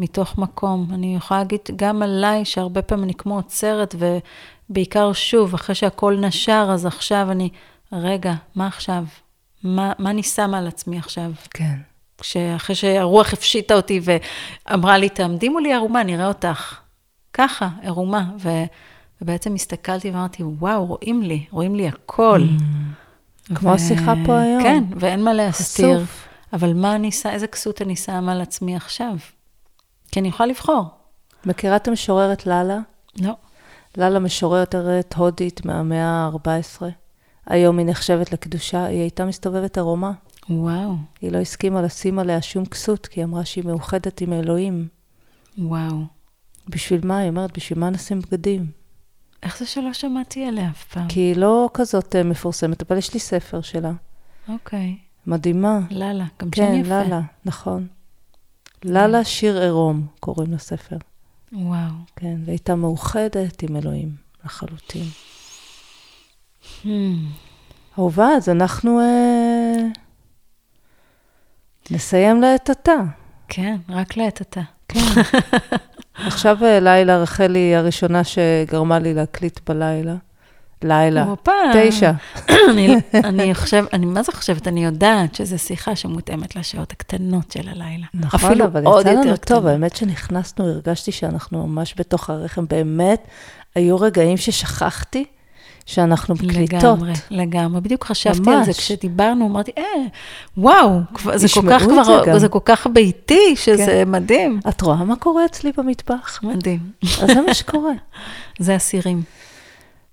מתוך 0.00 0.38
מקום. 0.38 0.88
אני 0.94 1.16
יכולה 1.16 1.40
להגיד 1.40 1.60
גם 1.76 2.02
עליי, 2.02 2.44
שהרבה 2.44 2.82
פעמים 2.82 3.04
אני 3.04 3.14
כמו 3.14 3.36
עוצרת, 3.36 3.94
ובעיקר 3.98 5.12
שוב, 5.12 5.54
אחרי 5.54 5.74
שהכל 5.74 6.16
נשר, 6.20 6.70
אז 6.72 6.86
עכשיו 6.86 7.30
אני, 7.30 7.48
רגע, 7.92 8.34
מה 8.54 8.66
עכשיו? 8.66 9.04
מה, 9.62 9.92
מה 9.98 10.10
אני 10.10 10.22
שמה 10.22 10.58
על 10.58 10.66
עצמי 10.66 10.98
עכשיו? 10.98 11.30
כן. 11.50 11.76
אחרי 12.56 12.76
שהרוח 12.76 13.32
הפשיטה 13.32 13.74
אותי 13.74 14.00
ואמרה 14.02 14.98
לי, 14.98 15.08
תעמדי 15.08 15.48
מולי 15.48 15.72
ערומה, 15.72 16.02
נראה 16.02 16.28
אותך. 16.28 16.80
ככה, 17.32 17.68
ערומה. 17.82 18.24
ו, 18.38 18.48
ובעצם 19.22 19.54
הסתכלתי 19.54 20.10
ואמרתי, 20.10 20.42
וואו, 20.42 20.86
רואים 20.86 21.22
לי, 21.22 21.44
רואים 21.50 21.74
לי 21.74 21.88
הכל. 21.88 22.40
Mm, 22.42 23.54
כמו 23.54 23.72
השיחה 23.72 24.14
פה 24.26 24.40
היום. 24.40 24.62
כן, 24.62 24.84
ואין 24.96 25.24
מה 25.24 25.32
להסתיר. 25.32 25.96
חשוף. 25.98 26.28
אבל 26.52 26.74
מה 26.74 26.94
אני 26.94 27.12
שמה, 27.12 27.32
איזה 27.32 27.46
כסות 27.46 27.82
אני 27.82 27.96
שמה 27.96 28.32
על 28.32 28.40
עצמי 28.40 28.76
עכשיו? 28.76 29.16
כי 30.12 30.20
אני 30.20 30.28
יכולה 30.28 30.46
לבחור. 30.46 30.84
מכירה 31.44 31.76
את 31.76 31.88
המשוררת 31.88 32.46
לאלה? 32.46 32.78
לא. 33.20 33.32
לאלה 33.96 34.18
משוררת 34.18 34.74
הודית 35.16 35.64
מהמאה 35.64 36.06
ה-14. 36.06 36.82
היום 37.46 37.78
היא 37.78 37.86
נחשבת 37.86 38.32
לקדושה, 38.32 38.84
היא 38.84 39.00
הייתה 39.00 39.24
מסתובבת 39.24 39.78
ערומה. 39.78 40.12
וואו. 40.50 40.94
היא 41.20 41.32
לא 41.32 41.38
הסכימה 41.38 41.82
לשים 41.82 42.18
עליה 42.18 42.42
שום 42.42 42.64
כסות, 42.64 43.06
כי 43.06 43.20
היא 43.20 43.24
אמרה 43.24 43.44
שהיא 43.44 43.64
מאוחדת 43.64 44.20
עם 44.20 44.32
אלוהים. 44.32 44.88
וואו. 45.58 45.96
בשביל 46.68 47.00
מה? 47.04 47.18
היא 47.18 47.28
אומרת, 47.28 47.56
בשביל 47.56 47.78
מה 47.78 47.90
נשים 47.90 48.20
בגדים? 48.20 48.66
איך 49.42 49.58
זה 49.58 49.66
שלא 49.66 49.92
שמעתי 49.92 50.44
עליה 50.44 50.70
אף 50.70 50.84
פעם? 50.84 51.08
כי 51.08 51.20
היא 51.20 51.36
לא 51.36 51.70
כזאת 51.74 52.16
אה, 52.16 52.22
מפורסמת, 52.22 52.82
אבל 52.82 52.98
יש 52.98 53.14
לי 53.14 53.20
ספר 53.20 53.60
שלה. 53.60 53.92
אוקיי. 54.48 54.96
מדהימה. 55.26 55.78
לאלה, 55.90 56.24
גם 56.40 56.50
כן, 56.50 56.72
שם 56.72 56.80
יפה. 56.80 56.88
כן, 56.88 57.10
לאלה, 57.10 57.20
נכון. 57.44 57.86
לאלה 58.84 59.24
שיר 59.24 59.60
עירום, 59.60 60.06
קוראים 60.20 60.52
לספר. 60.52 60.96
וואו. 61.52 61.90
כן, 62.16 62.36
והייתה 62.44 62.74
מאוחדת 62.74 63.62
עם 63.62 63.76
אלוהים, 63.76 64.08
לחלוטין. 64.44 65.06
Hmm. 66.82 66.86
אהובה, 67.98 68.28
אז 68.28 68.48
אנחנו 68.48 69.00
אה, 69.00 69.86
נסיים 71.90 72.40
לעת 72.40 72.70
עתה. 72.70 72.96
כן, 73.48 73.76
רק 73.88 74.16
לעת 74.16 74.40
עתה. 74.40 74.60
כן. 74.88 75.00
עכשיו 76.26 76.64
אה, 76.64 76.80
לילה, 76.80 77.22
רחלי 77.22 77.58
היא 77.58 77.76
הראשונה 77.76 78.24
שגרמה 78.24 78.98
לי 78.98 79.14
להקליט 79.14 79.60
בלילה. 79.70 80.14
לילה. 80.84 81.24
הופה. 81.24 81.52
תשע. 81.74 82.12
אני, 82.70 82.96
אני 83.14 83.54
חושב, 83.54 83.84
אני 83.92 84.06
מה 84.06 84.22
זה 84.22 84.32
חושבת? 84.32 84.68
אני 84.68 84.84
יודעת 84.84 85.34
שזו 85.34 85.58
שיחה 85.58 85.96
שמותאמת 85.96 86.56
לשעות 86.56 86.92
הקטנות 86.92 87.52
של 87.52 87.68
הלילה. 87.68 88.06
נכון, 88.14 88.60
אבל 88.60 88.82
יצא 89.00 89.12
לנו 89.12 89.36
טוב, 89.36 89.66
האמת 89.66 89.96
שנכנסנו, 89.96 90.68
הרגשתי 90.68 91.12
שאנחנו 91.12 91.66
ממש 91.66 91.94
בתוך 91.98 92.30
הרחם. 92.30 92.64
באמת, 92.68 93.28
היו 93.74 93.96
רגעים 93.96 94.36
ששכחתי. 94.36 95.24
שאנחנו 95.86 96.34
מקליטות. 96.34 96.82
לגמרי, 96.82 97.12
לגמרי. 97.30 97.80
בדיוק 97.80 98.04
חשבתי 98.04 98.40
ממש. 98.40 98.54
על 98.58 98.64
זה 98.64 98.72
כשדיברנו, 98.72 99.46
אמרתי, 99.46 99.70
אה, 99.78 99.84
וואו, 100.56 101.00
זה 101.34 101.46
כל 101.54 101.68
כך 101.70 101.82
כבר, 101.82 102.38
זה 102.38 102.48
כל 102.48 102.58
כך 102.64 102.86
ביתי, 102.86 103.56
שזה 103.56 103.86
כן. 103.86 104.10
מדהים. 104.10 104.60
את 104.68 104.80
רואה 104.80 105.04
מה 105.04 105.16
קורה 105.16 105.44
אצלי 105.44 105.72
במטבח? 105.76 106.40
מדהים. 106.42 106.80
אז 107.02 107.26
זה 107.26 107.40
מה 107.46 107.54
שקורה. 107.54 107.92
זה 108.58 108.76
אסירים. 108.76 109.22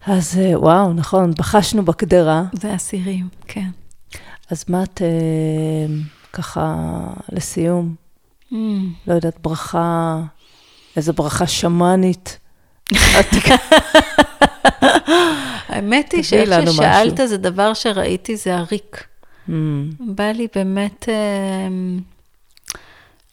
אז 0.08 0.39
אה, 0.39 0.60
וואו, 0.60 0.93
נכון, 0.93 1.32
בחשנו 1.38 1.86
בקדרה. 1.86 2.43
זה 2.53 2.76
אסירים, 2.76 3.28
כן. 3.47 3.70
אז 4.51 4.66
מה 4.68 4.84
את, 4.84 5.01
אה, 5.01 5.95
ככה, 6.34 6.76
לסיום, 7.30 7.95
mm. 8.51 8.55
לא 9.08 9.14
יודעת, 9.14 9.39
ברכה, 9.41 10.20
איזו 10.95 11.14
ברכה 11.14 11.47
שמאנית. 11.47 12.39
האמת 15.70 16.12
היא 16.12 16.24
שאיך 16.24 16.49
ששאלת, 16.70 17.20
זה 17.25 17.38
דבר 17.38 17.74
שראיתי, 17.74 18.38
זה 18.38 18.58
הריק. 18.58 19.04
Mm. 19.47 19.51
בא 20.00 20.32
לי 20.32 20.47
באמת 20.55 21.09
אה, 21.09 21.67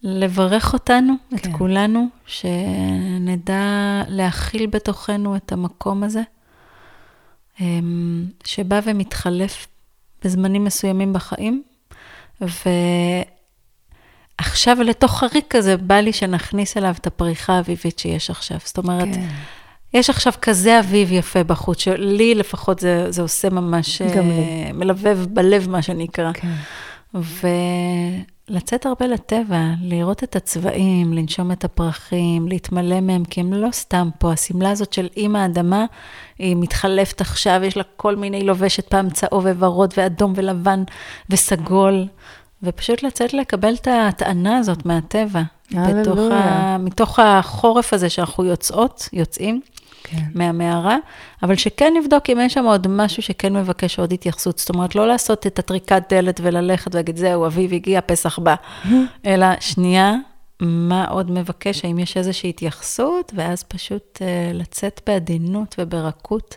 לברך 0.02 0.72
אותנו, 0.72 1.14
כן. 1.30 1.36
את 1.36 1.46
כולנו, 1.58 2.08
שנדע 2.26 3.62
להכיל 4.08 4.66
בתוכנו 4.66 5.36
את 5.36 5.52
המקום 5.52 6.02
הזה. 6.02 6.22
אמ, 7.60 8.24
שבא 8.44 8.80
ומתחלף 8.84 9.66
בזמנים 10.24 10.64
מסוימים 10.64 11.12
בחיים, 11.12 11.62
ועכשיו 14.40 14.82
לתוך 14.82 15.22
הריק 15.22 15.54
הזה 15.54 15.76
בא 15.76 15.94
לי 15.94 16.12
שנכניס 16.12 16.76
אליו 16.76 16.94
את 17.00 17.06
הפריחה 17.06 17.52
האביבית 17.52 17.98
שיש 17.98 18.30
עכשיו. 18.30 18.58
זאת 18.64 18.78
אומרת, 18.78 19.14
כן. 19.14 19.28
יש 19.94 20.10
עכשיו 20.10 20.32
כזה 20.42 20.80
אביב 20.80 21.12
יפה 21.12 21.44
בחוץ, 21.44 21.78
שלי 21.80 22.34
לפחות 22.34 22.78
זה, 22.78 23.10
זה 23.10 23.22
עושה 23.22 23.50
ממש, 23.50 24.02
גם 24.02 24.28
לי. 24.28 24.38
אה, 24.38 24.72
מלבב 24.72 25.18
בלב, 25.30 25.68
מה 25.70 25.82
שנקרא. 25.82 26.32
כן. 26.32 26.52
לצאת 28.48 28.86
הרבה 28.86 29.06
לטבע, 29.06 29.60
לראות 29.80 30.24
את 30.24 30.36
הצבעים, 30.36 31.12
לנשום 31.12 31.52
את 31.52 31.64
הפרחים, 31.64 32.48
להתמלא 32.48 33.00
מהם, 33.00 33.24
כי 33.24 33.40
הם 33.40 33.52
לא 33.52 33.68
סתם 33.72 34.08
פה. 34.18 34.32
השמלה 34.32 34.70
הזאת 34.70 34.92
של 34.92 35.08
אימא 35.16 35.38
האדמה, 35.38 35.84
היא 36.38 36.56
מתחלפת 36.56 37.20
עכשיו, 37.20 37.60
יש 37.64 37.76
לה 37.76 37.82
כל 37.96 38.16
מיני, 38.16 38.42
לובשת 38.42 38.88
פעם 38.88 39.10
צהוב 39.10 39.46
וורוד 39.46 39.94
ואדום 39.96 40.32
ולבן 40.36 40.82
וסגול, 41.30 42.06
ופשוט 42.62 43.02
לצאת 43.02 43.34
לקבל 43.34 43.74
את 43.74 43.86
ההטענה 43.86 44.58
הזאת 44.58 44.86
מהטבע. 44.86 45.42
בתוך 45.70 46.18
ה... 46.32 46.76
מתוך 46.78 47.18
החורף 47.18 47.92
הזה 47.92 48.10
שאנחנו 48.10 48.44
יוצאות, 48.44 49.08
יוצאים. 49.12 49.60
כן. 50.04 50.22
מהמערה, 50.34 50.96
אבל 51.42 51.56
שכן 51.56 51.92
נבדוק 52.00 52.30
אם 52.30 52.38
יש 52.40 52.54
שם 52.54 52.64
עוד 52.64 52.86
משהו 52.88 53.22
שכן 53.22 53.56
מבקש 53.56 53.98
עוד 53.98 54.12
התייחסות. 54.12 54.58
זאת 54.58 54.68
אומרת, 54.68 54.94
לא 54.94 55.06
לעשות 55.06 55.46
את 55.46 55.58
הטריקת 55.58 56.02
דלת 56.12 56.40
וללכת 56.42 56.94
ולהגיד, 56.94 57.16
זהו, 57.16 57.46
אביב 57.46 57.72
הגיע, 57.72 58.00
פסח 58.00 58.38
בא. 58.38 58.54
אלא, 59.26 59.46
שנייה, 59.60 60.14
מה 60.60 61.04
עוד 61.04 61.30
מבקש, 61.30 61.84
האם 61.84 61.98
יש 61.98 62.16
איזושהי 62.16 62.50
התייחסות, 62.50 63.32
ואז 63.36 63.62
פשוט 63.62 64.18
uh, 64.18 64.54
לצאת 64.54 65.00
בעדינות 65.06 65.74
וברכות 65.78 66.56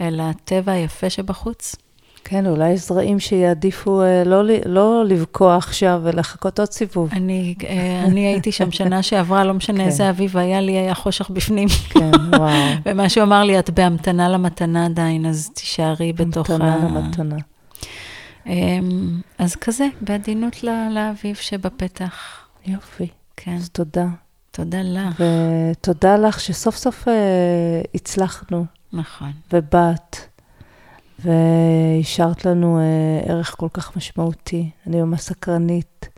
אל 0.00 0.20
הטבע 0.20 0.72
היפה 0.72 1.10
שבחוץ. 1.10 1.76
כן, 2.24 2.46
אולי 2.46 2.76
זרעים 2.76 3.20
שיעדיפו 3.20 4.02
אה, 4.02 4.24
לא, 4.24 4.42
לא 4.66 5.04
לבקוע 5.04 5.56
עכשיו 5.56 6.00
ולחכות 6.04 6.58
עוד 6.58 6.72
סיבוב. 6.72 7.08
אני, 7.12 7.54
אה, 7.68 8.02
אני 8.04 8.26
הייתי 8.26 8.52
שם 8.52 8.70
שנה 8.70 9.02
שעברה, 9.02 9.44
לא 9.44 9.54
משנה 9.54 9.78
כן. 9.78 9.84
איזה 9.84 10.10
אביב 10.10 10.36
היה 10.36 10.60
לי, 10.60 10.72
היה 10.72 10.94
חושך 10.94 11.30
בפנים. 11.30 11.68
כן, 11.68 12.10
וואו. 12.36 12.52
ומה 12.86 13.08
שהוא 13.08 13.24
אמר 13.24 13.44
לי, 13.44 13.58
את 13.58 13.70
בהמתנה 13.70 14.28
למתנה 14.28 14.86
עדיין, 14.86 15.26
אז 15.26 15.50
תישארי 15.54 16.12
בתוך 16.12 16.50
ה... 16.50 16.54
מתנה 16.54 16.76
למתנה. 16.76 17.36
אמ, 18.46 19.20
אז 19.38 19.56
כזה, 19.56 19.88
בעדינות 20.00 20.64
ל- 20.64 20.88
לאביב 20.90 21.36
שבפתח. 21.36 22.14
יופי. 22.66 23.08
כן, 23.36 23.54
אז 23.56 23.68
תודה. 23.68 24.06
תודה 24.50 24.78
לך. 24.82 25.20
ותודה 25.20 26.16
לך 26.16 26.40
שסוף 26.40 26.76
סוף 26.76 27.08
אה, 27.08 27.12
הצלחנו, 27.94 28.64
נכון. 28.92 29.32
ובאת, 29.52 30.16
והשארת 31.24 32.44
לנו 32.44 32.78
אה, 32.78 33.32
ערך 33.32 33.54
כל 33.58 33.68
כך 33.72 33.96
משמעותי. 33.96 34.70
אני 34.86 35.02
ממש 35.02 35.20
סקרנית 35.20 36.08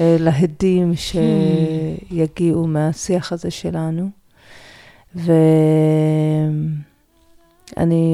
אה, 0.00 0.16
להדים 0.20 0.92
שיגיעו 0.96 2.66
מהשיח 2.66 3.32
הזה 3.32 3.50
שלנו. 3.50 4.08
ואני 5.14 5.28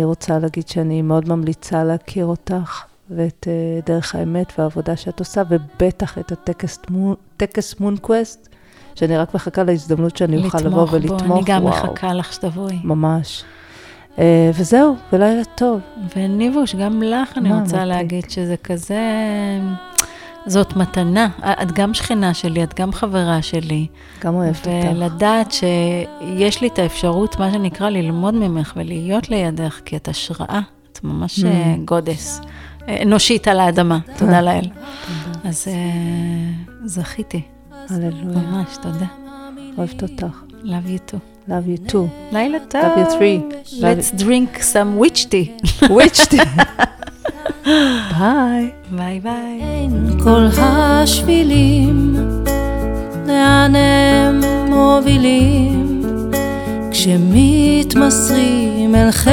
רוצה 0.05 0.39
להגיד 0.39 0.69
שאני 0.69 1.03
מאוד 1.03 1.29
ממליצה 1.29 1.85
להכיר 1.85 2.27
אותך 2.27 2.85
ואת 3.11 3.49
אה, 3.51 3.81
דרך 3.87 4.15
האמת 4.15 4.53
והעבודה 4.59 4.97
שאת 4.97 5.19
עושה, 5.19 5.43
ובטח 5.51 6.19
את 6.19 6.33
הטקס 6.33 6.79
טקס 7.37 7.81
מונקווסט, 7.81 8.49
שאני 8.95 9.17
רק 9.17 9.35
מחכה 9.35 9.63
להזדמנות 9.63 10.17
שאני 10.17 10.45
אוכל 10.45 10.59
לבוא 10.59 10.69
לתמוך 10.69 10.93
ולתמוך. 10.93 11.23
בו, 11.23 11.35
אני 11.35 11.43
גם 11.47 11.65
וואו, 11.65 11.75
מחכה 11.75 12.15
לך 12.15 12.33
שתבואי. 12.33 12.79
ממש. 12.85 13.45
אה, 14.21 14.51
וזהו, 14.55 14.97
ולילה 15.13 15.45
טוב. 15.55 15.81
וניבוש, 16.17 16.75
גם 16.75 17.03
לך 17.03 17.39
אני 17.39 17.49
רוצה 17.49 17.61
מותק? 17.77 17.87
להגיד 17.89 18.31
שזה 18.31 18.57
כזה... 18.65 19.01
זאת 20.47 20.77
מתנה. 20.77 21.29
את 21.43 21.73
גם 21.73 21.95
שכנה 21.95 22.35
שלי, 22.35 22.65
את 22.65 22.81
גם 22.81 22.93
חברה 22.93 23.43
שלי. 23.43 23.87
גם 24.25 24.35
אוהבת 24.35 24.57
אותך. 24.67 24.89
ולדעת 24.97 25.53
שיש 25.53 26.61
לי 26.61 26.69
את 26.69 26.79
האפשרות, 26.79 27.39
מה 27.39 27.53
שנקרא, 27.53 27.89
ללמוד 27.89 28.35
ממך 28.35 28.73
ולהיות 28.77 29.29
לידך, 29.31 29.81
כי 29.85 29.97
את 29.97 30.09
השראה, 30.09 30.61
את 30.93 31.05
ממש 31.05 31.39
Mm. 31.39 31.47
אה, 31.47 31.75
גודס. 31.85 32.41
אה, 32.89 33.03
אנושית 33.03 33.49
על 33.49 33.61
האדמה, 33.61 33.99
תודה 34.17 34.41
לאל. 34.41 34.65
אז 35.45 35.69
אה, 35.69 35.75
זכיתי, 36.85 37.43
הללויה. 37.91 38.39
ממש, 38.39 38.77
תודה. 38.83 39.07
אוהבת 39.79 40.03
אותך. 40.03 40.43
Love 40.63 40.67
you 40.89 41.13
too. 41.13 41.40
Love 41.51 41.67
you 41.67 41.79
too. 41.93 42.09
לילה 42.33 42.59
טוב. 42.69 42.81
Love 42.81 42.99
you 42.99 43.07
three. 43.19 43.41
Let's 43.81 44.11
drink 44.23 44.63
some 44.63 44.99
witch 44.99 45.21
tea. 45.31 45.47
Witch 45.99 46.21
ביי. 48.19 48.71
ביי 48.91 49.21
ביי. 49.21 49.89
כל 50.25 50.47
השבילים, 50.59 52.15
לאן 53.27 53.75
הם 53.75 54.41
מובילים, 54.69 56.03
כשמתמסרים 56.91 58.35
אל 58.95 59.11
חסד, 59.11 59.31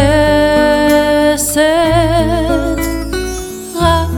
רק 3.76 4.10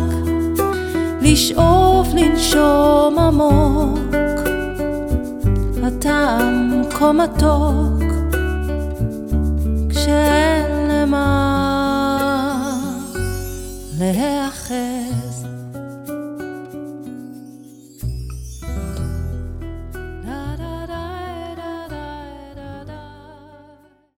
לשאוף 1.21 2.07
לנשום 2.13 3.19
עמוק, 3.19 3.98
הטעם 5.99 6.81
כה 6.91 7.11
מתוק, 7.11 8.03
כשאין 9.89 10.89
למה 10.89 11.25
להיאחז. 13.99 14.88